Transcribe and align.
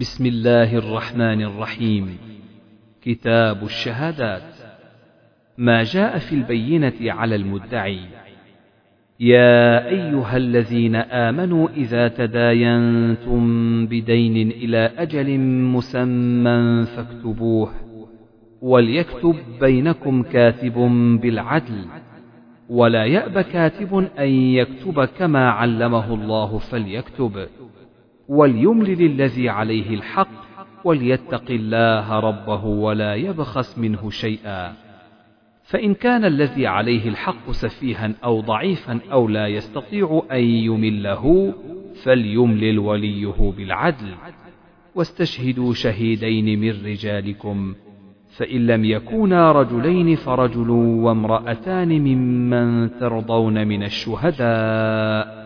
بسم 0.00 0.26
الله 0.26 0.78
الرحمن 0.78 1.42
الرحيم. 1.42 2.18
كتاب 3.02 3.64
الشهادات. 3.64 4.54
ما 5.58 5.82
جاء 5.82 6.18
في 6.18 6.34
البينة 6.34 7.12
على 7.12 7.36
المدعي. 7.36 8.00
يا 9.20 9.88
أيها 9.88 10.36
الذين 10.36 10.96
آمنوا 10.96 11.68
إذا 11.68 12.08
تداينتم 12.08 13.42
بدين 13.86 14.50
إلى 14.50 14.90
أجل 14.98 15.38
مسمى 15.40 16.84
فاكتبوه. 16.84 17.70
وليكتب 18.62 19.36
بينكم 19.60 20.22
كاتب 20.22 20.78
بالعدل. 21.22 21.84
ولا 22.68 23.04
يأب 23.04 23.40
كاتب 23.40 24.08
أن 24.18 24.28
يكتب 24.28 25.04
كما 25.04 25.50
علمه 25.50 26.14
الله 26.14 26.58
فليكتب. 26.58 27.46
وليملل 28.28 29.02
الذي 29.02 29.48
عليه 29.48 29.94
الحق 29.94 30.28
وليتق 30.84 31.50
الله 31.50 32.20
ربه 32.20 32.64
ولا 32.64 33.14
يبخس 33.14 33.78
منه 33.78 34.10
شيئا. 34.10 34.72
فإن 35.64 35.94
كان 35.94 36.24
الذي 36.24 36.66
عليه 36.66 37.08
الحق 37.08 37.50
سفيها 37.50 38.12
أو 38.24 38.40
ضعيفا 38.40 39.00
أو 39.12 39.28
لا 39.28 39.46
يستطيع 39.46 40.22
أن 40.32 40.44
يمله 40.44 41.54
فليملل 42.02 42.78
وليه 42.78 43.52
بالعدل. 43.56 44.14
واستشهدوا 44.94 45.72
شهيدين 45.72 46.60
من 46.60 46.70
رجالكم 46.70 47.74
فإن 48.36 48.66
لم 48.66 48.84
يكونا 48.84 49.52
رجلين 49.52 50.16
فرجل 50.16 50.70
وامرأتان 50.70 51.88
ممن 51.88 52.98
ترضون 52.98 53.66
من 53.66 53.82
الشهداء. 53.82 55.45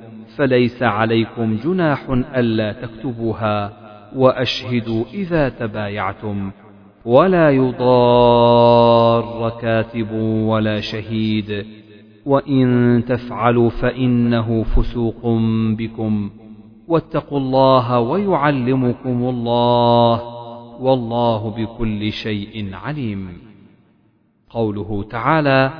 فليس 0.41 0.83
عليكم 0.83 1.55
جناح 1.55 2.09
ألا 2.35 2.71
تكتبوها 2.71 3.73
وأشهدوا 4.15 5.05
إذا 5.13 5.49
تبايعتم. 5.49 6.51
ولا 7.05 7.49
يضار 7.49 9.53
كاتب 9.61 10.11
ولا 10.21 10.79
شهيد. 10.79 11.65
وإن 12.25 13.03
تفعلوا 13.07 13.69
فإنه 13.69 14.63
فسوق 14.63 15.25
بكم. 15.77 16.29
واتقوا 16.87 17.39
الله 17.39 17.99
ويعلمكم 17.99 19.29
الله 19.29 20.21
والله 20.81 21.49
بكل 21.49 22.11
شيء 22.11 22.69
عليم. 22.73 23.27
قوله 24.49 25.05
تعالى 25.09 25.71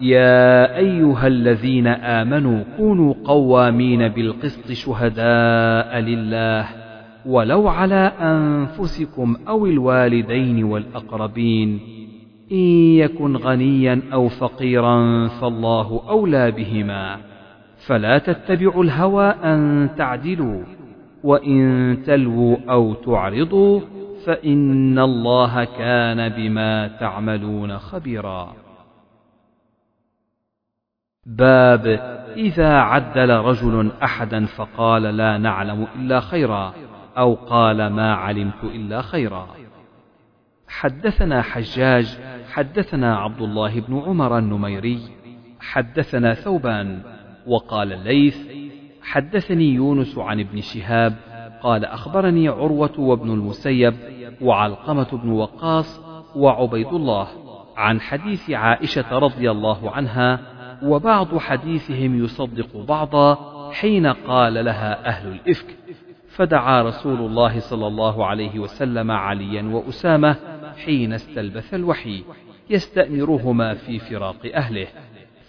يا 0.00 0.76
أيها 0.76 1.26
الذين 1.26 1.86
آمنوا 1.86 2.64
كونوا 2.76 3.14
قوامين 3.24 4.08
بالقسط 4.08 4.72
شهداء 4.72 5.98
لله 5.98 6.68
ولو 7.26 7.68
على 7.68 8.12
أنفسكم 8.20 9.36
أو 9.48 9.66
الوالدين 9.66 10.64
والأقربين. 10.64 11.80
إن 12.52 12.56
يكن 12.96 13.36
غنيا 13.36 14.00
أو 14.12 14.28
فقيرا 14.28 15.28
فالله 15.28 16.02
أولى 16.08 16.50
بهما. 16.50 17.16
فلا 17.86 18.18
تتبعوا 18.18 18.84
الهوى 18.84 19.26
أن 19.26 19.88
تعدلوا 19.98 20.62
وإن 21.24 21.96
تلووا 22.06 22.56
أو 22.70 22.94
تعرضوا 22.94 23.80
فإن 24.26 24.98
الله 24.98 25.64
كان 25.64 26.28
بما 26.28 26.88
تعملون 26.88 27.78
خبيرا. 27.78 28.61
باب 31.26 31.86
إذا 32.36 32.74
عدل 32.76 33.30
رجل 33.30 33.92
أحدا 34.02 34.46
فقال 34.46 35.02
لا 35.02 35.38
نعلم 35.38 35.86
إلا 35.96 36.20
خيرا 36.20 36.74
أو 37.18 37.34
قال 37.34 37.86
ما 37.86 38.14
علمت 38.14 38.64
إلا 38.64 39.02
خيرا. 39.02 39.48
حدثنا 40.68 41.42
حجاج 41.42 42.18
حدثنا 42.52 43.16
عبد 43.16 43.42
الله 43.42 43.80
بن 43.80 43.98
عمر 43.98 44.38
النميري 44.38 45.00
حدثنا 45.60 46.34
ثوبان 46.34 47.02
وقال 47.46 47.92
الليث 47.92 48.36
حدثني 49.02 49.74
يونس 49.74 50.18
عن 50.18 50.40
ابن 50.40 50.60
شهاب 50.60 51.14
قال 51.62 51.84
أخبرني 51.84 52.48
عروة 52.48 53.00
وابن 53.00 53.30
المسيب 53.30 53.94
وعلقمة 54.40 55.08
بن 55.12 55.30
وقاص 55.30 56.00
وعبيد 56.36 56.86
الله 56.86 57.28
عن 57.76 58.00
حديث 58.00 58.50
عائشة 58.50 59.18
رضي 59.18 59.50
الله 59.50 59.90
عنها 59.90 60.51
وبعض 60.82 61.38
حديثهم 61.38 62.24
يصدق 62.24 62.76
بعضا 62.76 63.52
حين 63.72 64.06
قال 64.06 64.64
لها 64.64 65.06
أهل 65.06 65.32
الإفك. 65.32 65.76
فدعا 66.28 66.82
رسول 66.82 67.20
الله 67.20 67.60
صلى 67.60 67.86
الله 67.86 68.26
عليه 68.26 68.58
وسلم 68.58 69.10
عليا 69.10 69.62
وأسامة 69.62 70.36
حين 70.84 71.12
استلبث 71.12 71.74
الوحي 71.74 72.24
يستأمرهما 72.70 73.74
في 73.74 73.98
فراق 73.98 74.50
أهله. 74.54 74.86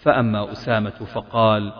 فأما 0.02 0.52
أسامة 0.52 0.90
فقال 0.90 1.72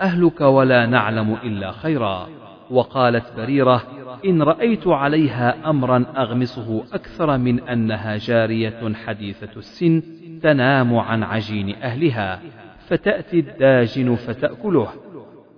أهلك 0.00 0.40
ولا 0.40 0.86
نعلم 0.86 1.36
إلا 1.44 1.70
خيرا. 1.70 2.28
وقالت 2.70 3.32
بريرة 3.36 3.82
إن 4.24 4.42
رأيت 4.42 4.86
عليها 4.86 5.70
أمرا 5.70 6.04
أغمصه 6.16 6.84
أكثر 6.92 7.38
من 7.38 7.60
أنها 7.60 8.16
جارية 8.16 8.94
حديثة 9.06 9.56
السن 9.56 10.02
تنام 10.42 10.96
عن 10.96 11.22
عجين 11.22 11.74
أهلها. 11.74 12.40
فتأتي 12.88 13.38
الداجن 13.38 14.14
فتأكله. 14.14 14.88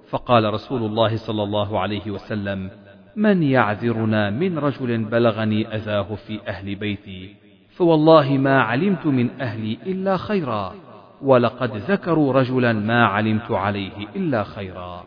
فقال 0.08 0.54
رسول 0.54 0.82
الله 0.82 1.16
صلى 1.16 1.42
الله 1.42 1.80
عليه 1.80 2.10
وسلم 2.10 2.70
من 3.16 3.42
يعذرنا 3.42 4.30
من 4.30 4.58
رجل 4.58 5.04
بلغني 5.04 5.74
أذاه 5.74 6.14
في 6.14 6.40
أهل 6.48 6.74
بيتي 6.74 7.34
فوالله 7.76 8.38
ما 8.38 8.62
علمت 8.62 9.06
من 9.06 9.40
أهلي 9.40 9.78
إلا 9.86 10.16
خيرا 10.16 10.74
ولقد 11.22 11.76
ذكروا 11.76 12.32
رجلا 12.32 12.72
ما 12.72 13.06
علمت 13.06 13.50
عليه 13.50 14.08
إلا 14.16 14.44
خيرا. 14.44 15.04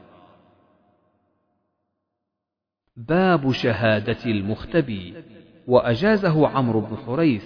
باب 2.98 3.52
شهادة 3.52 4.26
المختبي. 4.26 5.14
وأجازه 5.68 6.48
عمرو 6.48 6.80
بن 6.82 6.98
حريث 7.06 7.46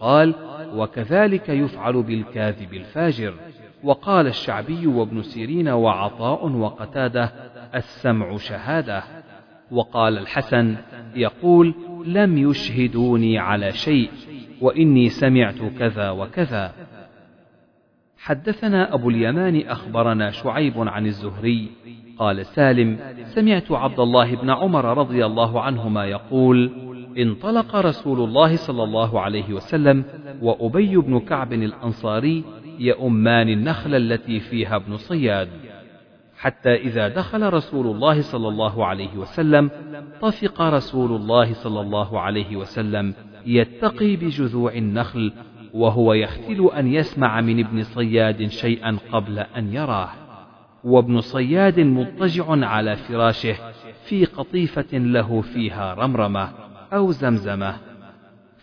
قال 0.00 0.34
وكذلك 0.74 1.48
يفعل 1.48 2.02
بالكاذب 2.02 2.74
الفاجر. 2.74 3.34
وقال 3.84 4.26
الشعبي 4.26 4.86
وابن 4.86 5.22
سيرين 5.22 5.68
وعطاء 5.68 6.48
وقتاده 6.48 7.32
السمع 7.74 8.36
شهاده. 8.36 9.02
وقال 9.70 10.18
الحسن 10.18 10.76
يقول 11.16 11.74
لم 12.06 12.38
يشهدوني 12.38 13.38
على 13.38 13.72
شيء 13.72 14.10
وإني 14.60 15.08
سمعت 15.08 15.58
كذا 15.78 16.10
وكذا. 16.10 16.72
حدثنا 18.18 18.94
أبو 18.94 19.10
اليمان 19.10 19.62
أخبرنا 19.66 20.30
شعيب 20.30 20.72
عن 20.76 21.06
الزهري 21.06 21.70
قال 22.18 22.46
سالم 22.46 22.98
سمعت 23.24 23.72
عبد 23.72 24.00
الله 24.00 24.34
بن 24.36 24.50
عمر 24.50 24.98
رضي 24.98 25.26
الله 25.26 25.60
عنهما 25.60 26.04
يقول 26.04 26.70
انطلق 27.18 27.76
رسول 27.76 28.20
الله 28.20 28.56
صلى 28.56 28.84
الله 28.84 29.20
عليه 29.20 29.52
وسلم 29.52 30.04
وأبي 30.42 30.96
بن 30.96 31.20
كعب 31.20 31.52
الأنصاري 31.52 32.44
يؤمان 32.78 33.48
النخل 33.48 33.94
التي 33.94 34.40
فيها 34.40 34.76
ابن 34.76 34.96
صياد. 34.96 35.48
حتى 36.38 36.74
إذا 36.74 37.08
دخل 37.08 37.52
رسول 37.52 37.86
الله 37.86 38.20
صلى 38.20 38.48
الله 38.48 38.86
عليه 38.86 39.16
وسلم 39.16 39.70
طفق 40.20 40.60
رسول 40.60 41.12
الله 41.12 41.52
صلى 41.52 41.80
الله 41.80 42.20
عليه 42.20 42.56
وسلم 42.56 43.14
يتقي 43.46 44.16
بجذوع 44.16 44.72
النخل 44.72 45.32
وهو 45.74 46.12
يختل 46.12 46.70
أن 46.76 46.94
يسمع 46.94 47.40
من 47.40 47.64
ابن 47.64 47.82
صياد 47.82 48.46
شيئا 48.46 48.96
قبل 49.12 49.38
أن 49.38 49.72
يراه. 49.72 50.08
وابن 50.84 51.20
صياد 51.20 51.80
مضطجع 51.80 52.44
على 52.48 52.96
فراشه 52.96 53.56
في 54.04 54.24
قطيفة 54.24 54.98
له 54.98 55.40
فيها 55.40 55.94
رمرمة 55.94 56.48
أو 56.92 57.10
زمزمة. 57.10 57.93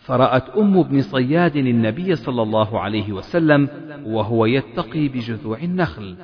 فرأت 0.04 0.50
أم 0.50 0.78
ابن 0.78 1.00
صياد 1.00 1.56
النبي 1.56 2.16
صلى 2.16 2.42
الله 2.42 2.80
عليه 2.80 3.12
وسلم 3.12 3.68
وهو 4.04 4.46
يتقي 4.46 5.08
بجذوع 5.08 5.58
النخل 5.58 6.16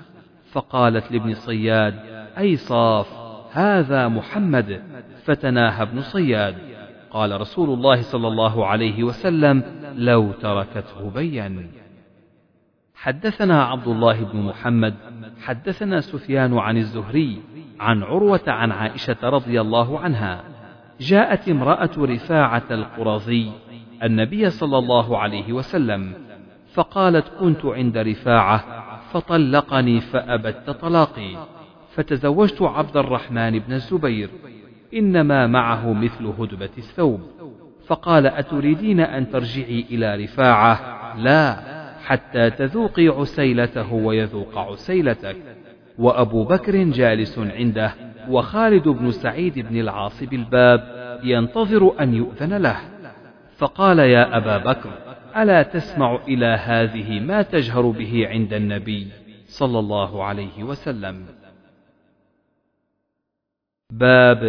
فقالت 0.52 1.12
لابن 1.12 1.34
صياد 1.34 1.94
أي 2.38 2.56
صاف 2.56 3.06
هذا 3.52 4.08
محمد 4.08 4.82
فتناهى 5.25 5.82
ابن 5.82 6.00
صياد. 6.00 6.54
قال 7.10 7.40
رسول 7.40 7.70
الله 7.70 8.02
صلى 8.02 8.28
الله 8.28 8.66
عليه 8.66 9.04
وسلم 9.04 9.62
لو 9.96 10.32
تركته 10.32 11.10
بين 11.10 11.70
حدثنا 12.94 13.64
عبد 13.64 13.88
الله 13.88 14.25
بن 14.25 14.38
محمد 14.38 14.94
حدثنا 15.42 16.00
سفيان 16.00 16.58
عن 16.58 16.76
الزهري 16.76 17.40
عن 17.80 18.02
عروة 18.02 18.40
عن 18.46 18.72
عائشة 18.72 19.16
رضي 19.22 19.60
الله 19.60 19.98
عنها. 19.98 20.44
جاءت 21.00 21.48
امرأة 21.48 21.90
رفاعة 21.98 22.62
القرظي 22.70 23.52
النبي 24.03 24.50
صلى 24.50 24.79
الله 24.79 25.19
عليه 25.19 25.53
وسلم 25.53 26.12
فقالت 26.73 27.29
كنت 27.41 27.65
عند 27.65 27.99
رفاعة 27.99 28.65
فطلقني 29.12 30.00
فأبت 30.00 30.71
طلاقي 30.71 31.37
فتزوجت 31.91 32.62
عبد 32.62 32.97
الرحمن 32.97 33.59
بن 33.59 33.73
الزبير 33.73 34.31
إنما 34.95 35.47
معه 35.47 35.93
مثل 35.93 36.27
هدبة 36.27 36.71
الثوب. 36.79 37.21
فقال 37.87 38.27
أتريدين 38.27 39.00
أن 39.00 39.31
ترجعي 39.31 39.87
إلى 39.91 40.25
رفاعة؟ 40.25 40.81
لا 41.17 41.61
حتى 42.05 42.50
تذوقي 42.50 43.09
عسيلته 43.09 43.93
ويذوق 43.93 44.59
عسيلتك. 44.59 45.37
وأبو 45.99 46.45
بكر 46.45 46.77
جالس 46.77 47.39
عنده 47.39 47.95
وخالد 48.29 48.89
بن 48.89 49.11
سعيد 49.11 49.59
بن 49.59 49.81
العاص 49.81 50.23
بالباب 50.23 50.81
ينتظر 51.23 51.95
أن 52.00 52.15
يؤذن 52.15 52.56
له. 52.56 52.77
فقال 53.58 53.99
يا 53.99 54.37
أبا 54.37 54.58
بكر 54.58 54.90
ألا 55.37 55.62
تسمع 55.62 56.19
إلى 56.28 56.46
هذه 56.46 57.20
ما 57.20 57.43
تجهر 57.43 57.90
به 57.90 58.28
عند 58.28 58.52
النبي 58.52 59.08
صلى 59.46 59.78
الله 59.78 60.25
عليه 60.25 60.64
وسلم؟ 60.64 61.26
باب 63.93 64.44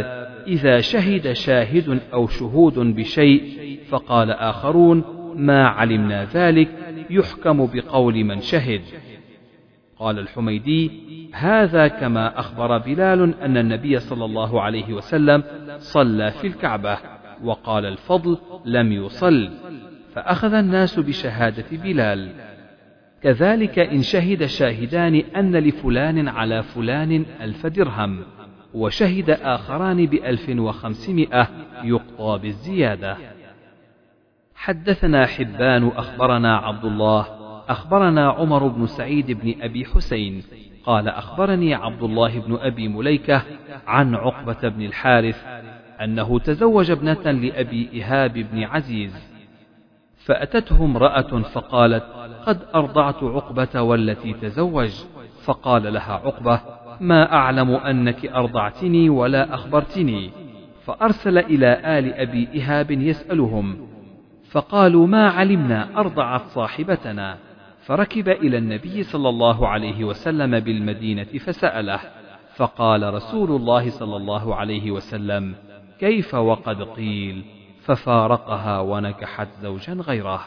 إذا 0.48 0.80
شهد 0.80 1.34
شاهد 1.34 2.00
أو 2.14 2.28
شهود 2.28 2.80
بشيء 2.80 3.80
فقال 3.90 4.32
آخرون 4.32 5.04
ما 5.36 5.68
علمنا 5.68 6.26
ذلك 6.26 6.70
يحكم 7.10 7.66
بقول 7.66 8.24
من 8.24 8.42
شهد. 8.42 8.82
قال 10.00 10.20
الحميدي 10.20 10.92
هذا 11.34 11.88
كما 11.88 12.40
أخبر 12.40 12.78
بلال 12.78 13.42
أن 13.42 13.58
النبي 13.58 14.00
صلى 14.00 14.26
الله 14.26 14.62
عليه 14.62 14.94
وسلم 14.94 15.44
صلى 15.78 16.32
في 16.32 16.48
الكعبة. 16.48 17.19
وقال 17.44 17.86
الفضل 17.86 18.38
لم 18.66 18.92
يصل 18.92 19.50
فأخذ 20.16 20.54
الناس 20.54 21.00
بشهادة 21.00 21.66
بلال. 21.72 22.32
كذلك 23.24 23.80
إن 23.80 24.02
شهد 24.02 24.46
شاهدان 24.46 25.16
أن 25.16 25.56
لفلان 25.56 26.28
على 26.28 26.64
فلان 26.64 27.26
ألف 27.42 27.66
درهم 27.66 28.24
وشهد 28.74 29.30
آخران 29.30 30.06
بألف 30.06 30.50
وخمسمائة 30.50 31.48
يقضى 31.84 32.40
بالزيادة. 32.40 33.18
حدثنا 34.56 35.26
حبان 35.26 35.88
أخبرنا 35.88 36.58
عبد 36.58 36.86
الله 36.86 37.26
أخبرنا 37.70 38.30
عمر 38.30 38.68
بن 38.68 38.88
سعيد 38.88 39.32
بن 39.32 39.56
أبي 39.62 39.86
حسين 39.86 40.44
قال 40.86 41.08
أخبرني 41.08 41.74
عبد 41.74 42.04
الله 42.04 42.40
بن 42.40 42.58
أبي 42.62 42.88
مليكة 42.88 43.42
عن 43.88 44.16
عقبة 44.16 44.70
بن 44.70 44.82
الحارث 44.82 45.46
أنه 46.04 46.40
تزوج 46.40 46.92
ابنة 46.92 47.32
لأبي 47.32 48.04
إهاب 48.04 48.34
بن 48.34 48.64
عزيز 48.64 49.30
فأتته 50.26 50.86
امرأة 50.86 51.42
فقالت 51.42 52.04
قد 52.46 52.60
أرضعت 52.76 53.24
عقبة 53.24 53.82
والتي 53.82 54.34
تزوج. 54.34 54.92
فقال 55.46 55.94
لها 55.94 56.14
عقبة 56.14 56.62
ما 57.02 57.34
أعلم 57.34 57.72
أنك 57.72 58.26
أرضعتني 58.26 59.10
ولا 59.10 59.54
أخبرتني. 59.54 60.32
فأرسل 60.86 61.38
إلى 61.38 62.00
آل 62.00 62.14
أبي 62.14 62.62
إهاب 62.62 62.92
يسألهم 62.92 63.78
فقالوا 64.52 65.08
ما 65.08 65.30
علمنا 65.30 66.00
أرضعت 66.00 66.42
صاحبتنا. 66.42 67.38
فركب 67.86 68.30
إلى 68.30 68.58
النبي 68.58 69.04
صلى 69.04 69.30
الله 69.30 69.68
عليه 69.68 70.04
وسلم 70.04 70.60
بالمدينة 70.60 71.24
فسأله 71.24 72.00
فقال 72.56 73.14
رسول 73.14 73.52
الله 73.52 73.90
صلى 73.90 74.16
الله 74.16 74.56
عليه 74.56 74.92
وسلم 74.92 75.56
كيف 76.00 76.36
وقد 76.36 76.82
قيل 76.82 77.46
ففارقها 77.82 78.80
ونكحت 78.80 79.48
زوجا 79.62 79.94
غيره. 79.94 80.46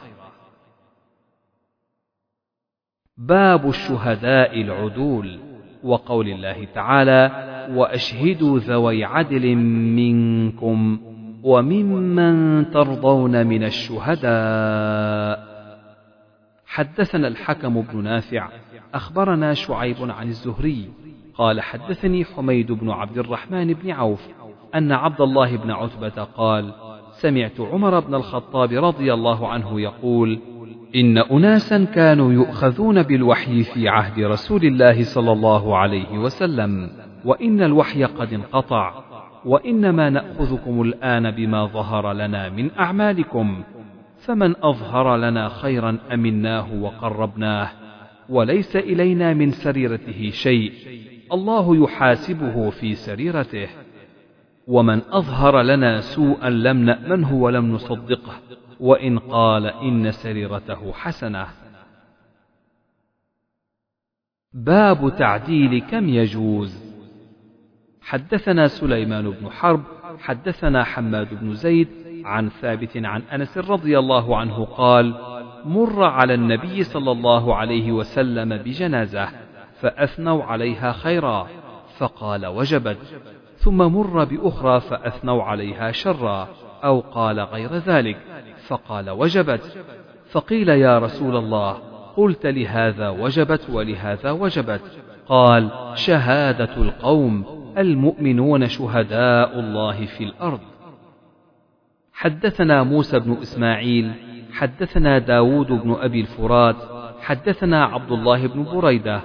باب 3.17 3.69
الشهداء 3.69 4.61
العدول 4.61 5.41
وقول 5.85 6.29
الله 6.29 6.65
تعالى 6.65 7.31
وأشهدوا 7.77 8.59
ذوي 8.59 9.05
عدل 9.05 9.57
منكم 9.97 11.01
وممن 11.43 12.71
ترضون 12.71 13.47
من 13.47 13.65
الشهداء. 13.65 15.53
حدثنا 16.67 17.29
الحكم 17.29 17.81
بن 17.81 18.05
نافع 18.05 18.49
أخبرنا 18.95 19.55
شعيب 19.55 19.97
عن 20.11 20.29
الزهري 20.29 20.91
قال 21.35 21.61
حدثني 21.61 22.25
حميد 22.25 22.73
بن 22.73 22.91
عبد 22.91 23.19
الرحمن 23.19 23.73
بن 23.73 23.91
عوف 23.91 24.29
أن 24.75 24.93
عبد 24.93 25.21
الله 25.21 25.57
بن 25.57 25.71
عتبة 25.71 26.25
قال 26.25 26.73
سمعت 27.13 27.61
عمر 27.61 28.01
بن 28.01 28.15
الخطاب 28.15 28.73
رضي 28.73 29.15
الله 29.15 29.49
عنه 29.49 29.81
يقول 29.81 30.41
إن 30.95 31.19
أناسا 31.19 31.85
كانوا 31.85 32.33
يؤخذون 32.33 33.03
بالوحي 33.03 33.63
في 33.63 33.89
عهد 33.89 34.21
رسول 34.21 34.65
الله 34.65 35.05
صلى 35.05 35.33
الله 35.33 35.77
عليه 35.77 36.19
وسلم 36.19 36.91
وإن 37.25 37.63
الوحي 37.63 38.05
قد 38.05 38.33
انقطع 38.33 38.95
وإنما 39.45 40.11
نأخذكم 40.11 40.83
الآن 40.83 41.31
بما 41.31 41.67
ظهر 41.67 42.13
لنا 42.13 42.49
من 42.49 42.71
أعمالكم 42.79 43.63
فمن 44.19 44.55
أظهر 44.63 45.17
لنا 45.17 45.49
خيرا 45.49 45.99
أمناه 46.13 46.67
وقربناه 46.81 47.69
وليس 48.29 48.77
إلينا 48.77 49.35
من 49.35 49.51
سريرته 49.51 50.31
شيء 50.31 50.73
الله 51.33 51.85
يحاسبه 51.85 52.71
في 52.71 52.95
سريرته. 52.95 53.69
ومن 54.67 55.03
أظهر 55.11 55.63
لنا 55.63 56.01
سوءا 56.01 56.51
لم 56.51 56.77
نأمنه 56.77 57.35
ولم 57.35 57.73
نصدقه 57.73 58.33
وإن 58.81 59.19
قال 59.19 59.67
إن 59.67 60.11
سريرته 60.11 60.93
حسنة. 60.93 61.47
باب 64.53 65.17
تعديل 65.19 65.81
كم 65.81 66.09
يجوز. 66.09 66.93
حدثنا 68.03 68.67
سليمان 68.67 69.31
بن 69.31 69.51
حرب 69.51 69.83
حدثنا 70.19 70.85
حماد 70.85 71.35
بن 71.35 71.55
زيد 71.55 71.89
عن 72.25 72.49
ثابت 72.49 72.97
عن 72.97 73.23
أنس 73.23 73.59
رضي 73.59 73.99
الله 73.99 74.37
عنه 74.37 74.65
قال 74.65 75.15
مر 75.65 76.05
على 76.05 76.35
النبي 76.35 76.83
صلى 76.83 77.13
الله 77.13 77.57
عليه 77.57 77.93
وسلم 77.93 78.57
بجنازة 78.57 79.29
فأثنوا 79.81 80.45
عليها 80.45 80.93
خيرا 80.93 81.49
فقال 81.99 82.47
وجبت 82.47 82.99
ثم 83.63 83.77
مر 83.77 84.25
بأخرى 84.25 84.81
فأثنوا 84.81 85.43
عليها 85.43 85.93
شرا 85.93 86.49
أو 86.85 87.01
قال 87.01 87.41
غير 87.41 87.75
ذلك 87.75 88.17
فقال 88.67 89.11
وجبت. 89.11 89.85
فقيل 90.31 90.69
يا 90.69 90.99
رسول 90.99 91.37
الله 91.37 91.73
قلت 92.17 92.47
لهذا 92.47 93.09
وجبت 93.09 93.71
ولهذا 93.71 94.31
وجبت. 94.31 94.81
قال 95.27 95.71
شهادة 95.95 96.77
القوم 96.77 97.45
المؤمنون 97.79 98.69
شهداء 98.69 99.59
الله 99.61 100.07
في 100.07 100.25
الأرض. 100.25 100.61
حدثنا 102.13 102.83
موسى 102.83 103.19
بن 103.19 103.33
إسماعيل 103.33 104.13
حدثنا 104.53 105.19
داود 105.19 105.67
بن 105.67 105.97
أبي 106.01 106.21
الفرات 106.21 106.77
حدثنا 107.21 107.85
عبد 107.85 108.13
الله 108.13 108.47
بن 108.47 108.65
بريدة. 108.65 109.21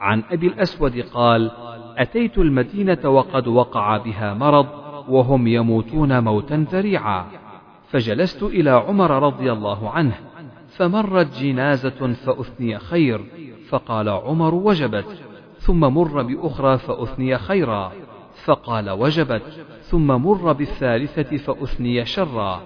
عن 0.00 0.22
أبي 0.30 0.46
الأسود 0.46 1.00
قال 1.00 1.50
أتيت 1.98 2.38
المدينة 2.38 3.08
وقد 3.08 3.48
وقع 3.48 3.96
بها 3.96 4.34
مرض 4.34 4.66
وهم 5.08 5.46
يموتون 5.46 6.24
موتا 6.24 6.66
ذريعا. 6.72 7.26
فجلست 7.92 8.42
إلى 8.42 8.70
عمر 8.70 9.22
رضي 9.22 9.52
الله 9.52 9.90
عنه 9.90 10.14
فمرت 10.76 11.38
جنازة 11.38 12.12
فأثني 12.12 12.78
خير 12.78 13.24
فقال 13.68 14.08
عمر 14.08 14.54
وجبت 14.54 15.22
ثم 15.58 15.80
مر 15.80 16.22
بأخرى 16.22 16.78
فأثني 16.78 17.38
خيرا 17.38 17.92
فقال 18.44 18.90
وجبت 18.90 19.42
ثم 19.82 20.06
مر 20.06 20.52
بالثالثة 20.52 21.36
فأثني 21.36 22.04
شرا 22.04 22.60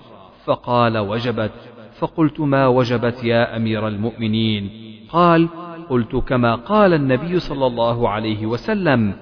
فقال 0.45 0.99
وجبت 0.99 1.53
فقلت 1.99 2.41
ما 2.41 2.67
وجبت 2.67 3.25
يا 3.25 3.57
أمير 3.57 3.89
المؤمنين؟ 3.89 4.71
قال 5.09 5.49
قلت 5.89 6.17
كما 6.17 6.55
قال 6.55 6.95
النبي 6.95 7.39
صلى 7.39 7.67
الله 7.67 8.09
عليه 8.09 8.47
وسلم 8.47 9.13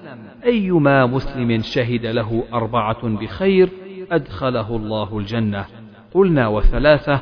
أيما 0.45 1.05
مسلم 1.05 1.61
شهد 1.61 2.05
له 2.05 2.43
أربعة 2.53 3.07
بخير 3.07 3.69
أدخله 4.11 4.75
الله 4.75 5.17
الجنة. 5.17 5.65
قلنا 6.13 6.47
وثلاثة 6.47 7.21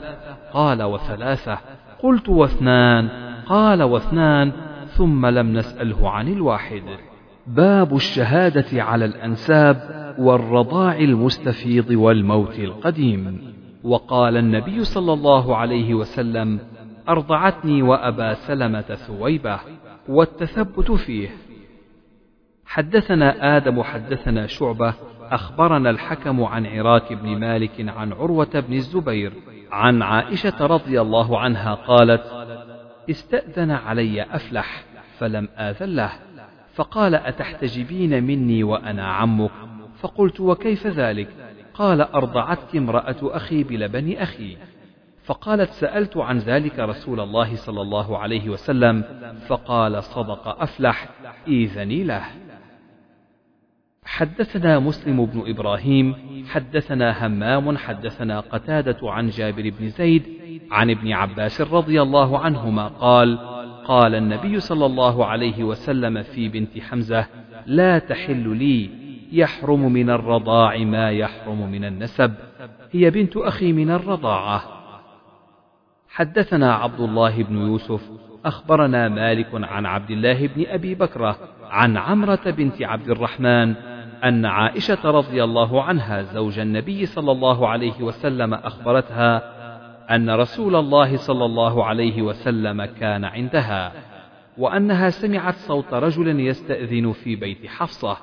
قال 0.53 0.83
وثلاثة. 0.83 1.57
قلت 2.03 2.29
واثنان 2.29 3.09
قال 3.45 3.83
واثنان 3.83 4.51
ثم 4.88 5.25
لم 5.25 5.53
نسأله 5.53 6.09
عن 6.09 6.27
الواحد. 6.27 6.83
باب 7.47 7.95
الشهادة 7.95 8.83
على 8.83 9.05
الأنساب 9.05 9.77
والرضاع 10.19 10.97
المستفيض 10.97 11.91
والموت 11.91 12.59
القديم. 12.59 13.53
وقال 13.83 14.38
النبي 14.38 14.83
صلى 14.83 15.13
الله 15.13 15.57
عليه 15.57 15.93
وسلم 15.93 16.59
أرضعتني 17.10 17.81
وأبا 17.81 18.33
سلمة 18.33 18.81
ثويبة 18.81 19.60
والتثبت 20.10 20.91
فيه. 20.91 21.29
حدثنا 22.65 23.57
آدم 23.57 23.83
حدثنا 23.83 24.48
شعبة 24.48 24.93
أخبرنا 25.31 25.89
الحكم 25.89 26.43
عن 26.43 26.65
عراك 26.65 27.13
بن 27.13 27.39
مالك 27.39 27.89
عن 27.89 28.13
عروة 28.13 28.60
بن 28.60 28.74
الزبير 28.74 29.33
عن 29.72 30.01
عائشة 30.01 30.65
رضي 30.65 31.01
الله 31.01 31.39
عنها 31.39 31.74
قالت 31.74 32.24
استأذن 33.10 33.72
علي 33.72 34.22
أفلح 34.22 34.83
فلم 35.17 35.50
آذن 35.57 35.95
له 35.95 36.12
فقال 36.74 37.15
أتحتجبين 37.15 38.24
مني 38.24 38.63
وأنا 38.63 39.07
عمك؟ 39.07 39.51
فقلت 40.00 40.39
وكيف 40.39 40.88
ذلك؟ 40.88 41.27
قال 41.74 42.01
أرضعتك 42.01 42.75
امرأة 42.75 43.15
أخي 43.22 43.63
بلبن 43.63 44.17
أخي. 44.17 44.57
فقالت 45.24 45.70
سألت 45.70 46.18
عن 46.18 46.38
ذلك 46.38 46.80
رسول 46.80 47.20
الله 47.20 47.56
صلى 47.56 47.82
الله 47.82 48.18
عليه 48.18 48.50
وسلم 48.50 49.03
فقال 49.48 50.03
صدق 50.03 50.48
أفلح 50.62 51.10
إيذني 51.48 52.03
له. 52.03 52.24
حدثنا 54.06 54.80
مسلم 54.80 55.25
بن 55.25 55.44
إبراهيم 55.48 56.15
حدثنا 56.50 57.25
همام 57.25 57.77
حدثنا 57.77 58.39
قتادة 58.39 58.98
عن 59.03 59.30
جابر 59.30 59.70
بن 59.80 59.89
زيد 59.89 60.24
عن 60.72 60.89
ابن 60.89 61.12
عباس 61.12 61.62
رضي 61.62 62.01
الله 62.01 62.39
عنهما 62.39 62.88
قال 62.88 63.39
قال 63.86 64.15
النبي 64.15 64.60
صلى 64.60 64.86
الله 64.86 65.25
عليه 65.25 65.63
وسلم 65.63 66.24
في 66.24 66.50
بنت 66.50 66.80
حمزة 66.80 67.25
لا 67.65 68.00
تحل 68.00 68.58
لي 68.58 68.89
يحرم 69.32 69.94
من 69.94 70.10
الرضاع 70.10 70.77
ما 70.77 71.12
يحرم 71.12 71.72
من 71.72 71.86
النسب 71.86 72.34
هي 72.92 73.10
بنت 73.10 73.38
أخي 73.38 73.74
من 73.74 73.89
الرضاعة. 73.92 74.82
حدثنا 76.13 76.74
عبد 76.74 77.00
الله 77.00 77.43
بن 77.43 77.58
يوسف 77.58 78.01
أخبرنا 78.46 79.10
مالك 79.10 79.48
عن 79.53 79.86
عبد 79.86 80.12
الله 80.12 80.48
بن 80.48 80.65
أبي 80.67 80.96
بكرة 80.96 81.38
عن 81.70 81.98
عمرة 81.98 82.41
بنت 82.46 82.82
عبد 82.82 83.10
الرحمن 83.10 83.75
أن 84.24 84.46
عائشة 84.46 85.12
رضي 85.12 85.43
الله 85.43 85.84
عنها 85.84 86.22
زوج 86.22 86.60
النبي 86.60 87.05
صلى 87.05 87.32
الله 87.32 87.67
عليه 87.67 88.01
وسلم 88.01 88.53
أخبرتها 88.53 89.41
أن 90.15 90.29
رسول 90.29 90.75
الله 90.75 91.17
صلى 91.17 91.46
الله 91.46 91.86
عليه 91.86 92.22
وسلم 92.22 92.86
كان 92.86 93.25
عندها 93.25 93.91
وأنها 94.58 95.10
سمعت 95.10 95.55
صوت 95.55 95.93
رجل 95.93 96.39
يستأذن 96.39 97.12
في 97.12 97.36
بيت 97.36 97.67
حفصة. 97.67 98.17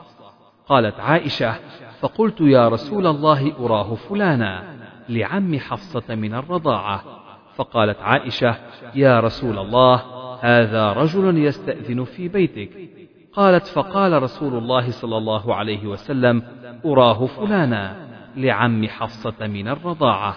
قالت 0.66 1.00
عائشة 1.00 1.54
فقلت 2.00 2.40
يا 2.40 2.68
رسول 2.68 3.06
الله 3.06 3.52
أراه 3.66 3.94
فلانا 3.94 4.62
لعم 5.08 5.58
حفصة 5.58 6.14
من 6.14 6.34
الرضاعة. 6.34 7.19
فقالت 7.60 8.02
عائشة 8.02 8.56
يا 8.94 9.20
رسول 9.20 9.58
الله 9.58 10.02
هذا 10.40 10.92
رجل 10.92 11.38
يستأذن 11.38 12.04
في 12.04 12.28
بيتك. 12.28 12.70
قالت 13.32 13.66
فقال 13.66 14.22
رسول 14.22 14.54
الله 14.54 14.90
صلى 14.90 15.16
الله 15.16 15.54
عليه 15.54 15.86
وسلم 15.86 16.42
أراه 16.86 17.26
فلانا 17.26 17.96
لعم 18.36 18.86
حفصة 18.86 19.46
من 19.46 19.68
الرضاعة. 19.68 20.36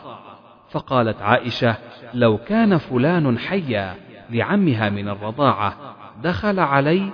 فقالت 0.72 1.22
عائشة 1.22 1.76
لو 2.14 2.38
كان 2.38 2.78
فلان 2.78 3.38
حيا 3.38 3.96
لعمها 4.30 4.90
من 4.90 5.10
الرضاعة 5.10 5.76
دخل 6.24 6.60
علي؟ 6.60 7.10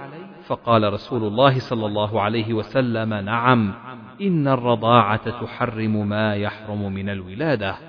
فقال 0.45 0.93
رسول 0.93 1.23
الله 1.23 1.59
صلى 1.59 1.85
الله 1.85 2.21
عليه 2.21 2.53
وسلم 2.53 3.13
نعم 3.13 3.73
إن 4.21 4.47
الرضاعة 4.47 5.29
تحرم 5.41 6.09
ما 6.09 6.35
يحرم 6.35 6.93
من 6.93 7.09
الولادة. 7.09 7.88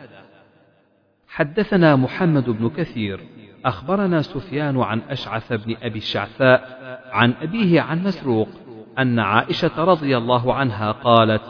حدثنا 1.34 1.96
محمد 1.96 2.50
بن 2.50 2.68
كثير 2.68 3.20
أخبرنا 3.64 4.22
سفيان 4.22 4.80
عن 4.80 5.00
أشعث 5.10 5.52
بن 5.52 5.76
أبي 5.82 5.99
الشعثاء 5.99 6.78
عن 7.12 7.34
أبيه 7.42 7.80
عن 7.80 8.02
مسروق 8.04 8.49
أن 8.99 9.18
عائشة 9.18 9.84
رضي 9.84 10.16
الله 10.16 10.54
عنها 10.54 10.92
قالت 10.92 11.42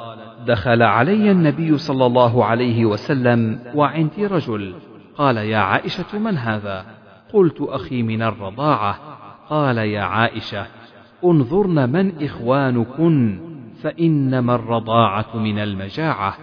دخل 0.46 0.82
علي 0.82 1.30
النبي 1.30 1.78
صلى 1.78 2.06
الله 2.06 2.44
عليه 2.44 2.84
وسلم 2.84 3.60
وعندي 3.74 4.26
رجل. 4.26 4.74
قال 5.16 5.36
يا 5.36 5.58
عائشة 5.58 6.18
من 6.18 6.36
هذا؟ 6.36 6.86
قلت 7.32 7.60
أخي 7.60 8.02
من 8.02 8.22
الرضاعة. 8.22 8.98
قال 9.48 9.78
يا 9.78 10.02
عائشة 10.02 10.66
انظرن 11.24 11.92
من 11.92 12.24
إخوانكن 12.24 13.40
فإنما 13.82 14.54
الرضاعة 14.54 15.36
من 15.36 15.58
المجاعة. 15.58 16.34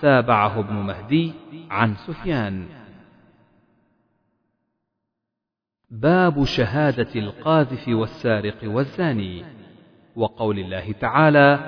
تابعه 0.00 0.60
ابن 0.60 0.74
مهدي 0.74 1.32
عن 1.70 1.94
سفيان. 1.94 2.64
باب 6.02 6.44
شهادة 6.44 7.08
القاذف 7.16 7.88
والسارق 7.88 8.56
والزاني. 8.64 9.42
وقول 10.16 10.58
الله 10.58 10.92
تعالى 11.00 11.58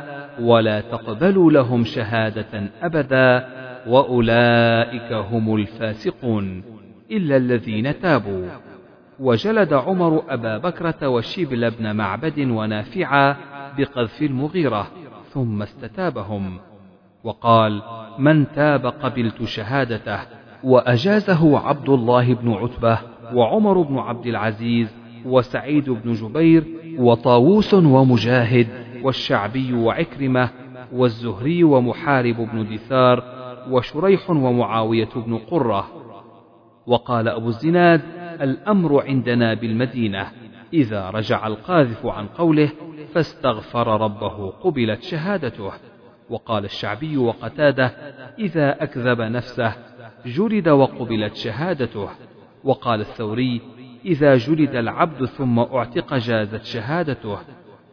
ولا 0.41 0.81
تقبلوا 0.81 1.53
لهم 1.53 1.85
شهادة 1.85 2.71
أبدا 2.83 3.49
وأولئك 3.87 5.13
هم 5.13 5.55
الفاسقون 5.55 6.63
إلا 7.11 7.37
الذين 7.37 8.01
تابوا. 8.01 8.49
وجلد 9.21 9.73
عمر 9.73 10.23
أبا 10.29 10.59
بكرة 10.59 11.09
وشبل 11.09 11.71
بن 11.71 11.97
معبد 11.97 12.39
ونافعا 12.39 13.37
بقذف 13.79 14.23
المغيرة 14.23 14.87
ثم 15.35 15.63
استتابهم. 15.63 16.59
وقال 17.25 17.83
من 18.19 18.53
تاب 18.53 18.87
قبلت 18.87 19.43
شهادته 19.43 20.21
وأجازه 20.65 21.59
عبد 21.59 21.89
الله 21.89 22.35
بن 22.35 22.53
عتبة 22.53 22.99
وعمر 23.35 23.83
بن 23.83 23.99
عبد 23.99 24.27
العزيز 24.27 24.97
وسعيد 25.25 25.91
بن 25.91 26.13
جبير 26.13 26.65
وطاووس 26.99 27.75
ومجاهد 27.75 28.69
والشعبي 29.03 29.73
وعكرمة 29.73 30.51
والزهري 30.93 31.65
ومحارب 31.65 32.37
بن 32.37 32.75
دثار 32.75 33.25
وشريح 33.71 34.31
ومعاوية 34.31 35.09
بن 35.17 35.39
قرة. 35.39 35.87
وقال 36.87 37.29
أبو 37.29 37.49
الزناد 37.49 38.01
الأمر 38.41 39.03
عندنا 39.07 39.55
بالمدينة. 39.55 40.27
إذا 40.73 41.11
رجع 41.11 41.47
القاذف 41.47 42.07
عن 42.07 42.27
قوله 42.27 42.71
فاستغفر 43.15 44.01
ربه 44.01 44.51
قبلت 44.51 45.03
شهادته. 45.03 45.73
وقال 46.31 46.65
الشعبي 46.65 47.17
وقتاده 47.17 47.87
إذا 48.39 48.83
أكذب 48.83 49.21
نفسه 49.21 49.73
جلد 50.27 50.69
وقبلت 50.69 51.37
شهادته. 51.37 52.09
وقال 52.67 53.01
الثوري 53.01 53.61
إذا 54.05 54.37
جلد 54.37 54.75
العبد 54.75 55.25
ثم 55.25 55.59
أعتق 55.59 56.15
جازت 56.15 56.65
شهادته 56.65 57.39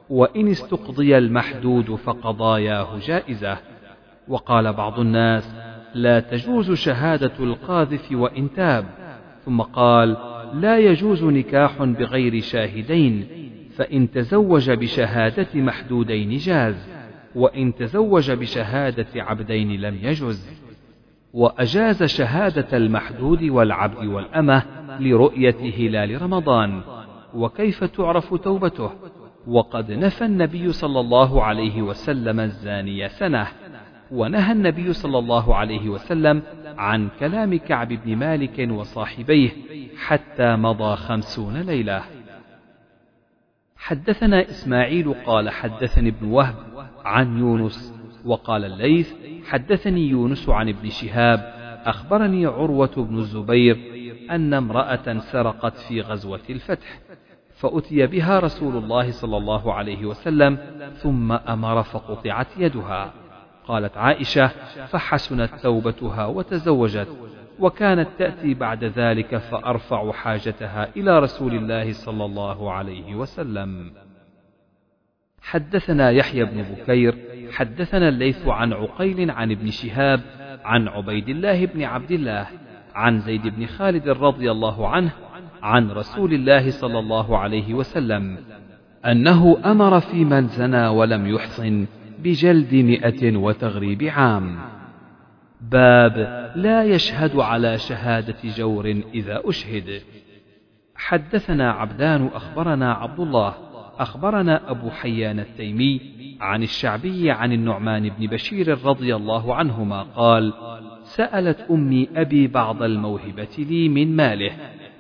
وإن 0.09 0.47
استقضي 0.47 1.17
المحدود 1.17 1.95
فقضاياه 1.95 2.99
جائزة. 2.99 3.57
وقال 4.27 4.73
بعض 4.73 4.99
الناس 4.99 5.55
لا 5.93 6.19
تجوز 6.19 6.71
شهادة 6.71 7.31
القاذف 7.39 8.11
وإن 8.11 8.53
تاب. 8.53 8.85
ثم 9.45 9.61
قال 9.61 10.17
لا 10.53 10.79
يجوز 10.79 11.23
نكاح 11.23 11.83
بغير 11.83 12.41
شاهدين 12.41 13.27
فإن 13.75 14.11
تزوج 14.11 14.71
بشهادة 14.71 15.47
محدودين 15.55 16.37
جاز 16.37 16.89
وإن 17.35 17.75
تزوج 17.75 18.31
بشهادة 18.31 19.07
عبدين 19.15 19.81
لم 19.81 19.95
يجز. 20.01 20.62
وأجاز 21.33 22.03
شهادة 22.03 22.77
المحدود 22.77 23.43
والعبد 23.43 24.05
والأمة 24.05 24.63
لرؤية 24.99 25.55
هلال 25.77 26.21
رمضان. 26.21 26.81
وكيف 27.33 27.83
تعرف 27.83 28.33
توبته؟ 28.33 28.91
وقد 29.47 29.91
نفى 29.91 30.25
النبي 30.25 30.71
صلى 30.71 30.99
الله 30.99 31.43
عليه 31.43 31.81
وسلم 31.81 32.39
الزاني 32.39 33.09
سنة. 33.09 33.47
ونهى 34.11 34.51
النبي 34.51 34.93
صلى 34.93 35.19
الله 35.19 35.55
عليه 35.55 35.89
وسلم 35.89 36.41
عن 36.77 37.09
كلام 37.19 37.57
كعب 37.57 37.87
بن 37.87 38.15
مالك 38.15 38.67
وصاحبيه 38.71 39.49
حتى 39.97 40.55
مضى 40.55 40.95
خمسون 40.95 41.57
ليلة. 41.57 42.03
حدثنا 43.77 44.41
إسماعيل 44.49 45.13
قال 45.13 45.49
حدثني 45.49 46.09
ابن 46.09 46.31
وهب 46.31 46.55
عن 47.05 47.37
يونس 47.37 47.93
وقال 48.25 48.65
الليث 48.65 49.13
حدثني 49.45 50.09
يونس 50.09 50.50
عن 50.50 50.69
ابن 50.69 50.89
شهاب 50.89 51.53
أخبرني 51.85 52.45
عروة 52.45 52.91
بن 52.97 53.17
الزبير 53.17 53.77
أن 54.31 54.53
امرأة 54.53 55.19
سرقت 55.19 55.77
في 55.77 56.01
غزوة 56.01 56.39
الفتح 56.50 57.00
فأتي 57.55 58.07
بها 58.07 58.39
رسول 58.39 58.77
الله 58.77 59.12
صلى 59.12 59.38
الله 59.38 59.73
عليه 59.73 60.05
وسلم 60.05 60.57
ثم 60.97 61.31
أمر 61.31 61.83
فقطعت 61.83 62.47
يدها. 62.57 63.13
قالت 63.67 63.97
عائشة 63.97 64.47
فحسنت 64.85 65.50
توبتها 65.55 66.25
وتزوجت 66.25 67.07
وكانت 67.59 68.07
تأتي 68.19 68.53
بعد 68.53 68.83
ذلك 68.83 69.38
فأرفع 69.38 70.12
حاجتها 70.12 70.89
إلى 70.97 71.19
رسول 71.19 71.53
الله 71.55 71.93
صلى 71.93 72.25
الله 72.25 72.71
عليه 72.71 73.15
وسلم. 73.15 73.91
حدثنا 75.41 76.12
يحيى 76.12 76.45
بن 76.45 76.63
بكير 76.63 77.15
حدثنا 77.53 78.10
الليث 78.10 78.48
عن 78.48 78.74
عقيل 78.74 79.31
عن 79.31 79.51
ابن 79.51 79.69
شهاب 79.69 80.22
عن 80.65 80.88
عبيد 80.88 81.29
الله 81.29 81.65
بن 81.65 81.83
عبد 81.83 82.12
الله 82.12 82.48
عن 82.95 83.19
زيد 83.19 83.48
بن 83.48 83.65
خالد 83.65 84.10
رضي 84.10 84.51
الله 84.51 84.88
عنه 84.88 85.12
عن 85.63 85.91
رسول 85.91 86.33
الله 86.33 86.69
صلى 86.69 87.00
الله 87.00 87.38
عليه 87.38 87.74
وسلم 87.74 88.38
أنه 89.05 89.57
أمر 89.65 90.00
في 90.00 90.25
من 90.25 90.48
زنى 90.48 90.88
ولم 90.88 91.27
يحصن 91.27 91.86
بجلد 92.19 92.75
مئة 92.75 93.38
وتغريب 93.38 94.03
عام. 94.03 94.57
باب 95.62 96.17
لا 96.55 96.83
يشهد 96.83 97.36
على 97.36 97.77
شهادة 97.77 98.38
جور 98.43 98.86
إذا 99.13 99.41
أشهد. 99.45 100.01
حدثنا 100.95 101.72
عبدان 101.72 102.29
أخبرنا 102.33 102.93
عبد 102.93 103.19
الله 103.19 103.53
أخبرنا 104.00 104.71
أبو 104.71 104.89
حيان 104.89 105.39
التيمي 105.39 106.01
عن 106.41 106.63
الشعبي 106.63 107.31
عن 107.31 107.51
النعمان 107.51 108.09
بن 108.09 108.27
بشير 108.27 108.85
رضي 108.85 109.15
الله 109.15 109.55
عنهما 109.55 110.01
قال 110.03 110.53
سألت 111.03 111.65
أمي 111.71 112.09
أبي 112.15 112.47
بعض 112.47 112.83
الموهبة 112.83 113.47
لي 113.57 113.89
من 113.89 114.15
ماله 114.15 114.51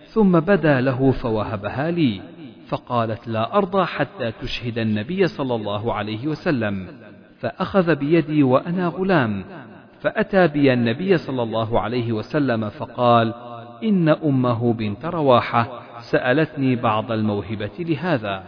ثم 0.05 0.39
بدا 0.39 0.81
له 0.81 1.11
فوهبها 1.11 1.91
لي 1.91 2.21
فقالت 2.67 3.27
لا 3.27 3.57
أرضى 3.57 3.85
حتى 3.85 4.31
تشهد 4.31 4.77
النبي 4.77 5.27
صلى 5.27 5.55
الله 5.55 5.93
عليه 5.93 6.27
وسلم 6.27 6.87
فأخذ 7.39 7.95
بيدي 7.95 8.43
وأنا 8.43 8.87
غلام 8.87 9.43
فأتى 10.01 10.47
بي 10.47 10.73
النبي 10.73 11.17
صلى 11.17 11.43
الله 11.43 11.79
عليه 11.79 12.11
وسلم 12.11 12.69
فقال 12.69 13.33
إن 13.83 14.09
أمه 14.09 14.73
بنت 14.73 15.05
رواحة 15.05 15.81
سألتني 15.99 16.75
بعض 16.75 17.11
الموهبة 17.11 17.71
لهذا. 17.79 18.43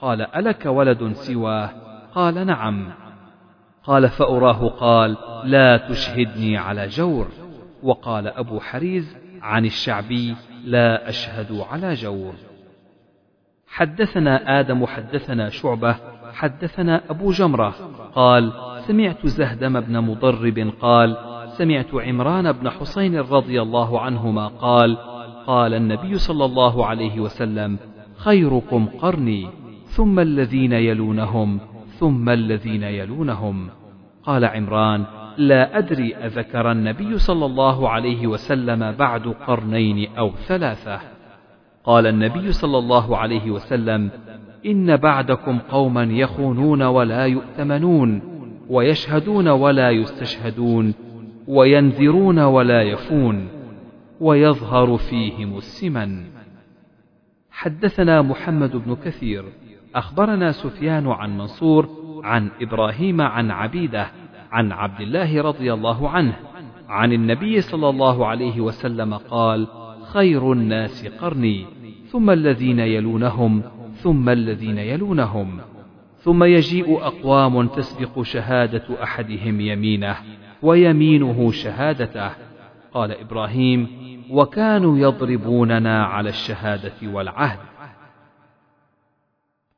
قال 0.00 0.36
ألك 0.36 0.66
ولد 0.66 1.12
سواه؟ 1.12 1.70
قال 2.14 2.46
نعم. 2.46 2.88
قال 3.84 4.08
فأراه 4.08 4.68
قال 4.68 5.16
لا 5.44 5.76
تشهدني 5.76 6.56
على 6.56 6.86
جور. 6.86 7.26
وقال 7.82 8.26
أبو 8.26 8.60
حريز 8.60 9.16
عن 9.42 9.64
الشعبي 9.64 10.36
لا 10.64 11.08
أشهد 11.08 11.64
على 11.70 11.94
جور. 11.94 12.34
حدثنا 13.68 14.60
آدم 14.60 14.86
حدثنا 14.86 15.48
شعبة 15.48 15.96
حدثنا 16.32 17.02
أبو 17.10 17.30
جمرة. 17.30 17.74
قال 18.14 18.52
سمعت 18.78 19.26
زهدم 19.26 19.80
بن 19.80 20.00
مضرب 20.00 20.72
قال 20.80 21.16
سمعت 21.48 21.94
عمران 21.94 22.52
بن 22.52 22.70
حسين 22.70 23.18
رضي 23.20 23.62
الله 23.62 24.00
عنهما 24.00 24.48
قال 24.48 24.96
قال 25.46 25.74
النبي 25.74 26.18
صلى 26.18 26.44
الله 26.44 26.86
عليه 26.86 27.20
وسلم 27.20 27.78
خيركم 28.16 28.86
قرني. 28.86 29.67
ثم 29.98 30.20
الذين 30.20 30.72
يلونهم 30.72 31.60
ثم 31.98 32.28
الذين 32.28 32.82
يلونهم. 32.82 33.68
قال 34.22 34.44
عمران 34.44 35.04
لا 35.38 35.78
أدري 35.78 36.16
أذكر 36.16 36.72
النبي 36.72 37.18
صلى 37.18 37.46
الله 37.46 37.88
عليه 37.88 38.26
وسلم 38.26 38.92
بعد 38.92 39.28
قرنين 39.28 40.16
أو 40.18 40.30
ثلاثة. 40.30 41.00
قال 41.84 42.06
النبي 42.06 42.52
صلى 42.52 42.78
الله 42.78 43.16
عليه 43.16 43.50
وسلم 43.50 44.10
إن 44.66 44.96
بعدكم 44.96 45.58
قوما 45.58 46.02
يخونون 46.02 46.82
ولا 46.82 47.26
يؤتمنون 47.26 48.22
ويشهدون 48.68 49.48
ولا 49.48 49.90
يستشهدون 49.90 50.94
وينذرون 51.48 52.38
ولا 52.38 52.82
يفون 52.82 53.48
ويظهر 54.20 54.96
فيهم 54.96 55.56
السمن. 55.56 56.24
حدثنا 57.50 58.22
محمد 58.22 58.76
بن 58.76 58.96
كثير. 59.04 59.44
أخبرنا 59.94 60.52
سفيان 60.52 61.06
عن 61.06 61.38
منصور 61.38 61.88
عن 62.24 62.50
إبراهيم 62.62 63.20
عن 63.20 63.50
عبيدة 63.50 64.06
عن 64.52 64.72
عبد 64.72 65.00
الله 65.00 65.42
رضي 65.42 65.72
الله 65.72 66.08
عنه 66.08 66.36
عن 66.88 67.12
النبي 67.12 67.60
صلى 67.60 67.88
الله 67.88 68.26
عليه 68.26 68.60
وسلم 68.60 69.14
قال 69.14 69.66
خير 70.12 70.52
الناس 70.52 71.06
قرني 71.06 71.66
ثم 72.10 72.30
الذين 72.30 72.78
يلونهم 72.78 73.62
ثم 73.94 74.28
الذين 74.28 74.78
يلونهم 74.78 75.60
ثم 76.18 76.44
يجيء 76.44 76.98
أقوام 77.00 77.66
تسبق 77.66 78.22
شهادة 78.22 79.02
أحدهم 79.02 79.60
يمينه 79.60 80.16
ويمينه 80.62 81.50
شهادته. 81.50 82.30
قال 82.92 83.12
إبراهيم 83.12 83.88
وكانوا 84.30 84.98
يضربوننا 84.98 86.04
على 86.04 86.28
الشهادة 86.28 86.92
والعهد 87.02 87.58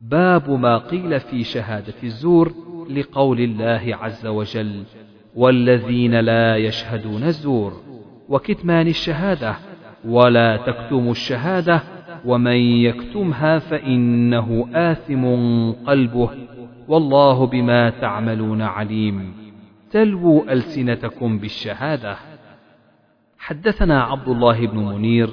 باب 0.01 0.51
ما 0.51 0.79
قيل 0.79 1.21
في 1.21 1.45
شهادة 1.45 1.95
الزور 2.03 2.53
لقول 2.91 3.41
الله 3.41 3.97
عز 4.01 4.27
وجل 4.27 4.83
والذين 5.35 6.21
لا 6.21 6.57
يشهدون 6.57 7.23
الزور 7.23 7.73
وكتمان 8.29 8.87
الشهادة 8.87 9.57
ولا 10.05 10.57
تكتموا 10.57 11.13
الشهادة 11.13 11.83
ومن 12.25 12.57
يكتمها 12.57 13.59
فإنه 13.59 14.69
آثم 14.75 15.25
قلبه 15.87 16.31
والله 16.89 17.47
بما 17.47 17.91
تعملون 17.91 18.63
عليم. 18.63 19.33
تلووا 19.91 20.53
ألسنتكم 20.53 21.39
بالشهادة. 21.39 22.17
حدثنا 23.39 24.03
عبد 24.03 24.29
الله 24.29 24.67
بن 24.67 24.79
منير 24.79 25.31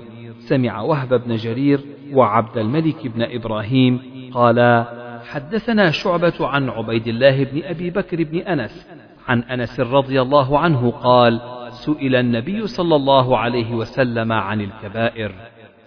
سمع 0.47 0.81
وهب 0.81 1.13
بن 1.13 1.35
جرير 1.35 1.79
وعبد 2.13 2.57
الملك 2.57 3.07
بن 3.07 3.21
إبراهيم 3.21 4.01
قالا 4.33 4.85
حدثنا 5.31 5.91
شعبة 5.91 6.47
عن 6.47 6.69
عبيد 6.69 7.07
الله 7.07 7.43
بن 7.43 7.63
أبي 7.63 7.89
بكر 7.89 8.23
بن 8.23 8.37
أنس 8.37 8.87
عن 9.27 9.43
أنس 9.43 9.79
رضي 9.79 10.21
الله 10.21 10.59
عنه 10.59 10.91
قال 10.91 11.41
سئل 11.69 12.15
النبي 12.15 12.67
صلى 12.67 12.95
الله 12.95 13.37
عليه 13.37 13.75
وسلم 13.75 14.31
عن 14.31 14.61
الكبائر 14.61 15.31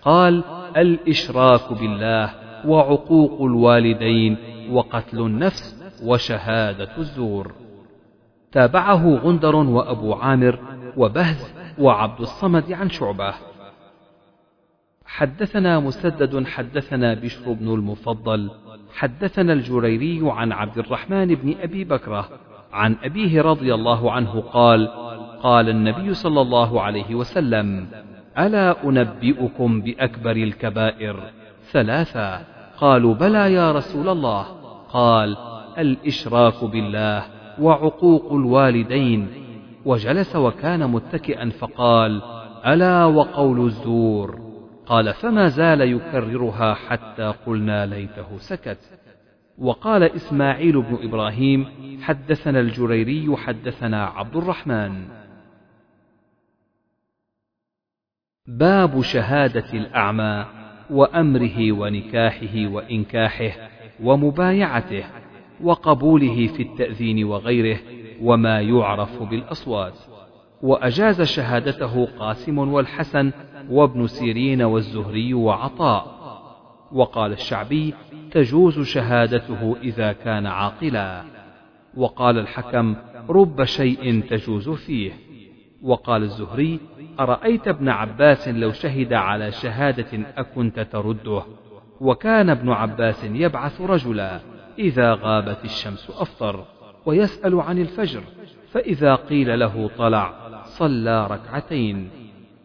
قال 0.03 0.45
الإشراك 0.77 1.73
بالله 1.73 2.31
وعقوق 2.67 3.43
الوالدين 3.43 4.37
وقتل 4.71 5.21
النفس 5.21 5.81
وشهادة 6.05 6.97
الزور. 6.99 7.53
تابعه 8.53 9.15
غندر 9.15 9.57
وأبو 9.57 10.15
عامر 10.15 10.59
وبهز 10.97 11.55
وعبد 11.79 12.21
الصمد 12.21 12.73
عن 12.73 12.91
شعبة. 12.91 13.35
حدثنا 15.11 15.81
مسدد 15.81 16.47
حدثنا 16.47 17.15
بشر 17.15 17.53
بن 17.53 17.75
المفضل 17.75 18.51
حدثنا 18.95 19.53
الجريري 19.53 20.21
عن 20.23 20.53
عبد 20.53 20.79
الرحمن 20.79 21.35
بن 21.35 21.55
أبي 21.61 21.85
بكرة 21.85 22.29
عن 22.73 22.97
أبيه 23.03 23.43
رضي 23.43 23.75
الله 23.75 24.13
عنه 24.13 24.41
قال 24.41 24.89
قال 25.43 25.69
النبي 25.69 26.15
صلى 26.15 26.41
الله 26.41 26.81
عليه 26.81 27.15
وسلم 27.15 27.87
ألا 28.39 28.85
أنبئكم 28.85 29.81
بأكبر 29.81 30.31
الكبائر 30.31 31.23
ثلاثة؟ 31.71 32.41
قالوا 32.79 33.15
بلى 33.15 33.53
يا 33.53 33.73
رسول 33.73 34.09
الله. 34.09 34.47
قال 34.93 35.37
الإشراك 35.79 36.65
بالله 36.65 37.25
وعقوق 37.61 38.33
الوالدين. 38.33 39.29
وجلس 39.85 40.37
وكان 40.37 40.91
متكئا 40.91 41.51
فقال 41.51 42.23
ألا 42.67 43.05
وقول 43.05 43.67
الزور. 43.67 44.50
قال 44.91 45.15
فما 45.15 45.49
زال 45.49 45.81
يكررها 45.81 46.75
حتى 46.75 47.35
قلنا 47.47 47.87
ليته 47.87 48.39
سكت. 48.39 48.79
وقال 49.59 50.03
إسماعيل 50.03 50.83
بن 50.83 50.99
إبراهيم 51.03 51.67
حدثنا 52.03 52.61
الجريري 52.61 53.37
حدثنا 53.37 54.07
عبد 54.07 54.37
الرحمن. 54.37 55.09
باب 58.47 59.03
شهادة 59.03 59.73
الأعمى 59.73 60.47
وأمره 60.91 61.73
ونكاحه 61.73 62.67
وإنكاحه 62.67 63.53
ومبايعته 64.03 65.05
وقبوله 65.63 66.47
في 66.47 66.63
التأذين 66.63 67.25
وغيره 67.25 67.81
وما 68.23 68.61
يعرف 68.61 69.23
بالأصوات. 69.23 69.95
وأجاز 70.63 71.23
شهادته 71.23 72.07
قاسم 72.07 72.59
والحسن 72.59 73.33
وابن 73.71 74.07
سيرين 74.07 74.63
والزهري 74.63 75.35
وعطاء. 75.35 76.21
وقال 76.93 77.33
الشعبي 77.33 77.95
تجوز 78.31 78.81
شهادته 78.81 79.77
إذا 79.83 80.13
كان 80.13 80.47
عاقلا. 80.47 81.23
وقال 81.97 82.39
الحكم 82.39 82.97
رب 83.29 83.65
شيء 83.65 84.21
تجوز 84.21 84.69
فيه. 84.69 85.13
وقال 85.83 86.23
الزهري 86.23 86.81
أرأيت 87.21 87.69
ابن 87.69 87.89
عباس 87.89 88.49
لو 88.49 88.73
شهد 88.73 89.13
على 89.13 89.53
شهادة 89.53 90.33
أكنت 90.37 90.81
ترده؟ 90.81 91.43
وكان 92.01 92.51
ابن 92.51 92.69
عباس 92.69 93.25
يبعث 93.25 93.81
رجلا. 93.81 94.41
إذا 94.79 95.15
غابت 95.15 95.65
الشمس 95.65 96.11
أفطر 96.11 96.65
ويسأل 97.07 97.61
عن 97.61 97.79
الفجر 97.79 98.23
فإذا 98.71 99.15
قيل 99.15 99.59
له 99.61 99.91
طلع 99.99 100.35
صلى 100.65 101.27
ركعتين. 101.27 102.20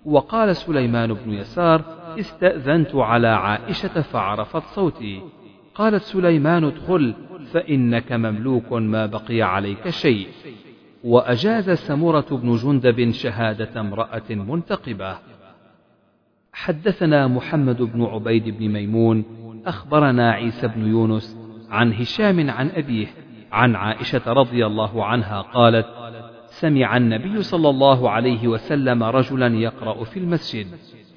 وقال 0.06 0.56
سليمان 0.56 1.14
بن 1.14 1.34
يسار 1.34 1.82
استأذنت 2.20 2.96
على 2.96 3.28
عائشة 3.28 4.02
فعرفت 4.02 4.64
صوتي. 4.64 5.22
قالت 5.76 6.04
سليمان 6.04 6.64
ادخل 6.64 7.14
فإنك 7.52 8.12
مملوك 8.12 8.74
ما 8.74 9.06
بقي 9.06 9.42
عليك 9.42 9.90
شيء. 9.90 10.28
وأجاز 11.04 11.70
سمرة 11.70 12.26
بن 12.32 12.56
جندب 12.56 13.12
شهادة 13.12 13.82
امرأة 13.82 14.30
منتقبة. 14.30 15.18
حدثنا 16.54 17.28
محمد 17.28 17.82
بن 17.82 18.04
عبيد 18.04 18.50
بن 18.50 18.70
ميمون 18.70 19.26
أخبرنا 19.66 20.32
عيسى 20.32 20.68
بن 20.68 20.88
يونس 20.88 21.38
عن 21.70 21.94
هشام 21.94 22.50
عن 22.50 22.70
أبيه 22.70 23.08
عن 23.52 23.76
عائشة 23.76 24.34
رضي 24.34 24.66
الله 24.66 25.06
عنها 25.06 25.42
قالت 25.42 25.86
سمع 26.60 26.98
النبي 26.98 27.44
صلى 27.44 27.70
الله 27.70 28.10
عليه 28.10 28.48
وسلم 28.48 29.04
رجلا 29.04 29.48
يقرأ 29.48 30.04
في 30.04 30.20
المسجد 30.20 30.68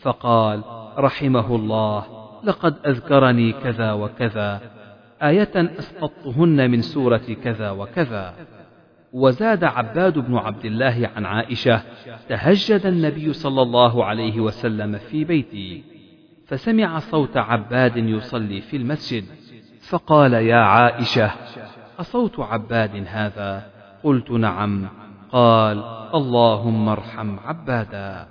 فقال 0.01 0.63
رحمه 0.99 1.57
الله 1.57 2.05
لقد 2.45 2.75
أذكرني 2.87 3.53
كذا 3.53 3.93
وكذا 3.93 4.61
آية 5.23 5.53
أسقطتهن 5.79 6.71
من 6.71 6.83
سورة 6.83 7.37
كذا 7.45 7.71
وكذا. 7.71 8.35
وزاد 9.13 9.65
عباد 9.65 10.19
بن 10.19 10.37
عبد 10.37 10.65
الله 10.65 11.11
عن 11.17 11.27
عائشة 11.27 11.83
تهجد 12.29 12.87
النبي 12.87 13.33
صلى 13.33 13.63
الله 13.63 14.05
عليه 14.05 14.41
وسلم 14.41 14.99
في 14.99 15.25
بيتي. 15.25 15.85
فسمع 16.47 16.99
صوت 16.99 17.37
عباد 17.37 17.97
يصلي 17.97 18.61
في 18.61 18.77
المسجد 18.77 19.25
فقال 19.89 20.33
يا 20.33 20.57
عائشة 20.57 21.31
أصوت 22.01 22.41
عباد 22.41 23.05
هذا؟ 23.07 23.67
قلت 24.03 24.31
نعم. 24.31 24.89
قال 25.33 25.85
اللهم 26.15 26.89
ارحم 26.89 27.37
عبادا. 27.39 28.27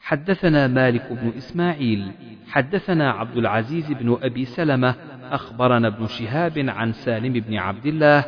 حدثنا 0.00 0.66
مالك 0.66 1.12
بن 1.12 1.32
إسماعيل 1.36 2.12
حدثنا 2.48 3.10
عبد 3.10 3.36
العزيز 3.36 3.92
بن 3.92 4.18
أبي 4.22 4.44
سلمة 4.44 4.94
أخبرنا 5.30 5.88
ابن 5.88 6.06
شهاب 6.06 6.58
عن 6.58 6.92
سالم 6.92 7.32
بن 7.32 7.56
عبد 7.56 7.86
الله 7.86 8.24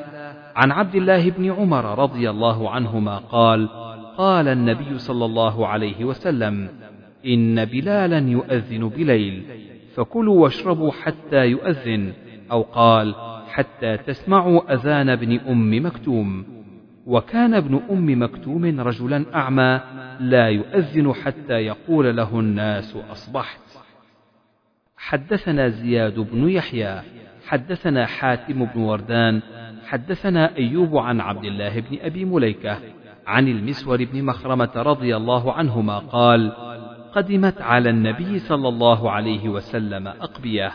عن 0.57 0.73
عبد 0.73 0.95
الله 0.95 1.31
بن 1.31 1.53
عمر 1.53 1.99
رضي 1.99 2.31
الله 2.31 2.71
عنهما 2.71 3.19
قال 3.19 3.69
قال 4.17 4.49
النبي 4.49 4.99
صلى 4.99 5.25
الله 5.25 5.67
عليه 5.67 6.05
وسلم 6.05 6.69
إن 7.27 7.65
بلالا 7.65 8.19
يؤذن 8.19 8.89
بليل 8.89 9.43
فكلوا 9.95 10.43
واشربوا 10.43 10.93
حتى 10.93 11.47
يؤذن 11.47 12.13
أو 12.51 12.63
قال 12.63 13.15
حتى 13.49 13.97
تسمعوا 13.97 14.75
أذان 14.75 15.09
ابن 15.09 15.41
أم 15.49 15.87
مكتوم. 15.87 16.62
وكان 17.07 17.55
ابن 17.55 17.81
أم 17.91 18.23
مكتوم 18.23 18.81
رجلا 18.81 19.25
أعمى 19.35 19.81
لا 20.21 20.49
يؤذن 20.49 21.13
حتى 21.13 21.55
يقول 21.55 22.17
له 22.17 22.41
الناس 22.41 22.97
أصبحت. 23.11 23.61
حدثنا 24.97 25.69
زياد 25.69 26.21
بن 26.21 26.49
يحيى 26.49 27.03
حدثنا 27.47 28.07
حاتم 28.07 28.65
بن 28.65 28.81
وردان 28.81 29.43
حدثنا 29.87 30.57
أيوب 30.57 30.97
عن 30.97 31.21
عبد 31.21 31.45
الله 31.45 31.81
بن 31.81 31.99
أبي 32.01 32.25
مليكة 32.25 32.79
عن 33.27 33.49
المسور 33.49 34.05
بن 34.05 34.25
مخرمة 34.25 34.71
رضي 34.77 35.17
الله 35.17 35.53
عنهما 35.53 35.99
قال 35.99 36.53
قدمت 37.15 37.63
على 37.63 37.91
النبي 37.91 38.39
صلى 38.39 38.69
الله 38.69 39.11
عليه 39.11 39.49
وسلم 39.49 40.09
أقبية 40.09 40.73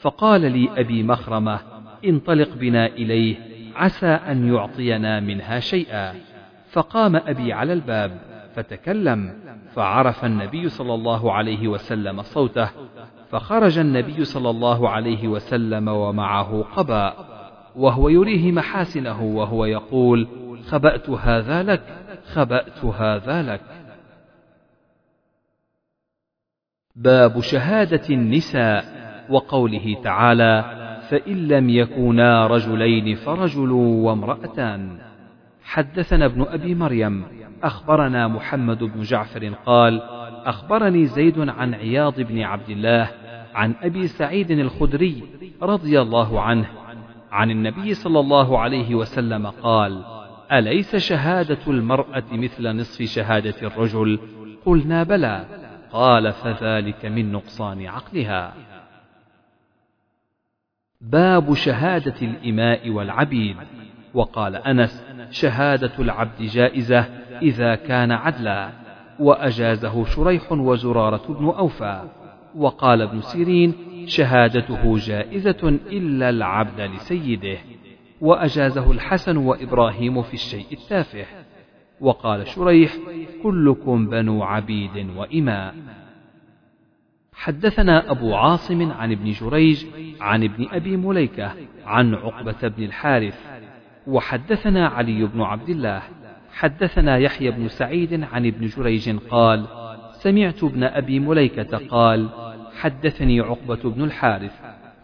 فقال 0.00 0.40
لي 0.40 0.68
أبي 0.76 1.02
مخرمة 1.02 1.60
انطلق 2.04 2.54
بنا 2.54 2.86
إليه 2.86 3.53
عسى 3.76 4.06
أن 4.06 4.54
يعطينا 4.54 5.20
منها 5.20 5.60
شيئا. 5.60 6.14
فقام 6.74 7.16
أبي 7.16 7.52
على 7.52 7.72
الباب 7.72 8.18
فتكلم 8.54 9.34
فعرف 9.74 10.24
النبي 10.24 10.68
صلى 10.68 10.94
الله 10.94 11.32
عليه 11.32 11.68
وسلم 11.68 12.22
صوته 12.22 12.70
فخرج 13.30 13.78
النبي 13.78 14.24
صلى 14.24 14.50
الله 14.50 14.88
عليه 14.88 15.28
وسلم 15.28 15.88
ومعه 15.88 16.62
قباء 16.62 17.26
وهو 17.76 18.08
يريه 18.08 18.52
محاسنه 18.52 19.22
وهو 19.22 19.64
يقول 19.64 20.28
خبأت 20.68 21.10
هذا 21.10 21.62
لك 21.62 21.82
خبأت 22.32 22.84
هذا 22.84 23.42
لك. 23.42 23.60
باب 26.96 27.40
شهادة 27.40 28.08
النساء 28.10 28.84
وقوله 29.30 29.96
تعالى 30.04 30.83
فإن 31.10 31.48
لم 31.48 31.70
يكونا 31.70 32.46
رجلين 32.46 33.16
فرجل 33.16 33.70
وامرأتان. 33.70 34.98
حدثنا 35.64 36.24
ابن 36.24 36.42
أبي 36.48 36.74
مريم 36.74 37.24
أخبرنا 37.62 38.28
محمد 38.28 38.84
بن 38.84 39.02
جعفر 39.02 39.54
قال 39.66 40.02
أخبرني 40.44 41.06
زيد 41.06 41.48
عن 41.48 41.74
عياض 41.74 42.20
بن 42.20 42.40
عبد 42.40 42.70
الله 42.70 43.10
عن 43.54 43.74
أبي 43.82 44.06
سعيد 44.06 44.50
الخدري 44.50 45.22
رضي 45.62 46.00
الله 46.00 46.40
عنه 46.40 46.66
عن 47.32 47.50
النبي 47.50 47.94
صلى 47.94 48.20
الله 48.20 48.58
عليه 48.58 48.94
وسلم 48.94 49.46
قال 49.46 50.04
أليس 50.52 50.96
شهادة 50.96 51.58
المرأة 51.66 52.24
مثل 52.32 52.76
نصف 52.76 53.02
شهادة 53.02 53.54
الرجل؟ 53.62 54.18
قلنا 54.66 55.02
بلى. 55.02 55.44
قال 55.92 56.32
فذلك 56.32 57.06
من 57.06 57.32
نقصان 57.32 57.86
عقلها. 57.86 58.52
باب 61.04 61.54
شهادة 61.54 62.14
الإماء 62.22 62.90
والعبيد. 62.90 63.56
وقال 64.14 64.56
أنس 64.56 65.04
شهادة 65.30 65.92
العبد 65.98 66.42
جائزة 66.42 66.98
إذا 67.42 67.74
كان 67.74 68.12
عدلا 68.12 68.70
وأجازه 69.18 70.04
شريح 70.04 70.52
وزرارة 70.52 71.22
بن 71.28 71.44
أوفى. 71.46 72.02
وقال 72.56 73.02
ابن 73.02 73.20
سيرين 73.20 73.74
شهادته 74.06 74.96
جائزة 74.98 75.78
إلا 75.86 76.30
العبد 76.30 76.80
لسيده 76.80 77.58
وأجازه 78.20 78.90
الحسن 78.92 79.36
وإبراهيم 79.36 80.22
في 80.22 80.34
الشيء 80.34 80.66
التافه. 80.72 81.24
وقال 82.00 82.46
شريح 82.48 82.92
كلكم 83.42 84.06
بنو 84.06 84.42
عبيد 84.42 85.10
وإماء. 85.16 85.74
حدثنا 87.44 88.10
أبو 88.10 88.34
عاصم 88.34 88.92
عن 88.92 89.12
ابن 89.12 89.32
جريج 89.32 89.84
عن 90.20 90.44
ابن 90.44 90.66
أبي 90.72 90.96
مليكة 90.96 91.52
عن 91.86 92.14
عقبة 92.14 92.68
بن 92.68 92.82
الحارث 92.82 93.38
وحدثنا 94.06 94.88
علي 94.88 95.24
بن 95.24 95.42
عبد 95.42 95.68
الله 95.68 96.02
حدثنا 96.52 97.18
يحيى 97.18 97.50
بن 97.50 97.68
سعيد 97.68 98.24
عن 98.32 98.46
ابن 98.46 98.66
جريج 98.66 99.16
قال 99.30 99.64
سمعت 100.12 100.64
ابن 100.64 100.84
أبي 100.84 101.20
مليكة 101.20 101.78
قال 101.88 102.28
حدثني 102.80 103.40
عقبة 103.40 103.90
بن 103.90 104.04
الحارث 104.04 104.52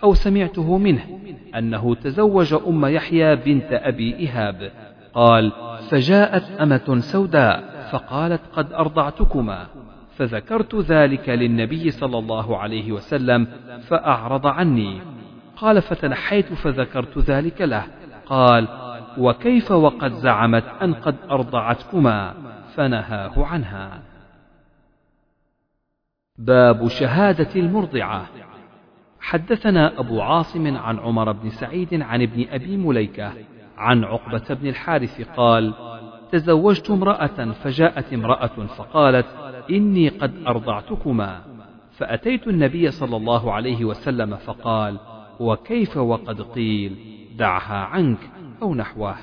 أو 0.03 0.14
سمعته 0.14 0.79
منه 0.79 1.20
أنه 1.57 1.94
تزوج 1.94 2.55
أم 2.55 2.87
يحيى 2.87 3.37
بنت 3.37 3.68
أبي 3.72 4.29
إهاب 4.29 4.72
قال 5.14 5.53
فجاءت 5.90 6.61
أمة 6.61 7.00
سوداء 7.00 7.88
فقالت 7.92 8.40
قد 8.53 8.72
أرضعتكما. 8.72 9.66
فذكرت 10.20 10.74
ذلك 10.74 11.28
للنبي 11.28 11.90
صلى 11.90 12.18
الله 12.18 12.59
عليه 12.59 12.92
وسلم 12.92 13.46
فأعرض 13.88 14.46
عني. 14.46 15.00
قال 15.56 15.83
فتنحيت 15.83 16.52
فذكرت 16.52 17.18
ذلك 17.18 17.61
له. 17.61 17.87
قال 18.26 18.68
وكيف 19.18 19.70
وقد 19.70 20.12
زعمت 20.12 20.64
أن 20.83 20.94
قد 20.94 21.16
أرضعتكما؟ 21.30 22.35
فنهاه 22.74 23.46
عنها. 23.46 24.02
باب 26.38 26.88
شهادة 26.88 27.61
المرضعة. 27.61 28.26
حدثنا 29.20 30.00
أبو 30.00 30.20
عاصم 30.20 30.76
عن 30.76 30.98
عمر 30.98 31.33
بن 31.33 31.48
سعيد 31.48 32.02
عن 32.02 32.22
ابن 32.22 32.46
أبي 32.50 32.76
مليكة 32.76 33.33
عن 33.76 34.04
عقبة 34.04 34.54
بن 34.54 34.68
الحارث 34.68 35.30
قال 35.37 35.74
تزوجت 36.33 36.90
امرأة 36.90 37.52
فجاءت 37.52 38.12
امرأة 38.12 38.66
فقالت 38.76 39.39
إني 39.70 40.09
قد 40.09 40.33
أرضعتكما. 40.46 41.40
فأتيت 41.90 42.49
النبي 42.49 42.90
صلى 42.90 43.16
الله 43.16 43.53
عليه 43.53 43.85
وسلم 43.85 44.37
فقال 44.37 44.99
وكيف 45.40 45.96
وقد 45.96 46.42
قيل 46.42 46.96
دعها 47.38 47.85
عنك 47.85 48.18
أو 48.62 48.75
نحوه؟ 48.75 49.16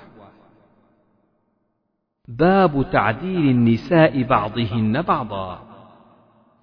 باب 2.28 2.86
تعديل 2.92 3.50
النساء 3.50 4.24
بعضهن 4.24 5.02
بعضا. 5.02 5.60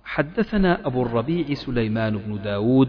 حدثنا 0.04 0.87
أبو 0.87 1.02
الربيع 1.02 1.54
سليمان 1.54 2.18
بن 2.18 2.42
داود 2.42 2.88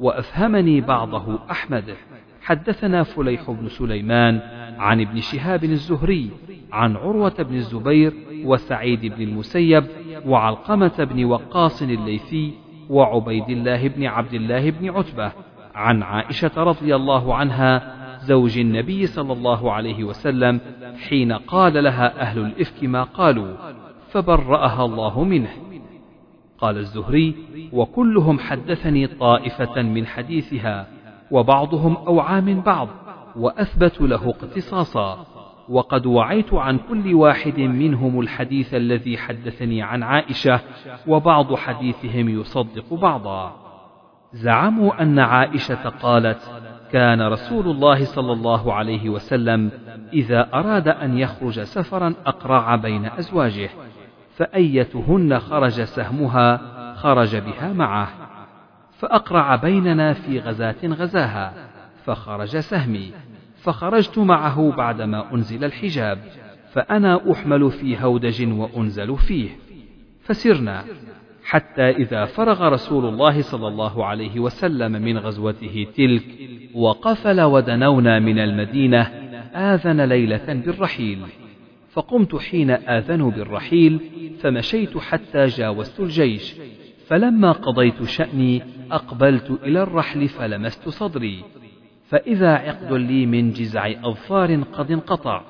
وأفهمني 0.00 0.80
بعضه 0.80 1.38
أحمد. 1.50 1.96
حدثنا 2.42 3.02
فليح 3.02 3.50
بن 3.50 3.68
سليمان 3.68 4.40
عن 4.78 5.00
ابن 5.00 5.20
شهاب 5.20 5.64
الزهري 5.64 6.30
عن 6.72 6.96
عروة 6.96 7.42
بن 7.42 7.54
الزبير 7.54 8.12
وسعيد 8.44 9.00
بن 9.00 9.22
المسيب 9.22 9.84
وعلقمة 10.26 11.04
بن 11.04 11.24
وقاص 11.24 11.82
الليثي 11.82 12.54
وعبيد 12.90 13.48
الله 13.48 13.88
بن 13.88 14.06
عبد 14.06 14.34
الله 14.34 14.70
بن 14.70 14.90
عتبة 14.90 15.32
عن 15.74 16.02
عائشة 16.02 16.50
رضي 16.56 16.96
الله 16.96 17.34
عنها 17.34 18.00
زوج 18.24 18.58
النبي 18.58 19.06
صلى 19.06 19.32
الله 19.32 19.72
عليه 19.72 20.04
وسلم 20.04 20.60
حين 21.08 21.32
قال 21.32 21.84
لها 21.84 22.20
أهل 22.20 22.38
الإفك 22.38 22.84
ما 22.84 23.02
قالوا 23.02 23.54
فبرأها 24.10 24.84
الله 24.84 25.24
منه. 25.24 25.50
قال 26.58 26.78
الزهري 26.78 27.34
وكلهم 27.72 28.38
حدثني 28.38 29.06
طائفة 29.06 29.82
من 29.82 30.06
حديثها 30.06 30.86
وبعضهم 31.30 31.96
أوعى 31.96 32.40
من 32.40 32.60
بعض 32.60 32.88
وأثبت 33.36 34.00
له 34.00 34.28
اقتصاصا. 34.30 35.26
وقد 35.70 36.06
وعيت 36.06 36.54
عن 36.54 36.78
كل 36.78 37.14
واحد 37.14 37.58
منهم 37.60 38.20
الحديث 38.20 38.74
الذي 38.74 39.18
حدثني 39.18 39.82
عن 39.82 40.02
عائشة 40.02 40.60
وبعض 41.06 41.54
حديثهم 41.54 42.28
يصدق 42.28 42.94
بعضا. 42.94 43.56
زعموا 44.32 45.02
أن 45.02 45.18
عائشة 45.18 45.88
قالت 45.88 46.38
كان 46.92 47.22
رسول 47.22 47.68
الله 47.68 48.04
صلى 48.04 48.32
الله 48.32 48.74
عليه 48.74 49.08
وسلم 49.08 49.70
إذا 50.12 50.48
أراد 50.54 50.88
أن 50.88 51.18
يخرج 51.18 51.60
سفرا 51.60 52.14
أقرع 52.26 52.76
بين 52.76 53.06
أزواجه 53.06 53.70
فأيتهن 54.36 55.38
خرج 55.38 55.82
سهمها 55.82 56.60
خرج 56.94 57.36
بها 57.36 57.72
معه 57.72 58.08
فأقرع 58.98 59.56
بيننا 59.56 60.12
في 60.12 60.38
غزاة 60.38 60.76
غزاها 60.84 61.52
فخرج 62.04 62.58
سهمي. 62.58 63.12
فخرجت 63.62 64.18
معه 64.18 64.72
بعدما 64.76 65.34
أنزل 65.34 65.64
الحجاب 65.64 66.18
فأنا 66.72 67.32
أحمل 67.32 67.70
في 67.70 67.96
هودج 67.98 68.52
وأنزل 68.52 69.16
فيه. 69.16 69.48
فسرنا 70.22 70.84
حتى 71.44 71.90
إذا 71.90 72.24
فرغ 72.24 72.68
رسول 72.68 73.08
الله 73.08 73.42
صلى 73.42 73.68
الله 73.68 74.04
عليه 74.04 74.40
وسلم 74.40 74.92
من 74.92 75.18
غزوته 75.18 75.86
تلك 75.96 76.24
وقفل 76.74 77.40
ودنونا 77.40 78.18
من 78.18 78.38
المدينة 78.38 79.02
آذن 79.54 80.00
ليلة 80.00 80.54
بالرحيل. 80.66 81.18
فقمت 81.92 82.36
حين 82.36 82.70
آذنوا 82.70 83.30
بالرحيل 83.30 84.00
فمشيت 84.40 84.98
حتى 84.98 85.46
جاوزت 85.46 86.00
الجيش. 86.00 86.54
فلما 87.06 87.52
قضيت 87.52 88.02
شأني 88.02 88.62
أقبلت 88.92 89.58
إلى 89.62 89.82
الرحل 89.82 90.28
فلمست 90.28 90.88
صدري. 90.88 91.44
فإذا 92.10 92.50
عقد 92.54 92.92
لي 92.92 93.26
من 93.26 93.52
جزع 93.52 93.90
أظفار 94.04 94.62
قد 94.62 94.90
انقطع 94.90 95.42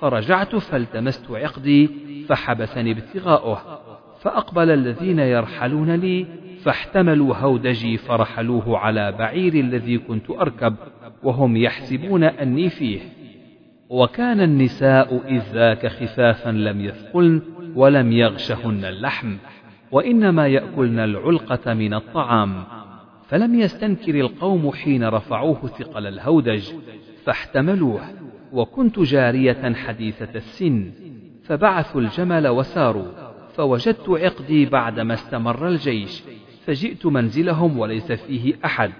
فرجعت 0.00 0.56
فالتمست 0.56 1.30
عقدي 1.30 1.90
فحبسني 2.28 2.90
ابتغاؤه 2.90 3.80
فأقبل 4.20 4.70
الذين 4.70 5.18
يرحلون 5.18 5.90
لي 5.94 6.26
فاحتملوا 6.62 7.36
هودجي 7.36 7.96
فرحلوه 7.96 8.78
على 8.78 9.12
بعير 9.12 9.54
الذي 9.54 9.98
كنت 9.98 10.30
أركب 10.30 10.74
وهم 11.22 11.56
يحسبون 11.56 12.24
أني 12.24 12.70
فيه. 12.70 13.00
وكان 13.88 14.40
النساء 14.40 15.22
إذ 15.28 15.42
ذاك 15.52 15.86
خفافا 15.86 16.50
لم 16.50 16.80
يثقلن 16.80 17.42
ولم 17.74 18.12
يغشهن 18.12 18.84
اللحم 18.84 19.36
وإنما 19.92 20.46
يأكلن 20.46 20.98
العلقة 20.98 21.74
من 21.74 21.94
الطعام. 21.94 22.64
فلم 23.28 23.60
يستنكر 23.60 24.14
القوم 24.14 24.72
حين 24.72 25.04
رفعوه 25.04 25.66
ثقل 25.66 26.06
الهودج 26.06 26.72
فاحتملوه 27.24 28.00
وكنت 28.52 28.98
جارية 28.98 29.74
حديثة 29.74 30.28
السن 30.34 30.90
فبعثوا 31.44 32.00
الجمل 32.00 32.48
وساروا 32.48 33.12
فوجدت 33.54 34.08
عقدي 34.08 34.66
بعدما 34.66 35.14
استمر 35.14 35.68
الجيش 35.68 36.22
فجئت 36.66 37.06
منزلهم 37.06 37.78
وليس 37.78 38.12
فيه 38.12 38.54
أحد 38.64 38.90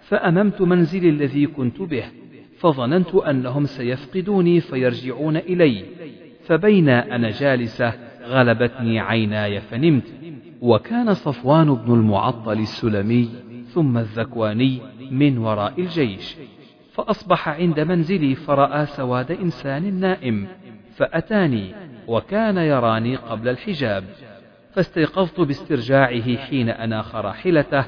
فأممت 0.00 0.60
منزلي 0.60 1.08
الذي 1.08 1.46
كنت 1.46 1.82
به 1.82 2.04
فظننت 2.58 3.14
أنهم 3.14 3.64
سيفقدوني 3.64 4.60
فيرجعون 4.60 5.36
إلي 5.36 5.84
فبين 6.44 6.88
أنا 6.88 7.30
جالسة 7.30 7.92
غلبتني 8.24 9.00
عيناي 9.00 9.60
فنمت 9.60 10.14
وكان 10.60 11.14
صفوان 11.14 11.74
بن 11.74 11.94
المعطل 11.94 12.58
السلمي 12.58 13.28
ثم 13.74 13.98
الذكواني 13.98 14.80
من 15.10 15.38
وراء 15.38 15.80
الجيش 15.80 16.36
فأصبح 16.92 17.48
عند 17.48 17.80
منزلي 17.80 18.34
فرأى 18.34 18.86
سواد 18.86 19.30
إنسان 19.30 20.00
نائم 20.00 20.48
فأتاني 20.96 21.74
وكان 22.08 22.56
يراني 22.56 23.16
قبل 23.16 23.48
الحجاب 23.48 24.04
فاستيقظت 24.72 25.40
باسترجاعه 25.40 26.36
حين 26.36 26.68
أناخ 26.68 27.14
راحلته 27.14 27.84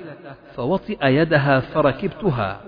فوطئ 0.54 1.06
يدها 1.06 1.60
فركبتها 1.60 2.60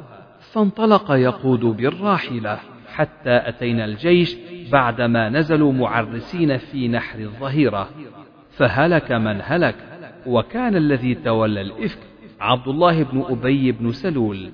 فانطلق 0.52 1.10
يقود 1.10 1.60
بالراحلة 1.60 2.58
حتى 2.94 3.48
أتينا 3.48 3.84
الجيش 3.84 4.36
بعدما 4.72 5.28
نزلوا 5.28 5.72
معرسين 5.72 6.56
في 6.56 6.88
نحر 6.88 7.18
الظهيرة 7.18 7.88
فهلك 8.50 9.12
من 9.12 9.40
هلك 9.42 9.74
وكان 10.26 10.76
الذي 10.76 11.14
تولى 11.14 11.60
الإفك 11.60 11.98
عبد 12.40 12.68
الله 12.68 13.02
بن 13.02 13.24
أبي 13.28 13.72
بن 13.72 13.92
سلول 13.92 14.50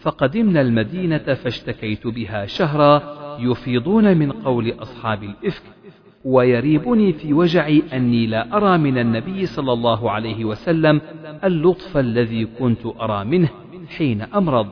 فقدمنا 0.00 0.60
المدينة 0.60 1.18
فاشتكيت 1.18 2.06
بها 2.06 2.46
شهرا 2.46 3.02
يفيضون 3.40 4.16
من 4.16 4.32
قول 4.32 4.74
أصحاب 4.78 5.22
الإفك 5.22 5.62
ويريبني 6.24 7.12
في 7.12 7.32
وجعي 7.32 7.82
أني 7.92 8.26
لا 8.26 8.56
أرى 8.56 8.78
من 8.78 8.98
النبي 8.98 9.46
صلى 9.46 9.72
الله 9.72 10.10
عليه 10.10 10.44
وسلم 10.44 11.00
اللطف 11.44 11.96
الذي 11.96 12.44
كنت 12.44 12.86
أرى 13.00 13.24
منه 13.24 13.48
حين 13.96 14.22
أمرض 14.22 14.66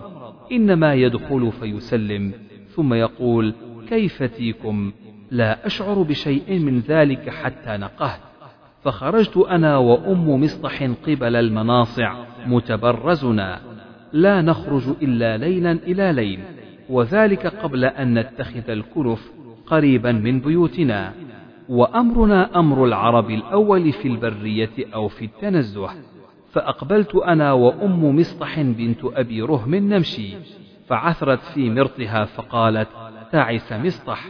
إنما 0.53 0.95
يدخل 0.95 1.53
فيسلم 1.61 2.33
ثم 2.75 2.95
يقول 2.95 3.55
كيف 3.89 4.23
تيكم 4.23 4.93
لا 5.31 5.67
أشعر 5.67 6.03
بشيء 6.03 6.59
من 6.59 6.81
ذلك 6.81 7.31
حتى 7.31 7.77
نقهت. 7.77 8.21
فخرجت 8.83 9.37
أنا 9.37 9.77
وأم 9.77 10.43
مصطح 10.43 10.83
قبل 10.83 11.37
المناصع 11.37 12.15
متبرزنا. 12.47 13.61
لا 14.13 14.43
نخرج 14.43 14.83
إلا 15.03 15.37
ليلا 15.37 15.73
إلى 15.73 16.13
ليل 16.13 16.41
وذلك 16.89 17.47
قبل 17.47 17.85
أن 17.85 18.19
نتخذ 18.19 18.71
الكلف 18.71 19.33
قريبا 19.67 20.13
من 20.13 20.41
بيوتنا. 20.41 21.13
وأمرنا 21.69 22.59
أمر 22.59 22.85
العرب 22.85 23.31
الأول 23.31 23.93
في 23.93 24.09
البرية 24.09 24.71
أو 24.95 25.09
في 25.09 25.25
التنزه 25.25 25.91
فأقبلت 26.53 27.15
أنا 27.15 27.53
وأم 27.53 28.17
مصطح 28.17 28.61
بنت 28.61 29.05
أبي 29.05 29.43
رهم 29.43 29.75
نمشي 29.75 30.35
فعثرت 30.87 31.41
في 31.41 31.71
مرطها 31.71 32.25
فقالت 32.25 32.89
تعس 33.33 33.73
مصطح. 33.73 34.25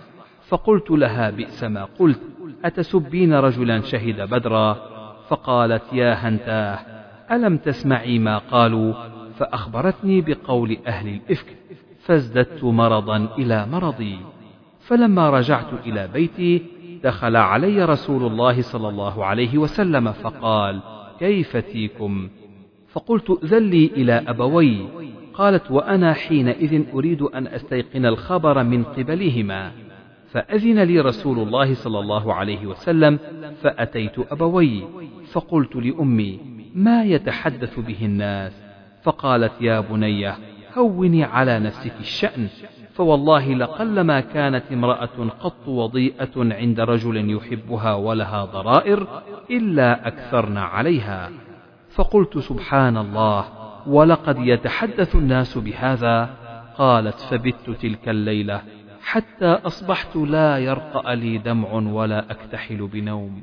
فقلت 0.49 0.91
لها 0.91 1.31
بئس 1.31 1.65
ما 1.65 1.89
قلت. 1.99 2.21
أتسبين 2.65 3.35
رجلا 3.35 3.81
شهد 3.81 4.21
بدرا؟ 4.21 4.77
فقالت 5.29 5.83
يا 5.93 6.13
هنتاه 6.15 6.79
ألم 7.31 7.57
تسمعي 7.57 8.19
ما 8.19 8.39
قالوا؟ 8.39 8.95
فأخبرتني 9.39 10.21
بقول 10.21 10.79
أهل 10.87 11.09
الإفك 11.09 11.47
فازددت 11.99 12.65
مرضا 12.65 13.29
إلى 13.39 13.67
مرضي. 13.67 14.19
فلما 14.81 15.31
رجعت 15.31 15.87
إلى 15.87 16.09
بيتي 16.13 16.63
دخل 17.05 17.37
علي 17.37 17.85
رسول 17.85 18.27
الله 18.27 18.63
صلى 18.63 18.89
الله 18.89 19.25
عليه 19.25 19.59
وسلم 19.59 20.13
فقال 20.13 20.81
كيف 21.19 21.57
تيكم 21.57 22.29
فقلت 22.93 23.45
ذلي 23.45 23.87
إلى 23.87 24.13
أبوي. 24.13 24.89
قالت 25.35 25.71
وأنا 25.71 26.13
حينئذ 26.13 26.85
أريد 26.95 27.23
أن 27.23 27.47
أستيقن 27.47 28.07
الخبر 28.07 28.63
من 28.63 28.85
قبلهما. 28.85 29.73
فأذن 30.33 30.83
لي 30.83 31.01
رسول 31.01 31.39
الله 31.39 31.75
صلى 31.75 31.99
الله 31.99 32.35
عليه 32.35 32.67
وسلم 32.67 33.19
فأتيت 33.63 34.33
أبوي 34.33 34.85
فقلت 35.33 35.77
لأمي 35.77 36.41
ما 36.75 37.05
يتحدث 37.05 37.79
به 37.79 37.99
الناس؟ 38.03 38.63
فقالت 39.03 39.53
يا 39.61 39.81
بني 39.81 40.33
هوني 40.79 41.25
على 41.25 41.59
نفسك 41.59 41.93
الشأن 42.01 42.49
فوالله 42.95 43.55
لقلما 43.55 44.21
كانت 44.21 44.63
امرأة 44.73 45.29
قط 45.41 45.69
وضيئة 45.69 46.31
عند 46.37 46.81
رجل 46.81 47.31
يحبها 47.31 47.95
ولها 47.95 48.45
ضرائر 48.45 49.23
إلا 49.51 50.09
أكثرن 50.09 50.57
عليها. 50.57 51.31
فقلت 51.91 52.39
سبحان 52.39 52.97
الله 52.97 53.45
ولقد 53.87 54.37
يتحدث 54.39 55.17
الناس 55.17 55.59
بهذا؟ 55.59 56.31
قالت 56.79 57.21
فبت 57.21 57.71
تلك 57.83 58.09
الليلة. 58.09 58.63
حتى 59.03 59.47
أصبحت 59.47 60.17
لا 60.17 60.59
يرقأ 60.59 61.15
لي 61.15 61.39
دمع 61.39 61.73
ولا 61.73 62.31
أكتحل 62.31 62.87
بنوم. 62.87 63.43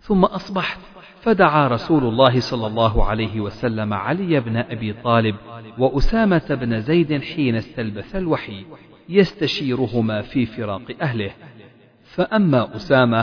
ثم 0.00 0.24
أصبحت 0.24 0.78
فدعا 1.20 1.68
رسول 1.68 2.04
الله 2.04 2.40
صلى 2.40 2.66
الله 2.66 3.04
عليه 3.04 3.40
وسلم 3.40 3.92
علي 3.92 4.40
بن 4.40 4.56
أبي 4.56 4.92
طالب 4.92 5.36
وأسامة 5.78 6.58
بن 6.60 6.80
زيد 6.80 7.22
حين 7.22 7.54
استلبث 7.54 8.16
الوحي 8.16 8.64
يستشيرهما 9.08 10.22
في 10.22 10.46
فراق 10.46 10.82
أهله. 11.02 11.30
فأما 12.04 12.76
أسامة 12.76 13.22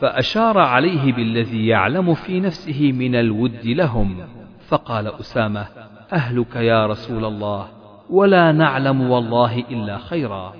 فأشار 0.00 0.58
عليه 0.58 1.12
بالذي 1.12 1.66
يعلم 1.66 2.14
في 2.14 2.40
نفسه 2.40 2.92
من 2.92 3.14
الود 3.14 3.66
لهم. 3.66 4.28
فقال 4.68 5.06
أسامة 5.06 5.66
أهلك 6.12 6.56
يا 6.56 6.86
رسول 6.86 7.24
الله 7.24 7.68
ولا 8.10 8.52
نعلم 8.52 9.10
والله 9.10 9.58
إلا 9.58 9.98
خيرا. 9.98 10.54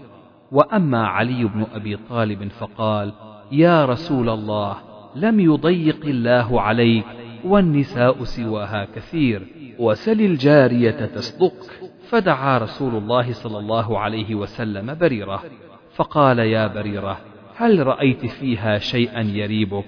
وأما 0.52 1.06
علي 1.06 1.44
بن 1.44 1.66
أبي 1.74 1.96
طالب 1.96 2.48
فقال 2.48 3.12
يا 3.52 3.84
رسول 3.84 4.28
الله 4.28 4.76
لم 5.16 5.40
يضيق 5.40 6.06
الله 6.06 6.60
عليك 6.60 7.04
والنساء 7.44 8.24
سواها 8.24 8.86
كثير 8.94 9.46
وسل 9.78 10.20
الجارية 10.20 11.06
تصدق. 11.06 11.52
فدعا 12.08 12.58
رسول 12.58 12.94
الله 12.94 13.32
صلى 13.32 13.58
الله 13.58 13.98
عليه 13.98 14.34
وسلم 14.34 14.94
بريرة 14.94 15.42
فقال 15.94 16.38
يا 16.38 16.66
بريرة 16.66 17.20
هل 17.56 17.86
رأيت 17.86 18.26
فيها 18.26 18.78
شيئا 18.78 19.20
يريبك؟ 19.20 19.84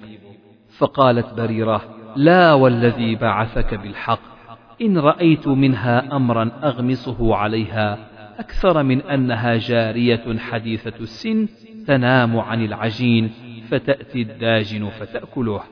فقالت 0.79 1.35
بريرة 1.35 1.83
لا 2.17 2.53
والذي 2.53 3.15
بعثك 3.15 3.75
بالحق 3.75 4.21
إن 4.83 4.99
رأيت 4.99 5.49
منها 5.49 6.17
أمرا 6.17 6.51
أغمصه 6.63 7.35
عليها 7.35 7.99
أكثر 8.39 8.83
من 8.83 9.01
أنها 9.01 9.57
جارية 9.57 10.39
حديثة 10.39 10.93
السن 11.01 11.49
تنام 11.87 12.39
عن 12.39 12.65
العجين 12.65 13.31
فتأتي 13.69 14.23
الداجن 14.23 14.89
فتأكله. 14.89 15.63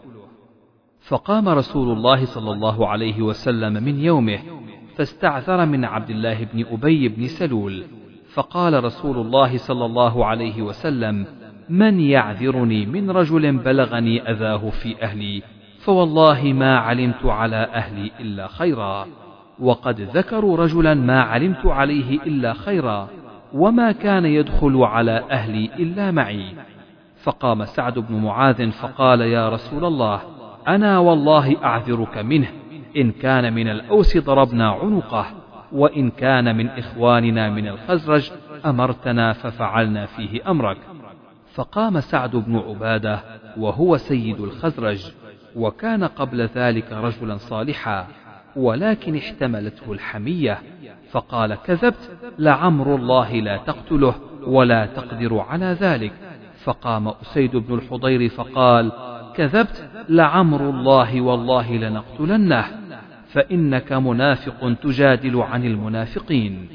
فقام 1.01 1.49
رسول 1.49 1.97
الله 1.97 2.25
صلى 2.25 2.53
الله 2.53 2.89
عليه 2.89 3.23
وسلم 3.23 3.73
من 3.73 4.01
يومه 4.01 4.39
فاستعذر 4.97 5.67
من 5.67 5.85
عبد 5.85 6.11
الله 6.11 6.45
بن 6.45 6.65
أبي 6.73 7.09
بن 7.09 7.27
سلول. 7.27 7.85
فقال 8.35 8.85
رسول 8.85 9.19
الله 9.19 9.57
صلى 9.57 9.85
الله 9.85 10.27
عليه 10.27 10.63
وسلم 10.63 11.27
من 11.69 12.01
يعذرني 12.01 12.87
من 12.87 13.11
رجل 13.11 13.57
بلغني 13.57 14.31
أذاه 14.31 14.71
في 14.71 15.03
أهلي؟ 15.03 15.43
فوالله 15.79 16.53
ما 16.53 16.79
علمت 16.79 17.25
على 17.25 17.57
أهلي 17.57 18.11
إلا 18.21 18.49
خيرا. 18.49 19.07
وقد 19.61 20.01
ذكروا 20.01 20.57
رجلا 20.57 20.95
ما 20.95 21.23
علمت 21.23 21.67
عليه 21.67 22.23
إلا 22.23 22.53
خيرا 22.53 23.09
وما 23.55 23.93
كان 23.93 24.25
يدخل 24.25 24.77
على 24.77 25.25
أهلي 25.31 25.71
إلا 25.79 26.11
معي. 26.11 26.55
فقام 27.23 27.65
سعد 27.65 27.99
بن 27.99 28.15
معاذ 28.15 28.71
فقال 28.71 29.21
يا 29.21 29.49
رسول 29.49 29.85
الله 29.85 30.21
أنا 30.69 30.99
والله 30.99 31.65
أعذرك 31.65 32.19
منه 32.19 32.49
إن 32.97 33.13
كان 33.13 33.53
من 33.53 33.69
الأوس 33.69 34.17
ضربنا 34.17 34.71
عنقه 34.71 35.27
وإن 35.73 36.11
كان 36.11 36.57
من 36.57 36.69
إخواننا 36.69 37.51
من 37.51 37.69
الخزرج 37.69 38.31
أمرتنا 38.67 39.33
ففعلنا 39.33 40.07
فيه 40.07 40.51
أمرك. 40.51 40.77
فقام 41.55 42.01
سعد 42.01 42.37
بن 42.37 42.57
عبادة 42.57 43.21
وهو 43.57 43.97
سيد 43.97 44.41
الخزرج 44.41 45.13
وكان 45.57 46.05
قبل 46.05 46.41
ذلك 46.41 46.93
رجلا 46.93 47.37
صالحا. 47.37 48.07
ولكن 48.57 49.17
احتملته 49.17 49.93
الحمية 49.93 50.59
فقال 51.11 51.55
كذبت 51.55 52.11
لعمر 52.39 52.95
الله 52.95 53.33
لا 53.33 53.57
تقتله 53.57 54.15
ولا 54.47 54.87
تقدر 54.87 55.39
على 55.39 55.77
ذلك. 55.81 56.13
فقام 56.65 57.09
أسيد 57.09 57.57
بن 57.57 57.75
الحضير 57.75 58.29
فقال 58.29 58.93
كذبت 59.35 59.91
لعمر 60.09 60.71
الله 60.71 61.21
والله 61.21 61.73
لنقتلنه 61.73 62.65
فإنك 63.33 63.93
منافق 63.93 64.75
تجادل 64.83 65.37
عن 65.41 65.65
المنافقين. 65.65 66.69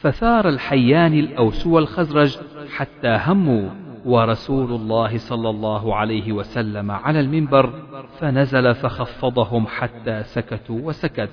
فثار 0.00 0.48
الحيان 0.48 1.14
الأوس 1.14 1.66
والخزرج 1.66 2.38
حتى 2.76 3.18
هموا. 3.26 3.68
ورسول 4.04 4.72
الله 4.72 5.18
صلى 5.18 5.50
الله 5.50 5.94
عليه 5.94 6.32
وسلم 6.32 6.90
على 6.90 7.20
المنبر 7.20 7.72
فنزل 8.18 8.74
فخفضهم 8.74 9.66
حتى 9.66 10.22
سكتوا 10.22 10.80
وسكت. 10.82 11.30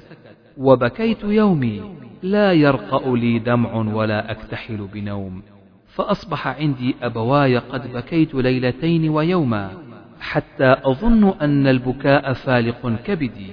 وبكيت 0.58 1.24
يومي 1.24 1.82
لا 2.24 2.54
يرقأ 2.54 3.16
لي 3.18 3.40
دمع 3.40 3.76
ولا 3.76 4.32
أكتحل 4.32 4.88
بنوم. 4.94 5.42
فأصبح 5.88 6.48
عندي 6.48 6.96
أبواي 7.02 7.58
قد 7.58 7.94
بكيت 7.94 8.36
ليلتين 8.36 9.10
ويوما 9.10 9.72
حتى 10.20 10.76
أظن 10.84 11.34
أن 11.42 11.68
البكاء 11.68 12.34
فالق 12.34 12.96
كبدي. 13.06 13.48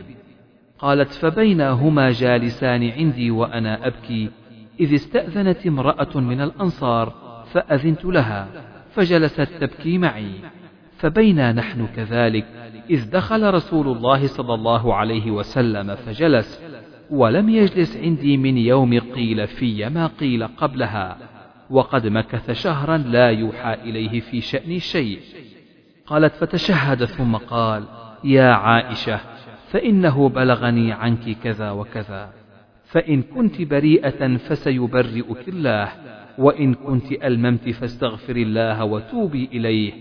قالت 0.78 1.12
فبينا 1.12 1.70
هما 1.70 2.10
جالسان 2.10 2.90
عندي 2.90 3.30
وأنا 3.30 3.86
أبكي. 3.86 4.30
إذ 4.80 4.94
استأذنت 4.94 5.66
امرأة 5.66 6.20
من 6.20 6.40
الأنصار 6.40 7.12
فأذنت 7.52 8.04
لها. 8.04 8.71
فجلست 8.94 9.40
تبكي 9.40 9.98
معي. 9.98 10.32
فبينا 11.02 11.52
نحن 11.52 11.86
كذلك 11.96 12.46
إذ 12.90 13.10
دخل 13.10 13.54
رسول 13.54 13.96
الله 13.96 14.26
صلى 14.26 14.54
الله 14.54 14.94
عليه 14.94 15.30
وسلم 15.30 15.94
فجلس 15.94 16.62
ولم 17.10 17.48
يجلس 17.48 17.96
عندي 17.96 18.36
من 18.36 18.58
يوم 18.58 18.98
قيل 19.00 19.46
في 19.46 19.88
ما 19.88 20.06
قيل 20.06 20.46
قبلها 20.46 21.16
وقد 21.70 22.06
مكث 22.06 22.50
شهرا 22.50 22.96
لا 22.96 23.30
يوحى 23.30 23.74
إليه 23.74 24.20
في 24.20 24.40
شأن 24.40 24.78
شيء 24.78 25.20
قالت 26.06 26.34
فتشهد 26.34 27.04
ثم 27.04 27.36
قال 27.36 27.84
يا 28.24 28.48
عائشة 28.52 29.20
فإنه 29.70 30.28
بلغني 30.28 30.92
عنك 30.92 31.36
كذا 31.42 31.70
وكذا 31.70 32.30
فإن 32.84 33.22
كنت 33.22 33.62
بريئة 33.62 34.36
فسيبرئك 34.36 35.48
الله 35.48 35.88
وإن 36.38 36.74
كنت 36.74 37.12
ألممت 37.12 37.68
فاستغفر 37.68 38.36
الله 38.36 38.84
وتوبي 38.84 39.48
إليه. 39.52 39.92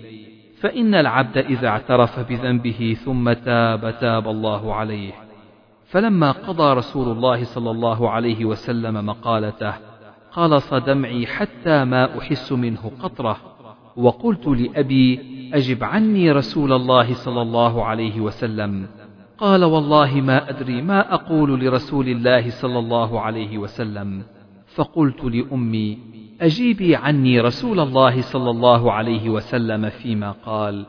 فإن 0.60 0.96
العبد 0.96 1.38
إذا 1.38 1.68
اعترف 1.68 2.20
بذنبه 2.20 2.98
ثم 3.06 3.34
تاب 3.34 3.96
تاب 4.00 4.28
الله 4.28 4.76
عليه. 4.76 5.12
فلما 5.86 6.32
قضى 6.32 6.74
رسول 6.74 7.18
الله 7.18 7.44
صلى 7.44 7.72
الله 7.72 8.10
عليه 8.10 8.46
وسلم 8.46 9.06
مقالته 9.06 9.74
قلص 10.32 10.74
دمعي 10.74 11.28
حتى 11.28 11.86
ما 11.86 12.20
أحس 12.20 12.52
منه 12.52 12.92
قطرة. 13.00 13.38
وقلت 13.96 14.48
لأبي 14.48 15.20
أجب 15.54 15.84
عني 15.84 16.32
رسول 16.32 16.74
الله 16.74 17.14
صلى 17.14 17.42
الله 17.42 17.86
عليه 17.86 18.22
وسلم. 18.22 18.88
قال 19.38 19.64
والله 19.64 20.22
ما 20.22 20.50
أدري 20.50 20.82
ما 20.82 21.14
أقول 21.14 21.66
لرسول 21.66 22.08
الله 22.08 22.50
صلى 22.50 22.80
الله 22.80 23.22
عليه 23.22 23.58
وسلم. 23.58 24.24
فقلت 24.76 25.24
لأمي 25.24 25.98
أجيبي 26.42 26.96
عني 26.96 27.40
رسول 27.40 27.80
الله 27.80 28.22
صلى 28.22 28.50
الله 28.50 28.92
عليه 28.92 29.30
وسلم 29.30 29.90
فيما 29.90 30.32
قال. 30.32 30.86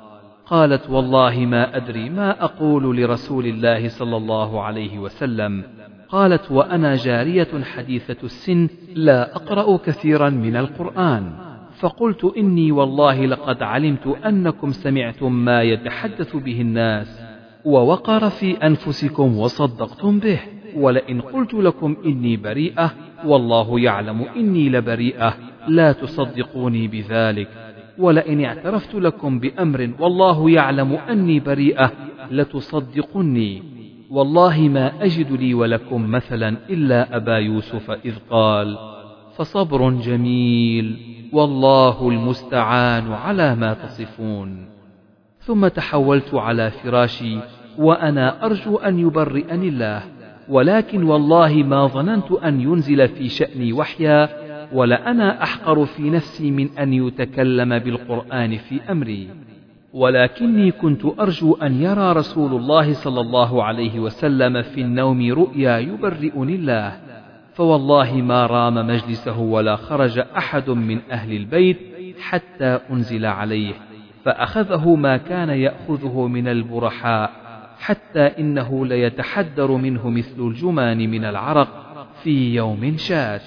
قالت 0.46 0.90
والله 0.90 1.38
ما 1.38 1.76
أدري 1.76 2.10
ما 2.10 2.44
أقول 2.44 2.96
لرسول 2.96 3.46
الله 3.46 3.88
صلى 3.88 4.16
الله 4.16 4.62
عليه 4.62 4.98
وسلم. 4.98 5.64
قالت 6.08 6.50
وأنا 6.50 6.96
جارية 6.96 7.64
حديثة 7.74 8.16
السن 8.24 8.68
لا 8.94 9.36
أقرأ 9.36 9.76
كثيرا 9.76 10.30
من 10.30 10.56
القرآن. 10.56 11.32
فقلت 11.80 12.24
إني 12.24 12.72
والله 12.72 13.26
لقد 13.26 13.62
علمت 13.62 14.06
أنكم 14.06 14.70
سمعتم 14.70 15.32
ما 15.32 15.62
يتحدث 15.62 16.36
به 16.36 16.60
الناس. 16.60 17.22
ووقر 17.64 18.30
في 18.30 18.56
أنفسكم 18.56 19.38
وصدقتم 19.38 20.18
به. 20.18 20.40
ولئن 20.76 21.20
قلت 21.20 21.54
لكم 21.54 21.96
إني 22.06 22.36
بريئة 22.36 22.90
والله 23.24 23.80
يعلم 23.80 24.22
إني 24.36 24.68
لبريئة. 24.68 25.34
لا 25.68 25.92
تصدقوني 25.92 26.88
بذلك. 26.88 27.48
ولئن 27.98 28.44
اعترفت 28.44 28.94
لكم 28.94 29.38
بأمر 29.38 29.90
والله 30.00 30.50
يعلم 30.50 30.92
أني 30.92 31.40
بريئة 31.40 31.92
لتصدقني. 32.30 33.62
والله 34.10 34.60
ما 34.60 35.04
أجد 35.04 35.32
لي 35.32 35.54
ولكم 35.54 36.10
مثلا 36.10 36.56
إلا 36.70 37.16
أبا 37.16 37.38
يوسف 37.38 37.90
إذ 37.90 38.14
قال 38.30 38.78
فصبر 39.36 39.90
جميل 39.90 40.96
والله 41.32 42.08
المستعان 42.08 43.12
على 43.12 43.54
ما 43.54 43.74
تصفون. 43.74 44.68
ثم 45.38 45.68
تحولت 45.68 46.34
على 46.34 46.70
فراشي 46.70 47.38
وأنا 47.78 48.46
أرجو 48.46 48.76
أن 48.76 48.98
يبرئني 48.98 49.68
الله. 49.68 50.02
ولكن 50.52 51.02
والله 51.02 51.54
ما 51.54 51.86
ظننت 51.86 52.32
أن 52.32 52.60
ينزل 52.60 53.08
في 53.08 53.28
شأني 53.28 53.72
وحيا 53.72 54.28
ولأنا 54.72 55.42
أحقر 55.42 55.84
في 55.84 56.10
نفسي 56.10 56.50
من 56.50 56.68
أن 56.78 56.92
يتكلم 56.92 57.78
بالقرآن 57.78 58.56
في 58.56 58.80
أمري. 58.90 59.28
ولكني 59.92 60.70
كنت 60.70 61.04
أرجو 61.20 61.54
أن 61.54 61.82
يرى 61.82 62.12
رسول 62.12 62.52
الله 62.52 62.92
صلى 62.92 63.20
الله 63.20 63.64
عليه 63.64 64.00
وسلم 64.00 64.62
في 64.62 64.80
النوم 64.80 65.32
رؤيا 65.32 65.78
يبرئني 65.78 66.54
الله. 66.54 66.92
فوالله 67.54 68.14
ما 68.14 68.46
رام 68.46 68.74
مجلسه 68.74 69.38
ولا 69.38 69.76
خرج 69.76 70.18
أحد 70.18 70.70
من 70.70 70.98
أهل 71.10 71.32
البيت 71.36 71.78
حتى 72.20 72.78
أنزل 72.90 73.26
عليه 73.26 73.74
فأخذه 74.24 74.94
ما 74.94 75.16
كان 75.16 75.48
يأخذه 75.48 76.26
من 76.26 76.48
البرحاء. 76.48 77.41
حتى 77.82 78.20
إنه 78.20 78.86
ليتحدر 78.86 79.72
منه 79.72 80.10
مثل 80.10 80.38
الجمان 80.38 81.10
من 81.10 81.24
العرق 81.24 81.68
في 82.22 82.54
يوم 82.54 82.96
شات. 82.96 83.42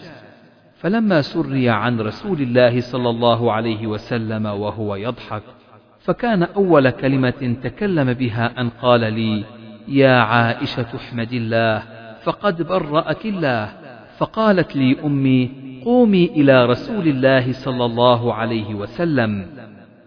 فلما 0.77 1.21
سري 1.21 1.69
عن 1.69 2.01
رسول 2.01 2.41
الله 2.41 2.81
صلى 2.81 3.09
الله 3.09 3.51
عليه 3.51 3.87
وسلم 3.87 4.45
وهو 4.45 4.95
يضحك 4.95 5.43
فكان 5.99 6.43
أول 6.43 6.89
كلمة 6.89 7.55
تكلم 7.63 8.13
بها 8.13 8.61
أن 8.61 8.69
قال 8.69 9.13
لي 9.13 9.43
يا 9.87 10.19
عائشة 10.19 10.85
احمد 10.95 11.33
الله 11.33 11.83
فقد 12.23 12.61
برأك 12.61 13.25
الله. 13.25 13.69
فقالت 14.17 14.75
لي 14.75 14.97
أمي 15.05 15.51
قومي 15.85 16.25
إلى 16.25 16.65
رسول 16.65 17.07
الله 17.07 17.51
صلى 17.51 17.85
الله 17.85 18.33
عليه 18.33 18.75
وسلم. 18.75 19.45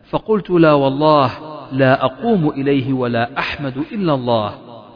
فقلت 0.05 0.51
لا 0.51 0.72
والله 0.72 1.48
لا 1.73 2.05
أقوم 2.05 2.49
إليه 2.49 2.93
ولا 2.93 3.39
أحمد 3.39 3.77
إلا 3.93 4.14
الله 4.14 4.55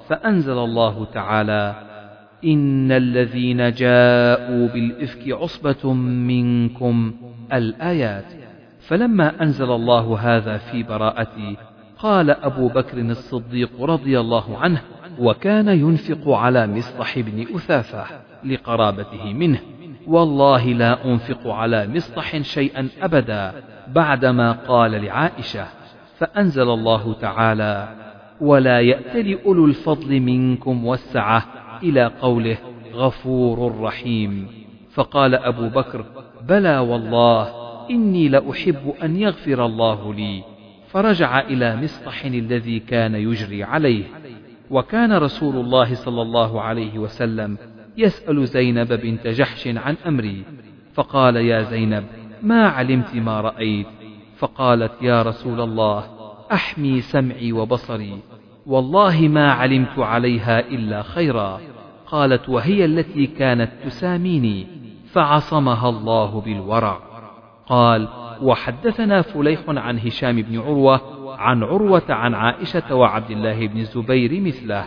فأنزل 0.09 0.59
الله 0.59 1.05
تعالى 1.05 1.75
إن 2.45 2.93
الذين 2.93 3.73
جاءوا 3.73 4.69
بالإفك 4.69 5.29
عصبة 5.29 5.93
منكم 5.93 7.15
الآيات. 7.53 8.25
فلما 8.81 9.43
أنزل 9.43 9.71
الله 9.71 10.19
هذا 10.19 10.57
في 10.57 10.83
براءتي 10.83 11.57
قال 11.99 12.31
أبو 12.31 12.69
بكر 12.69 12.99
الصديق 12.99 13.71
رضي 13.83 14.21
الله 14.21 14.59
عنه 14.59 14.81
وكان 15.19 15.69
ينفق 15.69 16.29
على 16.29 16.67
مصطح 16.67 17.19
بن 17.19 17.47
أثافة 17.57 18.05
لقرابته 18.45 19.33
منه. 19.33 19.59
والله 20.07 20.65
لا 20.67 21.05
أنفق 21.05 21.49
على 21.49 21.89
مصطح 21.89 22.37
شيئا 22.37 22.89
أبدا 23.03 23.53
بعدما 23.89 24.53
قال 24.53 24.91
لعائشة 24.91 25.67
فأنزل 26.23 26.71
الله 26.71 27.15
تعالى 27.15 27.89
ولا 28.41 28.81
يأتل 28.81 29.39
أولو 29.47 29.67
الفضل 29.67 30.21
منكم 30.21 30.87
والسعة 30.87 31.45
إلى 31.83 32.05
قوله 32.21 32.59
غفور 32.95 33.81
رحيم. 33.81 34.49
فقال 34.95 35.35
أبو 35.35 35.69
بكر 35.69 36.05
بلى 36.49 36.79
والله 36.79 37.53
إني 37.91 38.29
لأحب 38.29 38.95
أن 39.03 39.17
يغفر 39.17 39.67
الله 39.67 40.15
لي. 40.15 40.43
فرجع 40.91 41.41
إلى 41.41 41.77
مصطح 41.77 42.25
الذي 42.25 42.81
كان 42.81 43.15
يجري 43.15 43.65
عليه. 43.65 44.05
وكان 44.71 45.13
رسول 45.13 45.57
الله 45.57 45.95
صلى 45.95 46.23
الله 46.23 46.61
عليه 46.61 46.99
وسلم 46.99 47.59
يسأل 47.97 48.47
زينب 48.47 48.93
بنت 48.93 49.27
جحش 49.27 49.69
عن 49.69 49.97
أمري. 50.07 50.43
فقال 50.95 51.37
يا 51.37 51.63
زينب 51.63 52.05
ما 52.43 52.69
علمت 52.69 53.15
ما 53.15 53.41
رأيت؟ 53.41 54.02
فقالت 54.43 54.93
يا 55.03 55.23
رسول 55.23 55.61
الله 55.61 56.05
أحمي 56.53 57.01
سمعي 57.01 57.53
وبصري 57.53 58.19
والله 58.67 59.29
ما 59.29 59.53
علمت 59.53 59.99
عليها 59.99 60.61
إلا 60.61 61.03
خيرا. 61.03 61.61
قالت 62.07 62.49
وهي 62.49 62.85
التي 62.85 63.27
كانت 63.27 63.71
تساميني 63.85 64.67
فعصمها 65.13 65.89
الله 65.89 66.41
بالورع. 66.41 66.99
قال 67.67 68.09
وحدثنا 68.43 69.23
فليح 69.23 69.61
عن 69.69 69.99
هشام 69.99 70.43
بن 70.43 70.59
عروة 70.59 71.01
عن 71.39 71.63
عروة 71.63 72.03
عن 72.09 72.35
عائشة 72.35 72.95
وعبد 72.95 73.31
الله 73.31 73.67
بن 73.67 73.79
الزبير 73.79 74.41
مثله. 74.41 74.85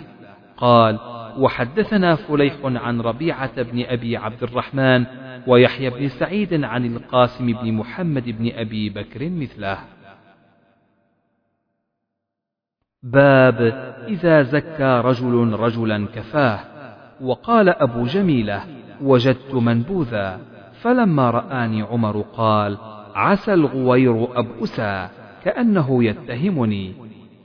قال 0.57 0.99
وحدثنا 1.37 2.15
فليح 2.15 2.55
عن 2.63 3.01
ربيعة 3.01 3.61
بن 3.61 3.85
أبي 3.85 4.17
عبد 4.17 4.43
الرحمن 4.43 5.05
ويحيى 5.47 5.89
بن 5.89 6.07
سعيد 6.07 6.63
عن 6.63 6.85
القاسم 6.85 7.53
بن 7.53 7.73
محمد 7.73 8.29
بن 8.29 8.51
أبي 8.55 8.89
بكر 8.89 9.29
مثله. 9.29 9.77
باب 13.03 13.61
إذا 14.07 14.43
زكى 14.43 15.01
رجل 15.05 15.53
رجلا 15.59 16.07
كفاه. 16.15 16.59
وقال 17.21 17.69
أبو 17.69 18.03
جميلة 18.05 18.63
وجدت 19.01 19.53
منبوذا. 19.53 20.39
فلما 20.81 21.29
رآني 21.29 21.81
عمر 21.81 22.21
قال 22.21 22.77
عسى 23.15 23.53
الغوير 23.53 24.39
أبؤسا 24.39 25.09
كأنه 25.43 26.03
يتهمني. 26.03 26.93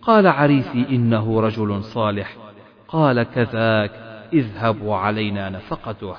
قال 0.03 0.27
عريسي 0.27 0.87
إنه 0.91 1.41
رجل 1.41 1.83
صالح. 1.83 2.50
قال 2.93 3.23
كذاك 3.23 3.91
اذهب 4.33 4.83
وعلينا 4.83 5.51
نفقته. 5.51 6.17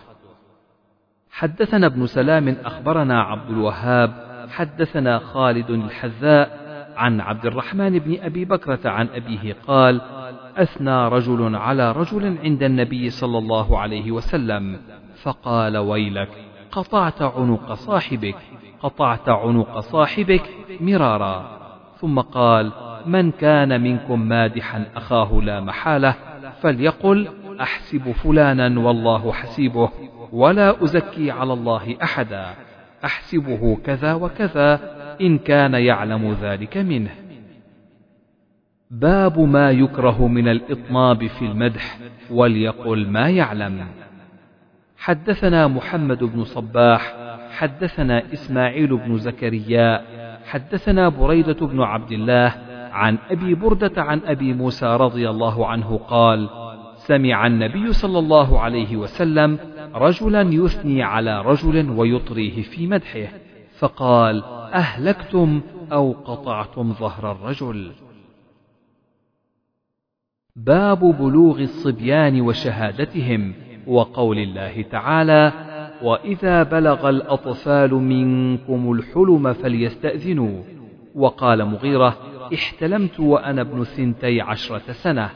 حدثنا 1.32 1.88
ابن 1.88 2.06
سلام 2.06 2.58
أخبرنا 2.66 3.22
عبد 3.22 3.50
الوهاب 3.50 4.14
حدثنا 4.50 5.20
خالد 5.20 5.70
الحذاء 5.70 6.62
عن 6.96 7.22
عبد 7.22 7.46
الرحمن 7.46 8.00
بن 8.00 8.18
أبي 8.22 8.46
بكرة 8.46 8.90
عن 8.90 9.08
أبيه 9.08 9.56
قال 9.68 10.02
أثنى 10.58 11.08
رجل 11.08 11.56
على 11.56 11.92
رجل 11.92 12.38
عند 12.44 12.64
النبي 12.64 13.10
صلى 13.10 13.38
الله 13.38 13.80
عليه 13.80 14.12
وسلم 14.12 14.80
فقال 15.24 15.78
ويلك 15.78 16.30
قطعت 16.72 17.22
عنق 17.22 17.74
صاحبك 17.74 18.38
قطعت 18.82 19.30
عنق 19.30 19.80
صاحبك 19.80 20.50
مرارا. 20.82 21.62
ثم 21.98 22.20
قال 22.20 22.72
من 23.06 23.32
كان 23.32 23.82
منكم 23.82 24.20
مادحا 24.20 24.86
أخاه 24.96 25.42
لا 25.44 25.60
محالة 25.60 26.31
فليقل 26.50 27.28
أحسب 27.62 28.12
فلانا 28.12 28.80
والله 28.80 29.32
حسيبه 29.32 29.90
ولا 30.32 30.84
أزكي 30.84 31.32
على 31.32 31.54
الله 31.54 31.98
أحدا 32.04 32.46
أحسبه 33.06 33.78
كذا 33.84 34.14
وكذا 34.14 34.80
إن 35.22 35.38
كان 35.38 35.74
يعلم 35.74 36.38
ذلك 36.42 36.78
منه. 36.78 37.12
باب 38.92 39.40
ما 39.40 39.72
يكره 39.72 40.28
من 40.28 40.48
الإطناب 40.48 41.28
في 41.28 41.46
المدح 41.46 41.98
وليقل 42.32 43.08
ما 43.08 43.30
يعلم. 43.30 43.88
حدثنا 44.98 45.68
محمد 45.68 46.24
بن 46.24 46.44
صباح 46.44 47.14
حدثنا 47.52 48.34
إسماعيل 48.34 48.98
بن 48.98 49.18
زكريا 49.18 50.02
حدثنا 50.46 51.10
بريدة 51.10 51.68
بن 51.68 51.82
عبد 51.82 52.12
الله 52.12 52.56
عن 52.92 53.18
أبي 53.30 53.56
بردة 53.56 54.02
عن 54.02 54.22
أبي 54.26 54.54
موسى 54.54 54.86
رضي 54.86 55.30
الله 55.30 55.68
عنه 55.68 55.98
قال 55.98 56.50
سمع 56.96 57.48
النبي 57.48 57.94
صلى 57.94 58.20
الله 58.20 58.60
عليه 58.60 58.98
وسلم 58.98 59.60
رجلا 59.96 60.42
يثني 60.42 61.04
على 61.04 61.42
رجل 61.42 61.90
ويطريه 61.90 62.62
في 62.62 62.88
مدحه 62.88 63.28
فقال 63.80 64.44
أهلكتم 64.74 65.62
أو 65.92 66.12
قطعتم 66.12 66.94
ظهر 66.94 67.32
الرجل؟ 67.32 67.92
باب 70.56 71.00
بلوغ 71.00 71.62
الصبيان 71.62 72.42
وشهادتهم 72.42 73.54
وقول 73.88 74.38
الله 74.38 74.82
تعالى 74.82 75.54
وإذا 76.04 76.64
بلغ 76.64 77.10
الأطفال 77.10 77.94
منكم 77.94 78.92
الحلم 78.92 79.54
فليستأذنوا. 79.54 80.64
وقال 81.16 81.66
مغيرة 81.66 82.18
احتلمت 82.54 83.20
وأنا 83.20 83.62
ابن 83.62 83.84
ثنتي 83.84 84.42
عشرة 84.42 84.92
سنة 84.92 85.30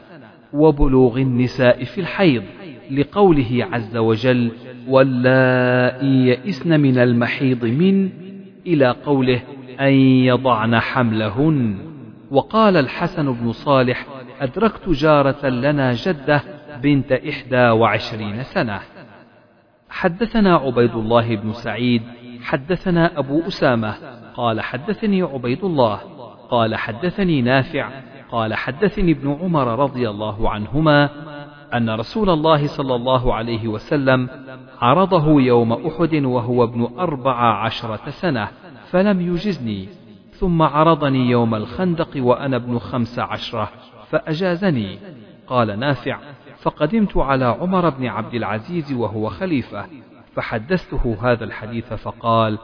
وبلوغ 0.52 1.18
النساء 1.18 1.84
في 1.84 2.00
الحيض 2.00 2.42
لقوله 2.90 3.68
عز 3.72 3.96
وجل 3.96 4.52
واللائي 4.88 6.26
يئسن 6.26 6.80
من 6.80 6.98
المحيض 6.98 7.64
من 7.64 8.10
إلى 8.66 8.90
قوله 8.90 9.40
أن 9.80 9.92
يضعن 10.24 10.78
حملهن 10.80 11.78
وقال 12.30 12.76
الحسن 12.76 13.32
بن 13.32 13.52
صالح 13.52 14.06
أدركت 14.40 14.88
جارة 14.88 15.48
لنا 15.48 15.92
جدة 15.92 16.42
بنت 16.82 17.12
إحدى 17.12 17.68
وعشرين 17.68 18.42
سنة 18.42 18.80
حدثنا 19.88 20.56
عبيد 20.56 20.94
الله 20.94 21.36
بن 21.36 21.52
سعيد 21.52 22.02
حدثنا 22.42 23.18
أبو 23.18 23.40
أسامة 23.48 23.94
قال 24.34 24.60
حدثني 24.60 25.22
عبيد 25.22 25.64
الله 25.64 26.00
قال 26.50 26.74
حدثني 26.74 27.42
نافع 27.42 27.88
قال 28.30 28.54
حدثني 28.54 29.12
ابن 29.12 29.38
عمر 29.40 29.78
رضي 29.78 30.10
الله 30.10 30.50
عنهما 30.50 31.10
أن 31.74 31.90
رسول 31.90 32.30
الله 32.30 32.66
صلى 32.66 32.94
الله 32.94 33.34
عليه 33.34 33.68
وسلم 33.68 34.28
عرضه 34.80 35.40
يوم 35.40 35.72
أحد 35.72 36.14
وهو 36.14 36.64
ابن 36.64 36.88
أربع 36.98 37.64
عشرة 37.64 38.10
سنة 38.10 38.48
فلم 38.90 39.20
يجزني 39.20 39.88
ثم 40.30 40.62
عرضني 40.62 41.30
يوم 41.30 41.54
الخندق 41.54 42.08
وأنا 42.16 42.56
ابن 42.56 42.78
خمس 42.78 43.18
عشرة 43.18 43.68
فأجازني. 44.10 44.98
قال 45.46 45.78
نافع 45.78 46.18
فقدمت 46.62 47.16
على 47.16 47.44
عمر 47.44 47.90
بن 47.90 48.06
عبد 48.06 48.34
العزيز 48.34 48.92
وهو 48.92 49.28
خليفة 49.28 49.86
فحدثته 50.34 51.16
هذا 51.22 51.44
الحديث 51.44 51.92
فقال 51.92 52.58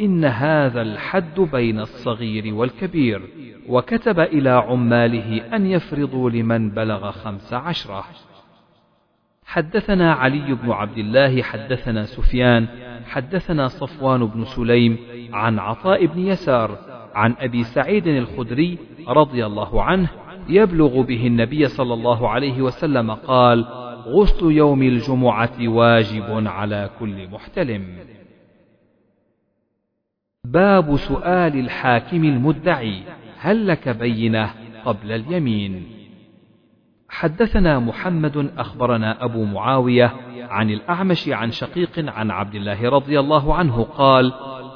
إن 0.00 0.24
هذا 0.24 0.82
الحد 0.82 1.40
بين 1.40 1.80
الصغير 1.80 2.54
والكبير 2.54 3.22
وكتب 3.68 4.20
إلى 4.20 4.50
عماله 4.50 5.56
أن 5.56 5.66
يفرضوا 5.66 6.30
لمن 6.30 6.70
بلغ 6.70 7.10
خمس 7.10 7.52
عشرة. 7.52 8.04
حدثنا 9.44 10.12
علي 10.12 10.54
بن 10.54 10.70
عبد 10.70 10.98
الله 10.98 11.42
حدثنا 11.42 12.04
سفيان 12.04 12.66
حدثنا 13.06 13.68
صفوان 13.68 14.26
بن 14.26 14.44
سليم 14.44 14.98
عن 15.32 15.58
عطاء 15.58 16.06
بن 16.06 16.18
يسار 16.26 16.78
عن 17.14 17.34
أبي 17.38 17.64
سعيد 17.64 18.06
الخدري 18.06 18.78
رضي 19.08 19.46
الله 19.46 19.82
عنه 19.82 20.08
يبلغ 20.48 21.00
به 21.02 21.26
النبي 21.26 21.68
صلى 21.68 21.94
الله 21.94 22.28
عليه 22.28 22.62
وسلم 22.62 23.10
قال 23.10 23.64
غسل 24.06 24.52
يوم 24.52 24.82
الجمعة 24.82 25.58
واجب 25.60 26.46
على 26.46 26.90
كل 27.00 27.28
محتلم. 27.28 27.84
باب 30.44 30.96
سؤال 30.96 31.60
الحاكم 31.60 32.24
المدعي 32.24 33.02
هل 33.38 33.68
لك 33.68 33.88
بينة 33.88 34.50
قبل 34.84 35.12
اليمين؟ 35.12 35.84
حدثنا 37.08 37.78
محمد 37.78 38.50
أخبرنا 38.58 39.24
أبو 39.24 39.44
معاوية 39.44 40.12
عن 40.38 40.70
الأعمش 40.70 41.28
عن 41.28 41.50
شقيق 41.50 41.90
عن 41.98 42.30
عبد 42.30 42.54
الله 42.54 42.88
رضي 42.88 43.20
الله 43.20 43.54
عنه 43.54 43.82
قال 43.82 44.32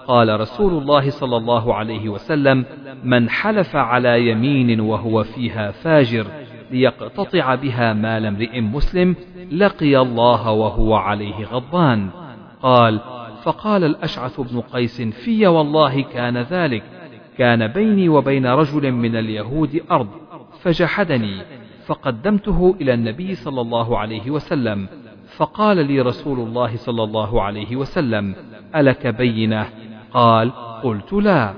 قال 0.06 0.40
رسول 0.40 0.82
الله 0.82 1.10
صلى 1.10 1.36
الله 1.36 1.74
عليه 1.74 2.08
وسلم 2.08 2.64
من 3.04 3.30
حلف 3.30 3.76
على 3.76 4.28
يمين 4.30 4.80
وهو 4.80 5.22
فيها 5.22 5.70
فاجر 5.70 6.26
ليقتطع 6.70 7.54
بها 7.54 7.92
مال 7.92 8.26
امرئ 8.26 8.60
مسلم 8.60 9.16
لقي 9.52 9.98
الله 9.98 10.50
وهو 10.50 10.94
عليه 10.94 11.44
غضبان 11.44 12.10
قال 12.62 13.00
فقال 13.45 13.84
الأشعث 13.84 14.40
بن 14.40 14.61
قيس 14.61 15.03
في 15.03 15.47
والله 15.47 16.03
كان 16.03 16.38
ذلك 16.38 16.82
كان 17.38 17.66
بيني 17.66 18.09
وبين 18.09 18.47
رجل 18.47 18.92
من 18.92 19.16
اليهود 19.16 19.80
أرض 19.90 20.09
فجحدني 20.61 21.42
فقدمته 21.86 22.76
إلى 22.80 22.95
النبي 22.95 23.34
صلى 23.34 23.61
الله 23.61 23.99
عليه 23.99 24.30
وسلم 24.30 24.88
فقال 25.36 25.86
لي 25.86 26.01
رسول 26.01 26.40
الله 26.40 26.76
صلى 26.76 27.05
الله 27.05 27.42
عليه 27.42 27.76
وسلم 27.76 28.34
ألك 28.76 29.07
بينة؟ 29.07 29.66
قال 30.12 30.53
قلت 30.82 31.12
لا. 31.12 31.55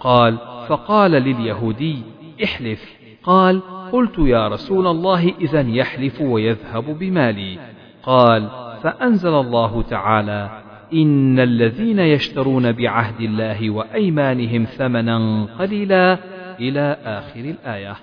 قال 0.00 0.38
فقال 0.68 1.10
لليهودي 1.10 2.02
احلف. 2.44 2.96
قال 3.22 3.62
قلت 3.92 4.18
يا 4.18 4.48
رسول 4.48 4.86
الله 4.86 5.34
إذا 5.40 5.60
يحلف 5.60 6.20
ويذهب 6.20 6.98
بمالي. 6.98 7.58
قال 8.02 8.48
فأنزل 8.82 9.34
الله 9.34 9.82
تعالى 9.82 10.69
إن 10.92 11.40
الذين 11.40 11.98
يشترون 11.98 12.72
بعهد 12.72 13.20
الله 13.20 13.70
وأيمانهم 13.70 14.64
ثمنا 14.64 15.44
قليلا 15.58 16.18
إلى 16.58 16.96
آخر 17.04 17.40
الآية. 17.40 17.96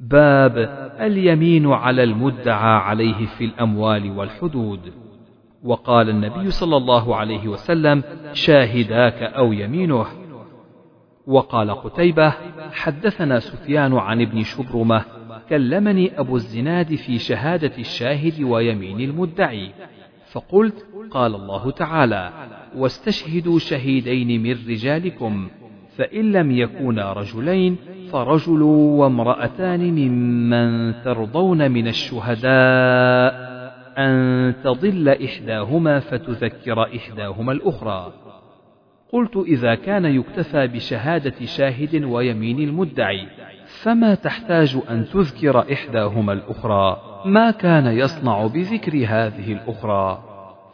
باب 0.00 0.58
اليمين 1.00 1.66
على 1.72 2.02
المدعى 2.04 2.76
عليه 2.76 3.26
في 3.26 3.44
الأموال 3.44 4.10
والحدود. 4.10 4.92
وقال 5.64 6.10
النبي 6.10 6.50
صلى 6.50 6.76
الله 6.76 7.16
عليه 7.16 7.48
وسلم 7.48 8.02
شاهداك 8.32 9.22
أو 9.22 9.52
يمينه. 9.52 10.06
وقال 11.26 11.70
قتيبة 11.70 12.34
حدثنا 12.72 13.40
سفيان 13.40 13.94
عن 13.96 14.20
ابن 14.20 14.42
شبرمة 14.42 15.04
كلمني 15.48 16.20
أبو 16.20 16.36
الزناد 16.36 16.94
في 16.94 17.18
شهادة 17.18 17.72
الشاهد 17.78 18.42
ويمين 18.42 19.00
المدعي. 19.00 19.70
فقلت 20.34 20.86
قال 21.10 21.34
الله 21.34 21.70
تعالى 21.70 22.32
واستشهدوا 22.76 23.58
شهيدين 23.58 24.42
من 24.42 24.52
رجالكم 24.68 25.48
فإن 25.96 26.32
لم 26.32 26.50
يكونا 26.50 27.12
رجلين 27.12 27.76
فرجل 28.12 28.62
وامرأتان 28.62 29.80
ممن 29.80 30.94
ترضون 31.02 31.70
من 31.70 31.88
الشهداء 31.88 33.54
أن 33.98 34.54
تضل 34.64 35.08
إحداهما 35.08 36.00
فتذكر 36.00 36.96
إحداهما 36.96 37.52
الأخرى. 37.52 38.12
قلت 39.12 39.36
إذا 39.36 39.74
كان 39.74 40.04
يكتفى 40.04 40.66
بشهادة 40.66 41.44
شاهد 41.44 42.04
ويمين 42.04 42.60
المدعي 42.60 43.26
فما 43.82 44.14
تحتاج 44.14 44.78
أن 44.90 45.06
تذكر 45.06 45.72
إحداهما 45.72 46.32
الأخرى. 46.32 47.13
ما 47.24 47.50
كان 47.50 47.86
يصنع 47.86 48.46
بذكر 48.46 48.92
هذه 48.96 49.52
الأخرى. 49.52 50.22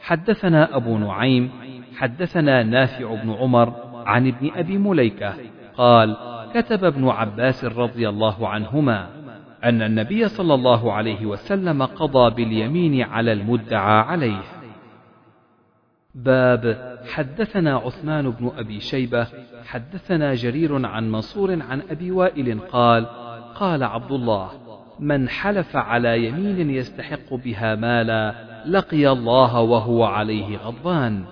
حدثنا 0.00 0.76
أبو 0.76 0.98
نعيم 0.98 1.50
حدثنا 1.96 2.62
نافع 2.62 3.14
بن 3.14 3.30
عمر 3.30 3.74
عن 4.06 4.26
ابن 4.26 4.50
أبي 4.54 4.78
مليكة 4.78 5.34
قال 5.76 6.16
كتب 6.54 6.84
ابن 6.84 7.08
عباس 7.08 7.64
رضي 7.64 8.08
الله 8.08 8.48
عنهما 8.48 9.08
أن 9.64 9.82
النبي 9.82 10.28
صلى 10.28 10.54
الله 10.54 10.92
عليه 10.92 11.26
وسلم 11.26 11.82
قضى 11.82 12.34
باليمين 12.34 13.02
على 13.02 13.32
المدعى 13.32 14.00
عليه. 14.00 14.42
باب 16.14 16.96
حدثنا 17.12 17.76
عثمان 17.76 18.30
بن 18.30 18.50
أبي 18.58 18.80
شيبة 18.80 19.26
حدثنا 19.66 20.34
جرير 20.34 20.86
عن 20.86 21.10
منصور 21.10 21.62
عن 21.62 21.82
أبي 21.90 22.10
وائل 22.10 22.60
قال 22.60 23.06
قال 23.54 23.82
عبد 23.82 24.12
الله 24.12 24.50
من 25.00 25.28
حلف 25.28 25.76
على 25.76 26.26
يمين 26.26 26.70
يستحق 26.70 27.34
بها 27.34 27.74
مالا 27.74 28.34
لقي 28.66 29.12
الله 29.12 29.60
وهو 29.60 30.04
عليه 30.04 30.56
غضبان. 30.56 31.24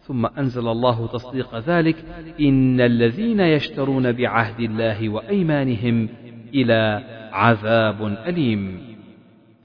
ثم 0.00 0.26
أنزل 0.26 0.68
الله 0.68 1.06
تصديق 1.06 1.54
ذلك 1.58 2.04
إن 2.40 2.80
الذين 2.80 3.40
يشترون 3.40 4.12
بعهد 4.12 4.60
الله 4.60 5.08
وأيمانهم 5.08 6.08
إلى 6.54 7.02
عذاب 7.32 8.06
أليم. 8.26 8.80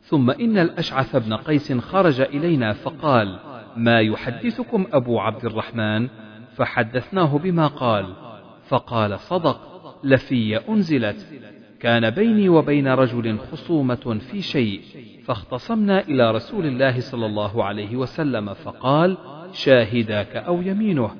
ثم 0.01 0.32
إن 0.32 0.57
الأشعث 0.57 1.15
بن 1.15 1.34
قيس 1.34 1.74
خرج 1.74 2.22
إلينا 2.22 2.74
فقال 2.74 3.39
ما 3.78 3.99
يحدثكم 3.99 4.86
أبو 4.93 5.19
عبد 5.19 5.45
الرحمن؟ 5.45 6.07
فحدثناه 6.55 7.38
بما 7.38 7.67
قال. 7.67 8.05
فقال 8.67 9.19
صدق 9.19 9.59
لفي 10.03 10.57
أنزلت. 10.69 11.28
كان 11.82 12.09
بيني 12.09 12.49
وبين 12.49 12.88
رجل 12.88 13.39
خصومة 13.39 14.19
في 14.32 14.41
شيء 14.41 14.82
فاختصمنا 15.25 15.99
إلى 15.99 16.32
رسول 16.32 16.65
الله 16.65 16.99
صلى 16.99 17.25
الله 17.25 17.63
عليه 17.63 17.95
وسلم 17.95 18.53
فقال 18.53 19.17
شاهداك 19.53 20.36
أو 20.36 20.61
يمينه. 20.61 21.15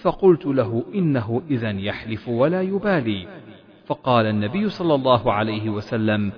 فقلت 0.00 0.46
له 0.46 0.84
إنه 0.94 1.42
إذا 1.50 1.70
يحلف 1.70 2.28
ولا 2.28 2.62
يبالي. 2.62 3.26
فقال 3.86 4.26
النبي 4.26 4.68
صلى 4.68 4.94
الله 4.94 5.32
عليه 5.32 5.70
وسلم 5.70 6.32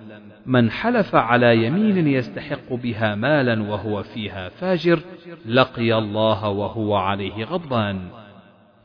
من 0.46 0.70
حلف 0.70 1.14
على 1.14 1.66
يمين 1.66 2.08
يستحق 2.08 2.72
بها 2.72 3.14
مالا 3.14 3.62
وهو 3.62 4.02
فيها 4.02 4.48
فاجر 4.48 5.00
لقي 5.46 5.98
الله 5.98 6.48
وهو 6.48 6.94
عليه 6.94 7.44
غضبان. 7.44 8.00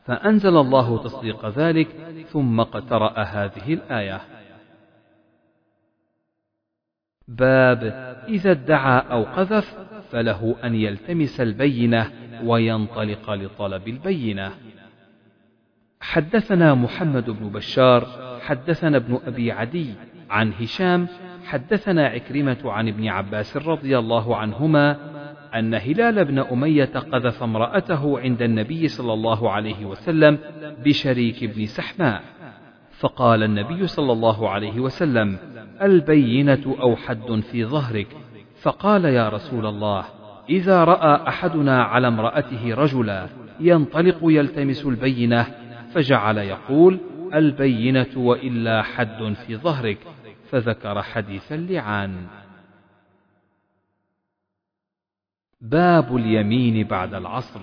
فأنزل 0.04 0.56
الله 0.56 0.98
تصديق 0.98 1.48
ذلك 1.48 1.88
ثم 2.28 2.62
قترأ 2.62 3.18
هذه 3.18 3.74
الآية. 3.74 4.39
باب 7.30 7.84
إذا 8.28 8.50
ادعى 8.50 9.02
أو 9.10 9.22
قذف 9.22 9.76
فله 10.10 10.56
أن 10.64 10.74
يلتمس 10.74 11.40
البينة 11.40 12.10
وينطلق 12.44 13.30
لطلب 13.30 13.88
البينة. 13.88 14.50
حدثنا 16.00 16.74
محمد 16.74 17.30
بن 17.30 17.48
بشار 17.48 18.06
حدثنا 18.40 18.96
ابن 18.96 19.20
أبي 19.26 19.52
عدي 19.52 19.94
عن 20.30 20.52
هشام 20.52 21.08
حدثنا 21.44 22.06
عكرمة 22.06 22.58
عن 22.64 22.88
ابن 22.88 23.08
عباس 23.08 23.56
رضي 23.56 23.98
الله 23.98 24.36
عنهما 24.36 24.96
أن 25.54 25.74
هلال 25.74 26.24
بن 26.24 26.38
أمية 26.38 26.84
قذف 26.84 27.42
امرأته 27.42 28.20
عند 28.20 28.42
النبي 28.42 28.88
صلى 28.88 29.12
الله 29.12 29.50
عليه 29.50 29.84
وسلم 29.84 30.38
بشريك 30.84 31.44
بن 31.44 31.66
سحماء. 31.66 32.22
فقال 33.00 33.42
النبي 33.42 33.86
صلى 33.86 34.12
الله 34.12 34.48
عليه 34.50 34.80
وسلم 34.80 35.38
البينة 35.82 36.76
أو 36.80 36.96
حد 36.96 37.40
في 37.40 37.64
ظهرك. 37.64 38.16
فقال 38.62 39.04
يا 39.04 39.28
رسول 39.28 39.66
الله 39.66 40.04
إذا 40.48 40.84
رأى 40.84 41.28
أحدنا 41.28 41.82
على 41.82 42.08
امرأته 42.08 42.74
رجلا 42.74 43.28
ينطلق 43.60 44.18
يلتمس 44.22 44.86
البينة 44.86 45.46
فجعل 45.94 46.38
يقول 46.38 47.00
البينة 47.34 48.12
وإلا 48.16 48.82
حد 48.82 49.34
في 49.46 49.56
ظهرك. 49.56 49.98
فذكر 50.50 51.02
حديث 51.02 51.52
اللعان. 51.52 52.26
باب 55.60 56.16
اليمين 56.16 56.86
بعد 56.86 57.14
العصر. 57.14 57.60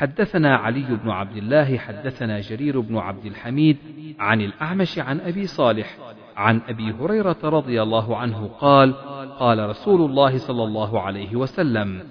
حدثنا 0.00 0.56
علي 0.56 0.98
بن 1.04 1.10
عبد 1.10 1.36
الله 1.36 1.78
حدثنا 1.78 2.40
جرير 2.40 2.80
بن 2.80 2.96
عبد 2.96 3.26
الحميد 3.26 3.76
عن 4.18 4.40
الأعمش 4.40 4.98
عن 4.98 5.20
أبي 5.20 5.46
صالح 5.46 5.96
عن 6.36 6.60
أبي 6.68 6.94
هريرة 7.00 7.36
رضي 7.44 7.82
الله 7.82 8.16
عنه 8.16 8.46
قال 8.46 8.94
قال 9.38 9.68
رسول 9.68 10.10
الله 10.10 10.38
صلى 10.38 10.64
الله 10.64 11.00
عليه 11.00 11.36
وسلم 11.36 12.02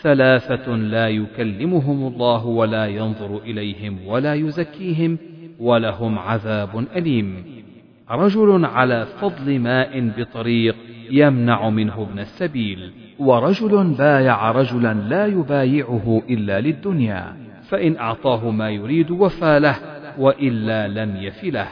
ثلاثة 0.00 0.76
لا 0.76 1.08
يكلمهم 1.08 2.12
الله 2.12 2.46
ولا 2.46 2.86
ينظر 2.86 3.38
إليهم 3.38 4.06
ولا 4.06 4.34
يزكيهم 4.34 5.18
ولهم 5.58 6.18
عذاب 6.18 6.86
أليم. 6.96 7.44
رجل 8.10 8.64
على 8.64 9.06
فضل 9.06 9.58
ماء 9.58 10.08
بطريق 10.18 10.76
يمنع 11.10 11.70
منه 11.70 12.02
ابن 12.02 12.18
السبيل. 12.18 13.07
ورجل 13.18 13.94
بايع 13.94 14.50
رجلا 14.50 14.94
لا 14.94 15.26
يبايعه 15.26 16.22
إلا 16.30 16.60
للدنيا 16.60 17.36
فإن 17.68 17.96
أعطاه 17.96 18.50
ما 18.50 18.70
يريد 18.70 19.10
وفى 19.10 19.58
له 19.58 19.76
وإلا 20.18 20.88
لم 20.88 21.16
يف 21.16 21.44
له. 21.44 21.68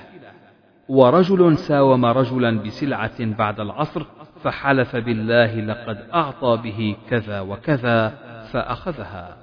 ورجل 0.88 1.56
ساوم 1.56 2.04
رجلا 2.04 2.58
بسلعة 2.62 3.24
بعد 3.24 3.60
العصر 3.60 4.02
فحلف 4.42 4.96
بالله 4.96 5.60
لقد 5.60 5.98
أعطى 6.14 6.58
به 6.64 6.96
كذا 7.10 7.40
وكذا 7.40 8.08
فأخذها. 8.52 9.36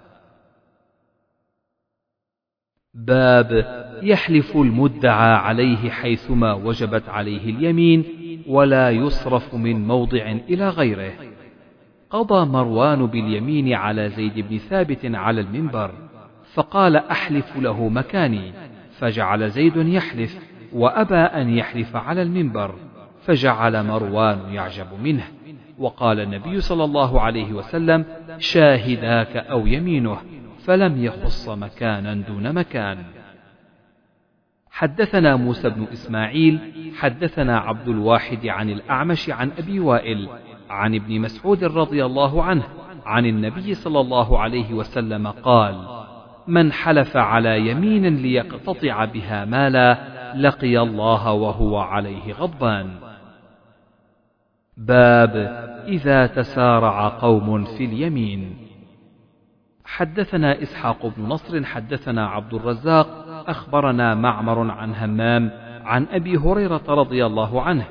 باب 2.94 3.66
يحلف 4.04 4.58
المدعى 4.58 5.34
عليه 5.34 5.90
حيثما 5.90 6.54
وجبت 6.54 7.10
عليه 7.10 7.50
اليمين 7.50 8.06
ولا 8.48 8.90
يصرف 8.90 9.56
من 9.56 9.88
موضع 9.88 10.32
إلى 10.50 10.70
غيره. 10.70 11.14
قضى 12.14 12.46
مروان 12.46 13.06
باليمين 13.06 13.74
على 13.74 14.10
زيد 14.10 14.48
بن 14.50 14.58
ثابت 14.58 15.06
على 15.06 15.42
المنبر 15.42 15.92
فقال 16.54 16.96
أحلف 16.96 17.58
له 17.58 17.90
مكاني. 17.90 18.54
فجعل 19.00 19.50
زيد 19.50 19.78
يحلف 19.78 20.40
وأبى 20.74 21.16
أن 21.16 21.50
يحلف 21.50 21.96
على 21.96 22.22
المنبر 22.22 22.76
فجعل 23.22 23.86
مروان 23.86 24.40
يعجب 24.54 24.88
منه. 25.04 25.24
وقال 25.78 26.20
النبي 26.20 26.60
صلى 26.60 26.84
الله 26.84 27.22
عليه 27.22 27.54
وسلم 27.54 28.06
شاهداك 28.38 29.38
أو 29.38 29.68
يمينه 29.68 30.18
فلم 30.66 31.04
يخص 31.04 31.50
مكانا 31.50 32.14
دون 32.14 32.54
مكان. 32.54 32.98
حدثنا 34.72 35.36
موسى 35.36 35.70
بن 35.70 35.88
إسماعيل 35.94 36.60
حدثنا 36.98 37.60
عبد 37.60 37.88
الواحد 37.88 38.46
عن 38.48 38.70
الأعمش 38.70 39.30
عن 39.30 39.52
أبي 39.58 39.80
وائل 39.80 40.30
عن 40.74 40.96
ابن 40.96 41.22
مسعود 41.22 41.64
رضي 41.64 42.06
الله 42.06 42.44
عنه 42.44 42.64
عن 43.06 43.26
النبي 43.26 43.74
صلى 43.74 44.00
الله 44.00 44.40
عليه 44.40 44.74
وسلم 44.74 45.28
قال 45.28 46.04
من 46.48 46.72
حلف 46.72 47.18
على 47.18 47.70
يمين 47.70 48.16
ليقتطع 48.16 49.06
بها 49.06 49.46
مالا 49.46 49.98
لقي 50.36 50.80
الله 50.80 51.32
وهو 51.32 51.78
عليه 51.78 52.34
غضبان. 52.34 52.90
باب 54.78 55.36
إذا 55.88 56.28
تسارع 56.28 57.08
قوم 57.08 57.64
في 57.64 57.86
اليمين. 57.86 58.58
حدثنا 59.86 60.62
إسحاق 60.62 61.06
بن 61.06 61.24
نصر 61.24 61.66
حدثنا 61.66 62.28
عبد 62.28 62.54
الرزاق 62.54 63.08
أخبرنا 63.48 64.16
معمر 64.16 64.72
عن 64.72 64.96
همام 64.96 65.52
عن 65.86 66.08
أبي 66.12 66.38
هريرة 66.38 66.84
رضي 66.88 67.26
الله 67.26 67.62
عنه 67.62 67.86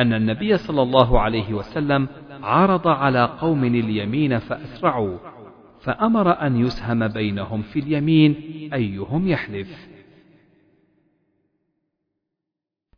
أن 0.00 0.12
النبي 0.12 0.56
صلى 0.56 0.82
الله 0.82 1.20
عليه 1.20 1.54
وسلم 1.54 2.08
عرض 2.42 2.88
على 2.88 3.24
قوم 3.24 3.64
اليمين 3.64 4.38
فأسرعوا 4.38 5.18
فأمر 5.80 6.46
أن 6.46 6.60
يسهم 6.60 7.08
بينهم 7.08 7.62
في 7.62 7.78
اليمين 7.78 8.34
أيهم 8.74 9.28
يحلف. 9.28 9.88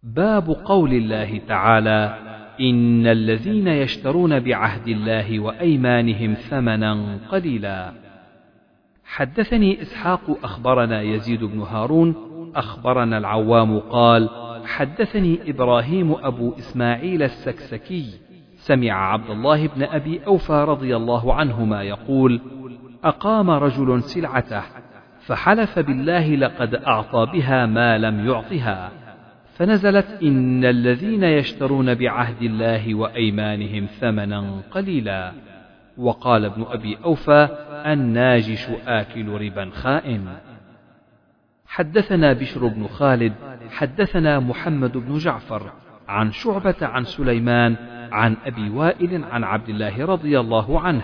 باب 0.03 0.51
قول 0.51 0.93
الله 0.93 1.39
تعالى 1.39 2.19
إن 2.61 3.07
الذين 3.07 3.69
يشترون 3.69 4.41
بعهد 4.41 4.89
الله 4.89 5.41
وأيمانهم 5.41 6.35
ثمنا 6.35 7.19
قليلا. 7.29 7.93
حدثني 9.05 9.83
إسحاق 9.83 10.39
أخبرنا 10.45 11.03
يزيد 11.03 11.45
بن 11.45 11.61
هارون 11.61 12.15
أخبرنا 12.57 13.19
العوام 13.19 13.79
قال 13.79 14.29
حدثني 14.67 15.51
إبراهيم 15.51 16.13
أبو 16.13 16.55
إسماعيل 16.59 17.23
السكسكي 17.23 18.07
سمع 18.57 19.13
عبد 19.13 19.31
الله 19.31 19.67
بن 19.67 19.83
أبي 19.83 20.21
أوفى 20.27 20.65
رضي 20.69 20.97
الله 20.97 21.35
عنهما 21.35 21.83
يقول 21.83 22.41
أقام 23.05 23.51
رجل 23.51 24.03
سلعته 24.03 24.63
فحلف 25.27 25.79
بالله 25.79 26.37
لقد 26.37 26.75
أعطى 26.75 27.27
بها 27.33 27.67
ما 27.67 27.99
لم 27.99 28.27
يعطها 28.27 28.91
فنزلت 29.55 30.23
إن 30.23 30.65
الذين 30.65 31.25
يشترون 31.25 31.95
بعهد 31.95 32.43
الله 32.43 32.95
وأيمانهم 32.95 33.87
ثمنا 33.87 34.61
قليلا 34.71 35.33
وقال 35.99 36.45
ابن 36.45 36.67
أبي 36.69 36.99
أوفى 37.05 37.49
الناجش 37.87 38.67
آكل 38.87 39.29
ربا 39.29 39.71
خائن. 39.71 40.27
حدثنا 41.73 42.33
بشر 42.33 42.67
بن 42.67 42.87
خالد 42.87 43.33
حدثنا 43.71 44.41
محمد 44.41 44.93
بن 44.93 45.17
جعفر 45.19 45.73
عن 46.09 46.33
شعبة 46.33 46.75
عن 46.83 47.05
سليمان 47.05 47.77
عن 48.13 48.37
أبي 48.47 48.71
وائل 48.71 49.25
عن 49.25 49.45
عبد 49.45 49.69
الله 49.69 50.05
رضي 50.05 50.41
الله 50.41 50.81
عنه 50.81 51.03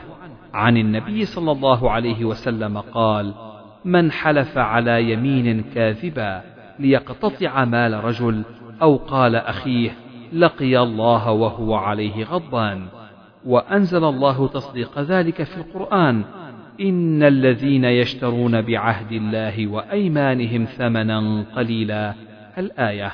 عن 0.55 0.77
النبي 0.77 1.25
صلى 1.25 1.53
الله 1.53 1.91
عليه 1.91 2.25
وسلم 2.25 2.79
قال 2.79 3.35
من 3.85 4.13
حلف 4.13 4.59
على 4.59 5.13
يمين 5.13 5.63
كاذبا 5.75 6.43
ليقتطع 6.79 7.65
مال 7.65 8.05
رجل 8.05 8.43
أو 8.83 8.97
قال 8.97 9.37
أخيه 9.37 9.91
لقي 10.33 10.83
الله 10.83 11.31
وهو 11.31 11.75
عليه 11.75 12.25
غضبان 12.25 12.87
وأنزل 13.47 14.05
الله 14.05 14.49
تصديق 14.49 14.99
ذلك 14.99 15.43
في 15.43 15.57
القرآن 15.57 16.25
إن 16.81 17.23
الذين 17.23 17.85
يشترون 17.85 18.63
بعهد 18.63 19.13
الله 19.13 19.67
وأيمانهم 19.67 20.65
ثمنا 20.65 21.45
قليلا. 21.57 22.15
الآية 22.59 23.13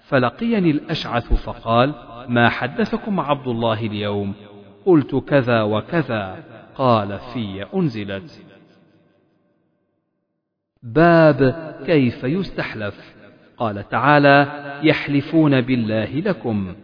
فلقيني 0.00 0.70
الأشعث 0.70 1.32
فقال 1.32 1.94
ما 2.28 2.48
حدثكم 2.48 3.20
عبد 3.20 3.48
الله 3.48 3.86
اليوم؟ 3.86 4.34
قلت 4.86 5.14
كذا 5.14 5.62
وكذا. 5.62 6.44
قال 6.74 7.18
في 7.18 7.66
أنزلت. 7.74 8.42
باب 10.82 11.70
كيف 11.86 12.24
يستحلف. 12.24 13.14
قال 13.56 13.88
تعالى 13.88 14.46
يحلفون 14.82 15.60
بالله 15.60 16.14
لكم. 16.14 16.74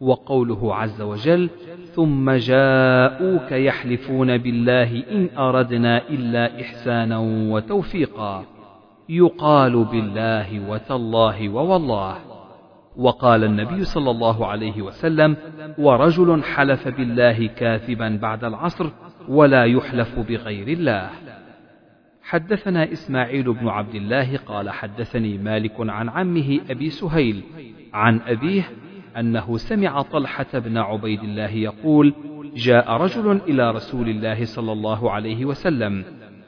وقوله 0.00 0.74
عز 0.74 1.02
وجل 1.02 1.50
ثم 1.94 2.30
جاءوك 2.30 3.52
يحلفون 3.52 4.38
بالله 4.38 5.02
إن 5.10 5.28
أردنا 5.38 6.08
إلا 6.08 6.60
إحسانا 6.60 7.18
وتوفيقا 7.52 8.44
يقال 9.08 9.84
بالله 9.84 10.70
وتالله 10.70 11.48
ووالله. 11.48 12.16
وقال 12.96 13.44
النبي 13.44 13.84
صلى 13.84 14.10
الله 14.10 14.46
عليه 14.46 14.82
وسلم 14.82 15.36
ورجل 15.78 16.42
حلف 16.42 16.88
بالله 16.88 17.46
كاذبا 17.46 18.18
بعد 18.22 18.44
العصر 18.44 18.90
ولا 19.28 19.64
يحلف 19.64 20.18
بغير 20.18 20.68
الله. 20.68 21.10
حدثنا 22.22 22.92
إسماعيل 22.92 23.52
بن 23.52 23.68
عبد 23.68 23.94
الله 23.94 24.36
قال 24.36 24.70
حدثني 24.70 25.38
مالك 25.38 25.74
عن 25.78 26.08
عمه 26.08 26.60
أبي 26.70 26.90
سهيل 26.90 27.42
عن 27.92 28.20
أبيه 28.26 28.62
أنه 29.18 29.56
سمع 29.56 30.02
طلحة 30.02 30.46
بن 30.54 30.78
عبيد 30.78 31.22
الله 31.22 31.50
يقول 31.50 32.14
جاء 32.56 32.92
رجل 32.92 33.40
إلى 33.48 33.70
رسول 33.70 34.08
الله 34.08 34.44
صلى 34.44 34.72
الله 34.72 35.10
عليه 35.10 35.44
وسلم 35.44 36.04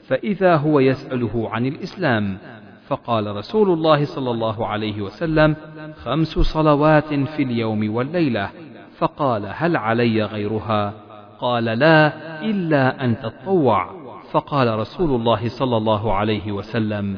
فإذا 0.09 0.57
هو 0.57 0.81
يسأله 0.81 1.49
عن 1.51 1.67
الإسلام 1.67 2.39
فقال 2.87 3.37
رسول 3.37 3.71
الله 3.71 4.05
صلى 4.05 4.31
الله 4.31 4.67
عليه 4.67 5.03
وسلم 5.03 5.57
خمس 6.05 6.39
صلوات 6.39 7.15
في 7.15 7.43
اليوم 7.43 7.95
والليلة. 7.95 8.51
فقال 8.99 9.53
هل 9.55 9.77
علي 9.77 10.25
غيرها؟ 10.25 10.95
قال 11.41 11.65
لا 11.65 12.13
إلا 12.45 13.05
أن 13.05 13.21
تطوع. 13.21 13.91
فقال 14.31 14.79
رسول 14.79 15.21
الله 15.21 15.49
صلى 15.49 15.77
الله 15.77 16.15
عليه 16.15 16.53
وسلم 16.53 17.17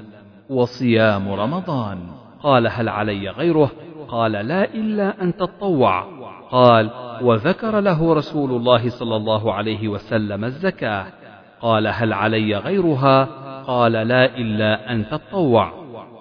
وصيام 0.50 1.28
رمضان. 1.28 1.98
قال 2.42 2.66
هل 2.66 2.88
علي 2.88 3.30
غيره؟ 3.30 3.70
قال 4.14 4.32
لا 4.32 4.74
إلا 4.74 5.22
أن 5.22 5.36
تطوع. 5.36 6.04
قال 6.50 6.90
وذكر 7.22 7.80
له 7.80 8.14
رسول 8.14 8.50
الله 8.50 8.88
صلى 8.88 9.16
الله 9.16 9.52
عليه 9.52 9.88
وسلم 9.88 10.44
الزكاة. 10.44 11.06
قال 11.60 11.86
هل 11.86 12.12
علي 12.12 12.56
غيرها؟ 12.56 13.24
قال 13.66 13.92
لا 13.92 14.24
إلا 14.24 14.92
أن 14.92 15.08
تطوع. 15.08 15.72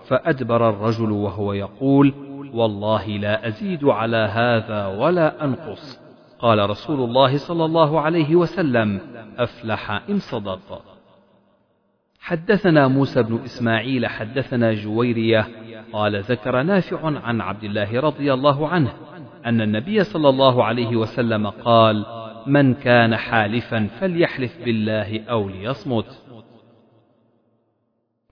فأدبر 0.08 0.70
الرجل 0.70 1.12
وهو 1.12 1.54
يقول 1.54 2.14
والله 2.54 3.08
لا 3.08 3.48
أزيد 3.48 3.86
على 3.86 4.18
هذا 4.18 4.88
ولا 4.88 5.46
أنقص. 5.46 6.00
قال 6.40 6.70
رسول 6.70 7.10
الله 7.10 7.38
صلى 7.38 7.66
الله 7.66 8.02
عليه 8.02 8.36
وسلم 8.36 9.00
أفلح 9.38 9.92
إن 10.10 10.20
صدق. 10.20 10.93
حدثنا 12.24 12.88
موسى 12.88 13.24
بن 13.24 13.40
إسماعيل 13.44 14.08
حدثنا 14.08 14.74
جويرية 14.74 15.48
قال 15.94 16.22
ذكر 16.22 16.62
نافع 16.62 17.20
عن 17.20 17.42
عبد 17.42 17.64
الله 17.64 18.00
رضي 18.00 18.34
الله 18.34 18.68
عنه 18.68 18.94
أن 19.46 19.62
النبي 19.62 20.04
صلى 20.04 20.30
الله 20.30 20.64
عليه 20.64 20.96
وسلم 20.96 21.48
قال 21.48 22.06
من 22.48 22.74
كان 22.74 23.16
حالفا 23.16 23.88
فليحلف 24.00 24.66
بالله 24.66 25.24
أو 25.24 25.50
ليصمت. 25.50 26.24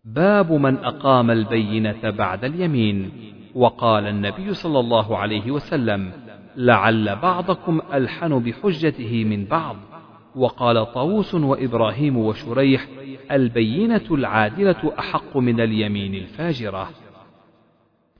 باب 0.05 0.51
من 0.51 0.77
أقام 0.77 1.31
البينة 1.31 2.09
بعد 2.09 2.43
اليمين 2.43 3.11
وقال 3.55 4.07
النبي 4.07 4.53
صلى 4.53 4.79
الله 4.79 5.17
عليه 5.17 5.51
وسلم 5.51 6.11
لعل 6.55 7.15
بعضكم 7.15 7.81
ألحن 7.93 8.39
بحجته 8.39 9.23
من 9.23 9.45
بعض. 9.45 9.75
وقال 10.35 10.93
طاووس 10.93 11.35
وإبراهيم 11.35 12.17
وشريح 12.17 12.87
البينة 13.31 14.05
العادلة 14.11 14.93
أحق 14.99 15.37
من 15.37 15.61
اليمين 15.61 16.15
الفاجرة. 16.15 16.89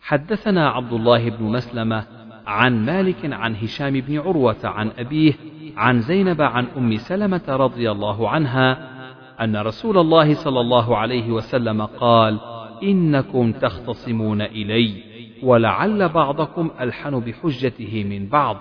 حدثنا 0.02 0.70
عبد 0.70 0.94
الله 0.94 1.30
بن 1.30 1.44
مسلمة 1.44 2.04
عن 2.48 2.86
مالك 2.86 3.34
عن 3.34 3.56
هشام 3.56 3.94
بن 3.94 4.20
عروة 4.20 4.58
عن 4.64 4.92
أبيه 4.98 5.34
عن 5.78 6.02
زينب 6.02 6.42
عن 6.42 6.68
أم 6.78 6.98
سلمة 6.98 7.44
رضي 7.50 7.92
الله 7.92 8.30
عنها 8.30 8.92
أن 9.42 9.58
رسول 9.58 9.98
الله 9.98 10.34
صلى 10.34 10.60
الله 10.60 10.98
عليه 10.98 11.32
وسلم 11.32 11.82
قال 11.82 12.40
إنكم 12.84 13.52
تختصمون 13.52 14.42
إلي 14.42 15.04
ولعل 15.44 16.10
بعضكم 16.10 16.72
ألحن 16.80 17.20
بحجته 17.20 18.04
من 18.04 18.28
بعض. 18.28 18.58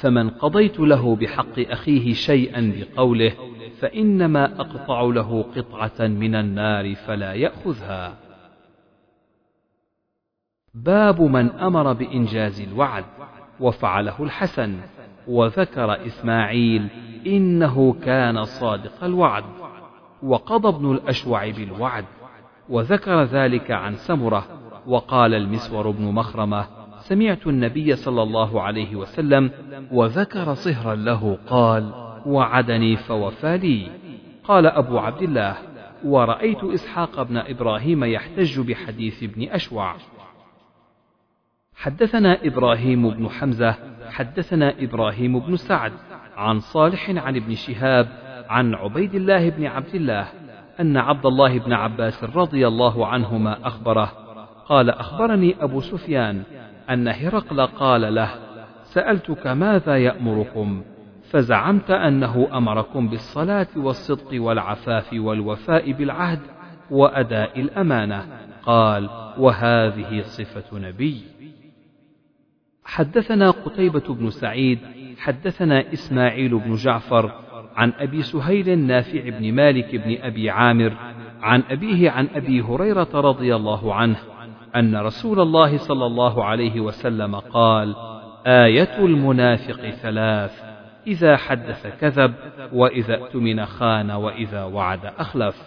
فمن 0.00 0.30
قضيت 0.30 0.80
له 0.80 1.16
بحق 1.16 1.58
أخيه 1.58 2.12
شيئا 2.12 2.72
بقوله 2.76 3.32
فإنما 3.80 4.60
أقطع 4.60 5.00
له 5.00 5.42
قطعة 5.56 6.06
من 6.06 6.34
النار 6.34 6.94
فلا 6.94 7.32
يأخذها. 7.32 8.16
باب 10.74 11.22
من 11.22 11.50
أمر 11.50 11.92
بإنجاز 11.92 12.60
الوعد 12.60 13.04
وفعله 13.60 14.22
الحسن 14.22 14.80
وذكر 15.28 16.06
إسماعيل 16.06 16.88
إنه 17.26 17.92
كان 18.04 18.44
صادق 18.44 19.04
الوعد 19.04 19.44
وقضى 20.22 20.68
ابن 20.68 20.92
الأشوع 20.92 21.50
بالوعد 21.50 22.04
وذكر 22.68 23.22
ذلك 23.22 23.70
عن 23.70 23.94
سمرة 23.94 24.44
وقال 24.86 25.34
المسور 25.34 25.90
بن 25.90 26.04
مخرمة 26.04 26.66
سمعت 27.12 27.46
النبي 27.46 27.96
صلى 27.96 28.22
الله 28.22 28.62
عليه 28.62 28.96
وسلم 28.96 29.50
وذكر 29.92 30.54
صهرا 30.54 30.94
له 30.94 31.38
قال 31.46 31.92
وعدني 32.26 32.96
فوفى 32.96 33.58
لي. 33.58 33.88
قال 34.44 34.66
أبو 34.66 34.98
عبد 34.98 35.22
الله 35.22 35.56
ورأيت 36.04 36.64
إسحاق 36.64 37.22
بن 37.22 37.36
إبراهيم 37.36 38.04
يحتج 38.04 38.60
بحديث 38.60 39.22
ابن 39.22 39.48
أشوع. 39.48 39.96
حدثنا 41.76 42.38
إبراهيم 42.44 43.10
بن 43.10 43.28
حمزة 43.28 43.74
حدثنا 44.10 44.74
إبراهيم 44.78 45.38
بن 45.38 45.56
سعد 45.56 45.92
عن 46.36 46.60
صالح 46.60 47.10
عن 47.10 47.36
ابن 47.36 47.54
شهاب 47.54 48.08
عن 48.48 48.74
عبيد 48.74 49.14
الله 49.14 49.50
بن 49.50 49.66
عبد 49.66 49.94
الله 49.94 50.28
أن 50.80 50.96
عبد 50.96 51.26
الله 51.26 51.58
بن 51.58 51.72
عباس 51.72 52.24
رضي 52.24 52.66
الله 52.68 53.06
عنهما 53.06 53.66
أخبره 53.66 54.12
قال 54.66 54.90
أخبرني 54.90 55.56
أبو 55.60 55.80
سفيان 55.80 56.42
أن 56.90 57.08
هرقل 57.08 57.66
قال 57.66 58.14
له 58.14 58.30
سألتك 58.82 59.46
ماذا 59.46 59.96
يأمركم؟ 59.96 60.82
فزعمت 61.30 61.90
أنه 61.90 62.48
أمركم 62.56 63.08
بالصلاة 63.08 63.66
والصدق 63.76 64.42
والعفاف 64.42 65.12
والوفاء 65.12 65.92
بالعهد 65.92 66.40
وأداء 66.90 67.60
الأمانة. 67.60 68.26
قال 68.62 69.08
وهذه 69.38 70.22
صفة 70.22 70.78
نبي. 70.78 71.22
حدثنا 72.84 73.50
قتيبة 73.50 74.14
بن 74.14 74.30
سعيد 74.30 74.78
حدثنا 75.18 75.92
إسماعيل 75.92 76.58
بن 76.58 76.74
جعفر 76.74 77.32
عن 77.76 77.92
أبي 77.98 78.22
سهيل 78.22 78.78
نافع 78.78 79.28
بن 79.28 79.52
مالك 79.52 79.96
بن 79.96 80.16
أبي 80.22 80.50
عامر 80.50 80.92
عن 81.42 81.62
أبيه 81.70 82.10
عن 82.10 82.28
أبي 82.34 82.60
هريرة 82.60 83.08
رضي 83.14 83.56
الله 83.56 83.94
عنه 83.94 84.16
أن 84.76 84.96
رسول 84.96 85.40
الله 85.40 85.76
صلى 85.76 86.06
الله 86.06 86.44
عليه 86.44 86.80
وسلم 86.80 87.36
قال 87.36 87.94
آية 88.46 88.98
المنافق 88.98 89.90
ثلاث 89.90 90.62
إذا 91.06 91.36
حدث 91.36 91.86
كذب 92.00 92.34
وإذا 92.72 93.14
اؤتمن 93.14 93.66
خان 93.66 94.10
وإذا 94.10 94.64
وعد 94.64 95.06
أخلف. 95.18 95.62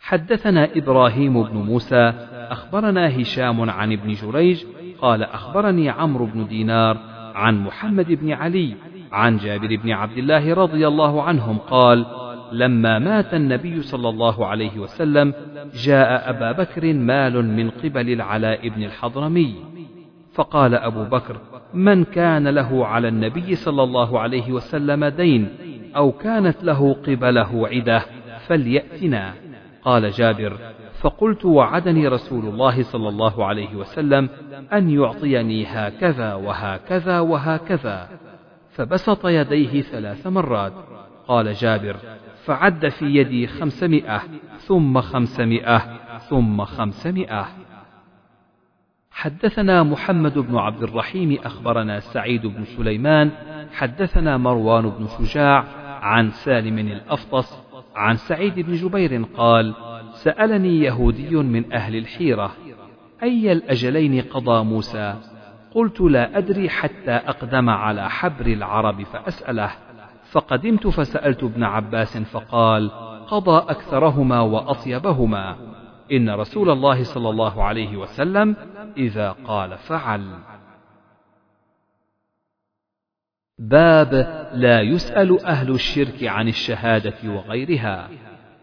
حدثنا 0.00 0.68
إبراهيم 0.76 1.42
بن 1.42 1.56
موسى 1.56 2.12
أخبرنا 2.34 3.20
هشام 3.20 3.70
عن 3.70 3.92
ابن 3.92 4.14
جريج 4.14 4.64
قال 5.00 5.22
أخبرني 5.22 5.90
عمرو 5.90 6.26
بن 6.26 6.46
دينار 6.46 6.96
عن 7.34 7.64
محمد 7.64 8.06
بن 8.12 8.32
علي 8.32 8.76
عن 9.12 9.36
جابر 9.36 9.76
بن 9.76 9.90
عبد 9.90 10.18
الله 10.18 10.54
رضي 10.54 10.88
الله 10.88 11.22
عنهم 11.22 11.58
قال 11.58 12.06
لما 12.52 12.98
مات 12.98 13.34
النبي 13.34 13.82
صلى 13.82 14.08
الله 14.08 14.46
عليه 14.46 14.78
وسلم 14.78 15.34
جاء 15.74 16.30
أبا 16.30 16.52
بكر 16.52 16.92
مال 16.94 17.44
من 17.44 17.70
قبل 17.70 18.12
العلاء 18.12 18.68
بن 18.68 18.82
الحضرمي. 18.82 19.54
فقال 20.34 20.74
أبو 20.74 21.04
بكر 21.04 21.36
من 21.74 22.04
كان 22.04 22.48
له 22.48 22.86
على 22.86 23.08
النبي 23.08 23.54
صلى 23.54 23.82
الله 23.82 24.20
عليه 24.20 24.52
وسلم 24.52 25.04
دين 25.04 25.48
أو 25.96 26.12
كانت 26.12 26.64
له 26.64 26.94
قبله 26.94 27.68
عدة 27.68 28.02
فليأتنا. 28.46 29.34
قال 29.82 30.10
جابر 30.10 30.56
فقلت 31.00 31.44
وعدني 31.44 32.08
رسول 32.08 32.44
الله 32.44 32.82
صلى 32.82 33.08
الله 33.08 33.44
عليه 33.44 33.74
وسلم 33.74 34.28
أن 34.72 34.90
يعطيني 34.90 35.66
هكذا 35.66 36.34
وهكذا 36.34 37.20
وهكذا. 37.20 38.08
فبسط 38.70 39.26
يديه 39.26 39.80
ثلاث 39.80 40.26
مرات. 40.26 40.72
قال 41.28 41.52
جابر 41.52 41.96
فعد 42.50 42.88
في 42.88 43.04
يدي 43.04 43.46
خمسمائة 43.46 44.22
ثم 44.58 45.00
خمسمائة 45.00 45.98
ثم 46.18 46.64
خمسمائة. 46.64 47.46
حدثنا 49.10 49.82
محمد 49.82 50.38
بن 50.38 50.56
عبد 50.56 50.82
الرحيم 50.82 51.38
أخبرنا 51.44 52.00
سعيد 52.00 52.46
بن 52.46 52.64
سليمان 52.64 53.30
حدثنا 53.72 54.36
مروان 54.36 54.90
بن 54.90 55.06
شجاع 55.06 55.64
عن 56.02 56.30
سالم 56.30 56.78
الأفطس 56.78 57.58
عن 57.96 58.16
سعيد 58.16 58.60
بن 58.60 58.74
جبير 58.74 59.24
قال 59.36 59.74
سألني 60.12 60.80
يهودي 60.80 61.36
من 61.36 61.72
أهل 61.72 61.96
الحيرة 61.96 62.52
أي 63.22 63.52
الأجلين 63.52 64.20
قضى 64.20 64.64
موسى؟ 64.64 65.14
قلت 65.74 66.00
لا 66.00 66.38
أدري 66.38 66.68
حتى 66.68 67.10
أقدم 67.10 67.70
على 67.70 68.10
حبر 68.10 68.46
العرب 68.46 69.02
فأسأله. 69.02 69.70
فقدمت 70.30 70.86
فسألت 70.86 71.42
ابن 71.42 71.64
عباس 71.64 72.18
فقال 72.18 72.90
قضى 73.26 73.70
أكثرهما 73.70 74.40
وأطيبهما. 74.40 75.56
إن 76.12 76.30
رسول 76.30 76.70
الله 76.70 77.04
صلى 77.04 77.30
الله 77.30 77.64
عليه 77.64 77.96
وسلم 77.96 78.56
إذا 78.96 79.36
قال 79.44 79.78
فعل. 79.78 80.38
باب 83.58 84.14
لا 84.54 84.80
يسأل 84.80 85.44
أهل 85.44 85.70
الشرك 85.70 86.24
عن 86.24 86.48
الشهادة 86.48 87.16
وغيرها. 87.24 88.08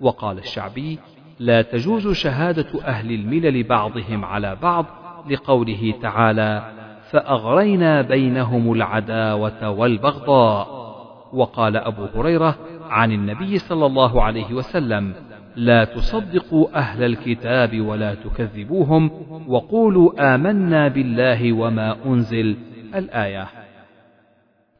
وقال 0.02 0.38
الشعبي 0.38 1.00
لا 1.40 1.62
تجوز 1.62 2.08
شهادة 2.08 2.84
أهل 2.86 3.12
الملل 3.12 3.64
بعضهم 3.64 4.26
على 4.26 4.56
بعض 4.56 4.86
لقوله 5.30 5.94
تعالى 6.02 6.72
فأغرينا 7.10 8.02
بينهم 8.02 8.74
العداوة 8.74 9.70
والبغضاء. 9.70 10.87
وقال 11.34 11.78
أبو 11.78 12.06
هريرة 12.16 12.58
عن 12.90 13.12
النبي 13.12 13.58
صلى 13.58 13.86
الله 13.86 14.24
عليه 14.24 14.54
وسلم 14.54 15.14
لا 15.56 15.84
تصدقوا 15.84 16.78
أهل 16.78 17.04
الكتاب 17.04 17.82
ولا 17.82 18.14
تكذبوهم 18.14 19.12
وقولوا 19.48 20.36
آمنا 20.36 20.88
بالله 20.88 21.54
وما 21.54 21.96
أنزل. 22.06 22.58
الآية. 22.96 23.48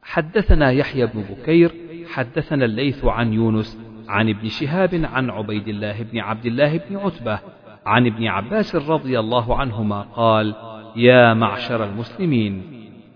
حدثنا 0.02 0.70
يحيى 0.70 1.06
بن 1.06 1.22
بكير 1.22 1.74
حدثنا 2.08 2.64
الليث 2.64 3.04
عن 3.04 3.32
يونس 3.32 3.78
عن 4.08 4.28
ابن 4.28 4.48
شهاب 4.48 5.04
عن 5.04 5.30
عبيد 5.30 5.68
الله 5.68 6.02
بن 6.02 6.18
عبد 6.18 6.46
الله 6.46 6.80
بن 6.90 6.96
عتبة 6.96 7.38
عن 7.86 8.06
ابن 8.06 8.26
عباس 8.26 8.76
رضي 8.76 9.18
الله 9.18 9.56
عنهما 9.56 10.00
قال 10.00 10.54
يا 10.96 11.34
معشر 11.34 11.84
المسلمين 11.84 12.62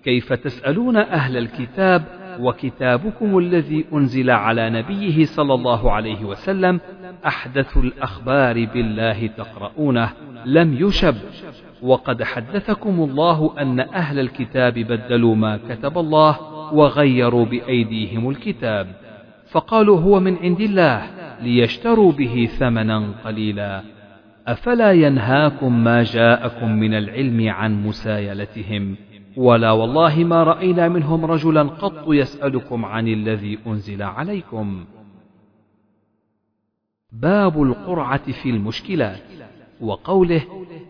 كيف 0.05 0.33
تسألون 0.33 0.97
أهل 0.97 1.37
الكتاب 1.37 2.05
وكتابكم 2.43 3.39
الذي 3.39 3.85
أنزل 3.93 4.31
على 4.31 4.71
نبيه 4.71 5.25
صلى 5.25 5.55
الله 5.55 5.93
عليه 5.93 6.25
وسلم 6.25 6.81
أحدث 7.27 7.77
الأخبار 7.77 8.67
بالله 8.67 9.27
تقرؤونه 9.27 10.11
لم 10.47 10.75
يشب. 10.75 11.15
وقد 11.83 12.23
حدثكم 12.23 13.01
الله 13.11 13.55
أن 13.59 13.81
أهل 13.81 14.19
الكتاب 14.19 14.75
بدلوا 14.75 15.35
ما 15.35 15.57
كتب 15.69 15.99
الله 15.99 16.39
وغيروا 16.75 17.45
بأيديهم 17.45 18.31
الكتاب. 18.31 18.87
فقالوا 19.51 20.01
هو 20.01 20.21
من 20.21 20.37
عند 20.37 20.61
الله 20.61 21.03
ليشتروا 21.43 22.13
به 22.13 22.49
ثمنا 22.59 23.15
قليلا. 23.25 23.83
أفلا 24.49 24.93
ينهاكم 24.93 25.85
ما 25.85 26.03
جاءكم 26.03 26.73
من 26.73 26.95
العلم 26.95 27.49
عن 27.49 27.87
مسايلتهم؟ 27.87 28.97
ولا 29.37 29.71
والله 29.71 30.25
ما 30.25 30.43
رأينا 30.43 30.89
منهم 30.89 31.25
رجلا 31.25 31.63
قط 31.63 32.05
يسألكم 32.09 32.85
عن 32.85 33.09
الذي 33.09 33.59
أنزل 33.67 34.03
عليكم. 34.03 34.85
باب 37.13 37.63
القرعة 37.63 38.33
في 38.33 38.51
المشكلات 38.51 39.23
وقوله 39.81 40.43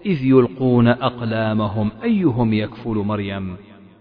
إذ 0.07 0.25
يلقون 0.25 0.89
أقلامهم 0.89 1.91
أيهم 2.03 2.53
يكفل 2.53 2.95
مريم. 2.95 3.57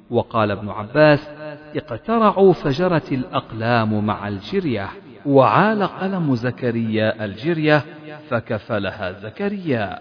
وقال 0.09 0.51
ابن 0.51 0.69
عباس 0.69 1.29
اقترعوا 1.75 2.53
فجرت 2.53 3.11
الأقلام 3.11 4.05
مع 4.05 4.27
الجرية 4.27 4.89
وعال 5.25 5.83
قلم 5.83 6.35
زكريا 6.35 7.25
الجرية 7.25 7.85
فكفلها 8.29 9.11
زكريا. 9.11 9.99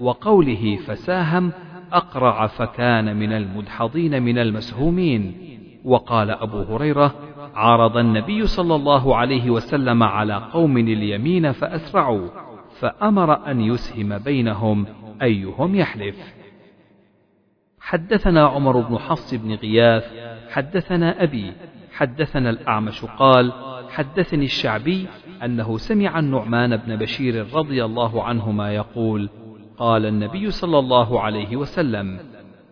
وقوله 0.00 0.76
فساهم 0.76 1.52
أقرع 1.92 2.46
فكان 2.46 3.16
من 3.16 3.32
المدحضين 3.32 4.22
من 4.22 4.38
المسهومين. 4.38 5.34
وقال 5.84 6.30
أبو 6.30 6.62
هريرة 6.62 7.14
عرض 7.54 7.96
النبي 7.96 8.46
صلى 8.46 8.74
الله 8.74 9.16
عليه 9.16 9.50
وسلم 9.50 10.02
على 10.02 10.34
قوم 10.34 10.78
اليمين 10.78 11.52
فأسرعوا 11.52 12.28
فأمر 12.80 13.50
أن 13.50 13.60
يسهم 13.60 14.18
بينهم 14.18 14.86
أيهم 15.22 15.74
يحلف. 15.74 16.34
حدثنا 17.80 18.46
عمر 18.46 18.80
بن 18.80 18.98
حفص 18.98 19.34
بن 19.34 19.54
غياث 19.54 20.04
حدثنا 20.50 21.22
أبي 21.22 21.52
حدثنا 21.92 22.50
الأعمش 22.50 23.04
قال 23.04 23.52
حدثني 23.90 24.44
الشعبي 24.44 25.06
أنه 25.44 25.78
سمع 25.78 26.18
النعمان 26.18 26.76
بن 26.76 26.96
بشير 26.96 27.46
رضي 27.54 27.84
الله 27.84 28.22
عنهما 28.22 28.74
يقول 28.74 29.30
قال 29.78 30.06
النبي 30.06 30.50
صلى 30.50 30.78
الله 30.78 31.20
عليه 31.20 31.56
وسلم 31.56 32.18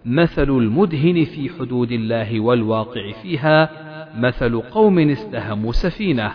مثل 0.04 0.50
المدهن 0.50 1.24
في 1.24 1.50
حدود 1.58 1.92
الله 1.92 2.40
والواقع 2.40 3.12
فيها 3.22 3.70
مثل 4.16 4.60
قوم 4.60 4.98
استهموا 4.98 5.72
سفينة 5.72 6.32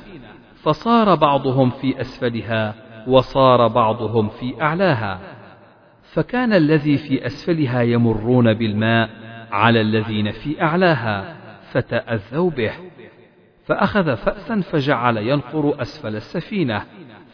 فصار 0.63 1.15
بعضهم 1.15 1.69
في 1.69 2.01
أسفلها 2.01 2.75
وصار 3.07 3.67
بعضهم 3.67 4.29
في 4.29 4.61
أعلاها. 4.61 5.19
فكان 6.03 6.53
الذي 6.53 6.97
في 6.97 7.25
أسفلها 7.25 7.81
يمرون 7.81 8.53
بالماء 8.53 9.09
على 9.51 9.81
الذين 9.81 10.31
في 10.31 10.61
أعلاها 10.61 11.35
فتأذوا 11.71 12.49
به. 12.49 12.71
فأخذ 13.65 14.15
فأسا 14.15 14.61
فجعل 14.61 15.17
ينقر 15.17 15.81
أسفل 15.81 16.15
السفينة 16.15 16.83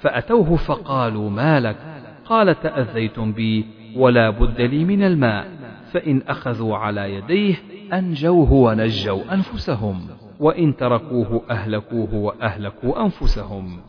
فأتوه 0.02 0.56
فقالوا 0.56 1.30
ما 1.30 1.60
لك؟ 1.60 1.95
قال 2.26 2.60
تأذيتم 2.60 3.32
بي 3.32 3.66
ولا 3.96 4.30
بد 4.30 4.62
لي 4.62 4.86
من 4.86 5.04
الماء 5.04 5.48
فإن 5.92 6.22
أخذوا 6.28 6.78
على 6.78 7.14
يديه 7.16 7.56
أنجوه 7.94 8.54
ونجوا 8.54 9.34
أنفسهم 9.34 10.08
وإن 10.40 10.76
تركوه 10.76 11.42
أهلكوه 11.50 12.16
وأهلكوا 12.16 13.04
أنفسهم. 13.04 13.80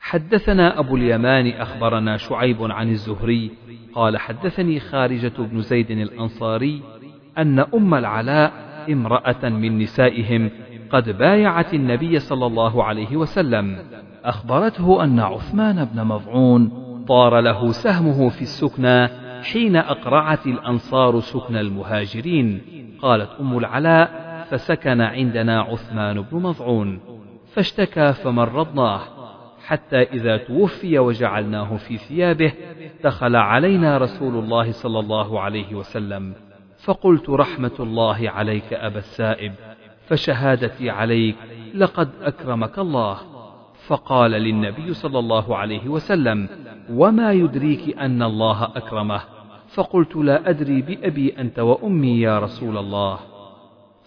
حدثنا 0.00 0.78
أبو 0.78 0.96
اليمان 0.96 1.46
أخبرنا 1.46 2.16
شعيب 2.16 2.62
عن 2.62 2.88
الزهري 2.90 3.50
قال 3.94 4.16
حدثني 4.18 4.80
خارجة 4.80 5.32
بن 5.38 5.60
زيد 5.60 5.90
الأنصاري 5.90 6.82
أن 7.38 7.58
أم 7.58 7.94
العلاء 7.94 8.52
امرأة 8.90 9.48
من 9.48 9.78
نسائهم 9.78 10.50
قد 10.90 11.18
بايعت 11.18 11.74
النبي 11.74 12.18
صلى 12.18 12.46
الله 12.46 12.84
عليه 12.84 13.16
وسلم. 13.16 13.78
أخبرته 14.28 15.04
أن 15.04 15.20
عثمان 15.20 15.84
بن 15.84 16.04
مضعون 16.04 16.70
طار 17.08 17.40
له 17.40 17.72
سهمه 17.72 18.28
في 18.28 18.42
السكنى 18.42 19.08
حين 19.42 19.76
أقرعت 19.76 20.46
الأنصار 20.46 21.20
سكن 21.20 21.56
المهاجرين. 21.56 22.60
قالت 23.02 23.30
أم 23.40 23.58
العلاء 23.58 24.28
فسكن 24.50 25.00
عندنا 25.00 25.60
عثمان 25.60 26.20
بن 26.20 26.38
مضعون 26.42 27.00
فاشتكى 27.54 28.12
فمرضناه. 28.12 29.00
حتى 29.66 30.02
إذا 30.02 30.36
توفي 30.36 30.98
وجعلناه 30.98 31.76
في 31.76 31.96
ثيابه 31.96 32.52
دخل 33.04 33.36
علينا 33.36 33.98
رسول 33.98 34.44
الله 34.44 34.72
صلى 34.72 34.98
الله 34.98 35.40
عليه 35.40 35.74
وسلم. 35.74 36.34
فقلت 36.84 37.30
رحمة 37.30 37.76
الله 37.80 38.30
عليك 38.30 38.72
أبا 38.72 38.98
السائب. 38.98 39.52
فشهادتي 40.06 40.90
عليك 40.90 41.36
لقد 41.74 42.08
أكرمك 42.22 42.78
الله. 42.78 43.37
فقال 43.88 44.30
للنبي 44.30 44.94
صلى 44.94 45.18
الله 45.18 45.56
عليه 45.56 45.88
وسلم 45.88 46.48
وما 46.92 47.32
يدريك 47.32 47.98
أن 47.98 48.22
الله 48.22 48.64
أكرمه؟ 48.64 49.20
فقلت 49.68 50.16
لا 50.16 50.50
أدري 50.50 50.82
بأبي 50.82 51.34
أنت 51.38 51.58
وأمي 51.58 52.20
يا 52.20 52.38
رسول 52.38 52.78
الله. 52.78 53.18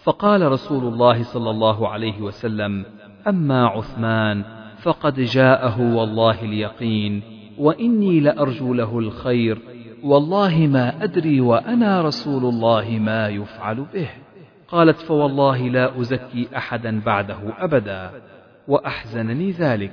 فقال 0.03 0.51
رسول 0.51 0.93
الله 0.93 1.23
صلى 1.23 1.49
الله 1.49 1.87
عليه 1.87 2.21
وسلم 2.21 2.85
أما 3.27 3.67
عثمان 3.67 4.43
فقد 4.81 5.19
جاءه 5.19 5.95
والله 5.95 6.41
اليقين 6.41 7.21
وإني 7.57 8.19
لأرجو 8.19 8.73
له 8.73 8.99
الخير 8.99 9.59
والله 10.03 10.67
ما 10.67 11.03
أدري 11.03 11.41
وأنا 11.41 12.01
رسول 12.01 12.45
الله 12.45 12.99
ما 13.01 13.29
يفعل 13.29 13.85
به. 13.93 14.09
قالت 14.67 14.97
فوالله 14.97 15.69
لا 15.69 15.99
أزكي 15.99 16.47
أحدا 16.57 17.01
بعده 17.05 17.39
أبدا. 17.57 18.11
وأحزنني 18.71 19.51
ذلك. 19.51 19.91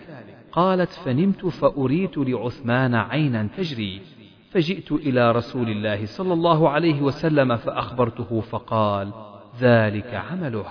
قالت 0.53 0.93
فنمت 0.93 1.47
فأريت 1.47 2.19
لعثمان 2.19 2.95
عينا 2.95 3.49
تجري. 3.57 4.01
فجئت 4.51 4.93
إلى 4.93 5.33
رسول 5.33 5.69
الله 5.69 6.07
صلى 6.07 6.33
الله 6.33 6.69
عليه 6.69 7.03
وسلم 7.03 7.57
فأخبرته 7.57 8.41
فقال 8.41 9.13
ذلك 9.61 10.15
عمله. 10.15 10.65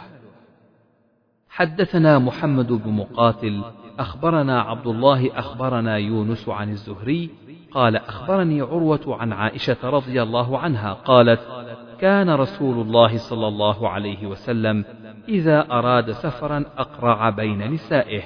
حدثنا 1.50 2.20
محمد 2.20 2.68
بن 2.68 2.92
مقاتل 2.92 3.64
أخبرنا 4.00 4.62
عبد 4.62 4.88
الله 4.88 5.40
أخبرنا 5.40 5.98
يونس 5.98 6.50
عن 6.50 6.70
الزهري. 6.70 7.30
قال 7.72 7.96
أخبرني 7.96 8.62
عروة 8.62 9.02
عن 9.08 9.34
عائشة 9.34 9.78
رضي 9.84 10.22
الله 10.22 10.60
عنها 10.60 10.94
قالت 10.94 11.40
كان 12.00 12.30
رسول 12.30 12.82
الله 12.82 13.18
صلى 13.18 13.48
الله 13.48 13.90
عليه 13.90 14.28
وسلم 14.28 14.86
إذا 15.30 15.68
أراد 15.72 16.12
سفرا 16.12 16.64
أقرع 16.78 17.30
بين 17.30 17.72
نسائه 17.72 18.22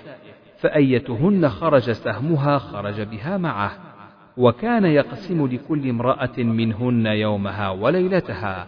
فأيتهن 0.58 1.49
خرج 1.49 1.91
سهمها 1.91 2.58
خرج 2.58 3.02
بها 3.02 3.38
معه 3.38 3.72
وكان 4.38 4.86
يقسم 4.86 5.47
لكل 5.47 5.89
امرأة 5.89 6.38
منهن 6.38 7.06
يومها 7.06 7.70
وليلتها 7.70 8.68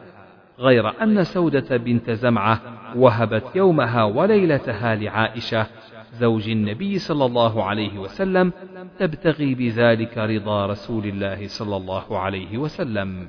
غير 0.60 1.04
أن 1.04 1.24
سودة 1.24 1.78
بنت 1.78 2.12
زمعة 2.12 2.60
وهبت 2.96 3.56
يومها 3.56 4.04
وليلتها 4.04 4.96
لعائشة 4.96 5.68
زوج 6.14 6.50
النبي 6.50 7.00
صلى 7.00 7.26
الله 7.26 7.64
عليه 7.64 8.00
وسلم 8.00 8.52
تبتغي 9.00 9.56
بذلك 9.56 10.18
رضا 10.18 10.66
رسول 10.66 11.06
الله 11.06 11.48
صلى 11.48 11.76
الله 11.76 12.20
عليه 12.20 12.58
وسلم. 12.58 13.28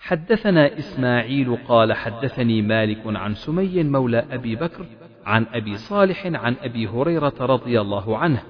حدثنا 0.00 0.78
إسماعيل 0.78 1.56
قال 1.68 1.92
حدثني 1.92 2.62
مالك 2.62 3.02
عن 3.06 3.34
سمي 3.34 3.84
مولى 3.84 4.24
أبي 4.30 4.56
بكر 4.56 4.86
عن 5.26 5.46
أبي 5.52 5.76
صالح 5.76 6.26
عن 6.26 6.56
أبي 6.62 6.86
هريرة 6.88 7.34
رضي 7.40 7.80
الله 7.80 8.18
عنه 8.18 8.42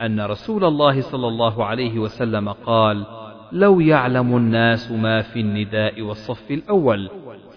أن 0.00 0.20
رسول 0.20 0.64
الله 0.64 1.00
صلى 1.00 1.28
الله 1.28 1.64
عليه 1.64 1.98
وسلم 1.98 2.48
قال 2.48 3.06
لو 3.52 3.80
يعلم 3.80 4.36
الناس 4.36 4.90
ما 4.90 5.22
في 5.22 5.40
النداء 5.40 6.02
والصف 6.02 6.50
الأول 6.50 7.10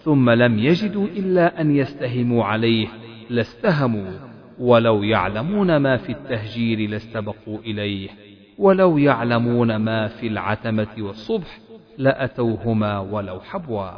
ثم 0.04 0.30
لم 0.30 0.60
يجدوا 0.60 1.08
إلا 1.08 1.62
أن 1.62 1.76
يستهموا 1.76 2.44
عليه 2.44 2.88
لاستهموا 3.30 4.12
ولو 4.60 5.04
يعلمون 5.04 5.78
ما 5.78 5.98
في 5.98 6.12
التهجير 6.12 6.90
لاستبقوا 6.90 7.60
إليه 7.60 8.10
ولو 8.58 8.98
يعلمون 8.98 9.76
ما 9.76 10.08
في 10.08 10.28
العتمة 10.28 10.88
والصبح 11.00 11.60
لأتوهما 11.98 13.00
ولو 13.00 13.40
حبوا. 13.40 13.92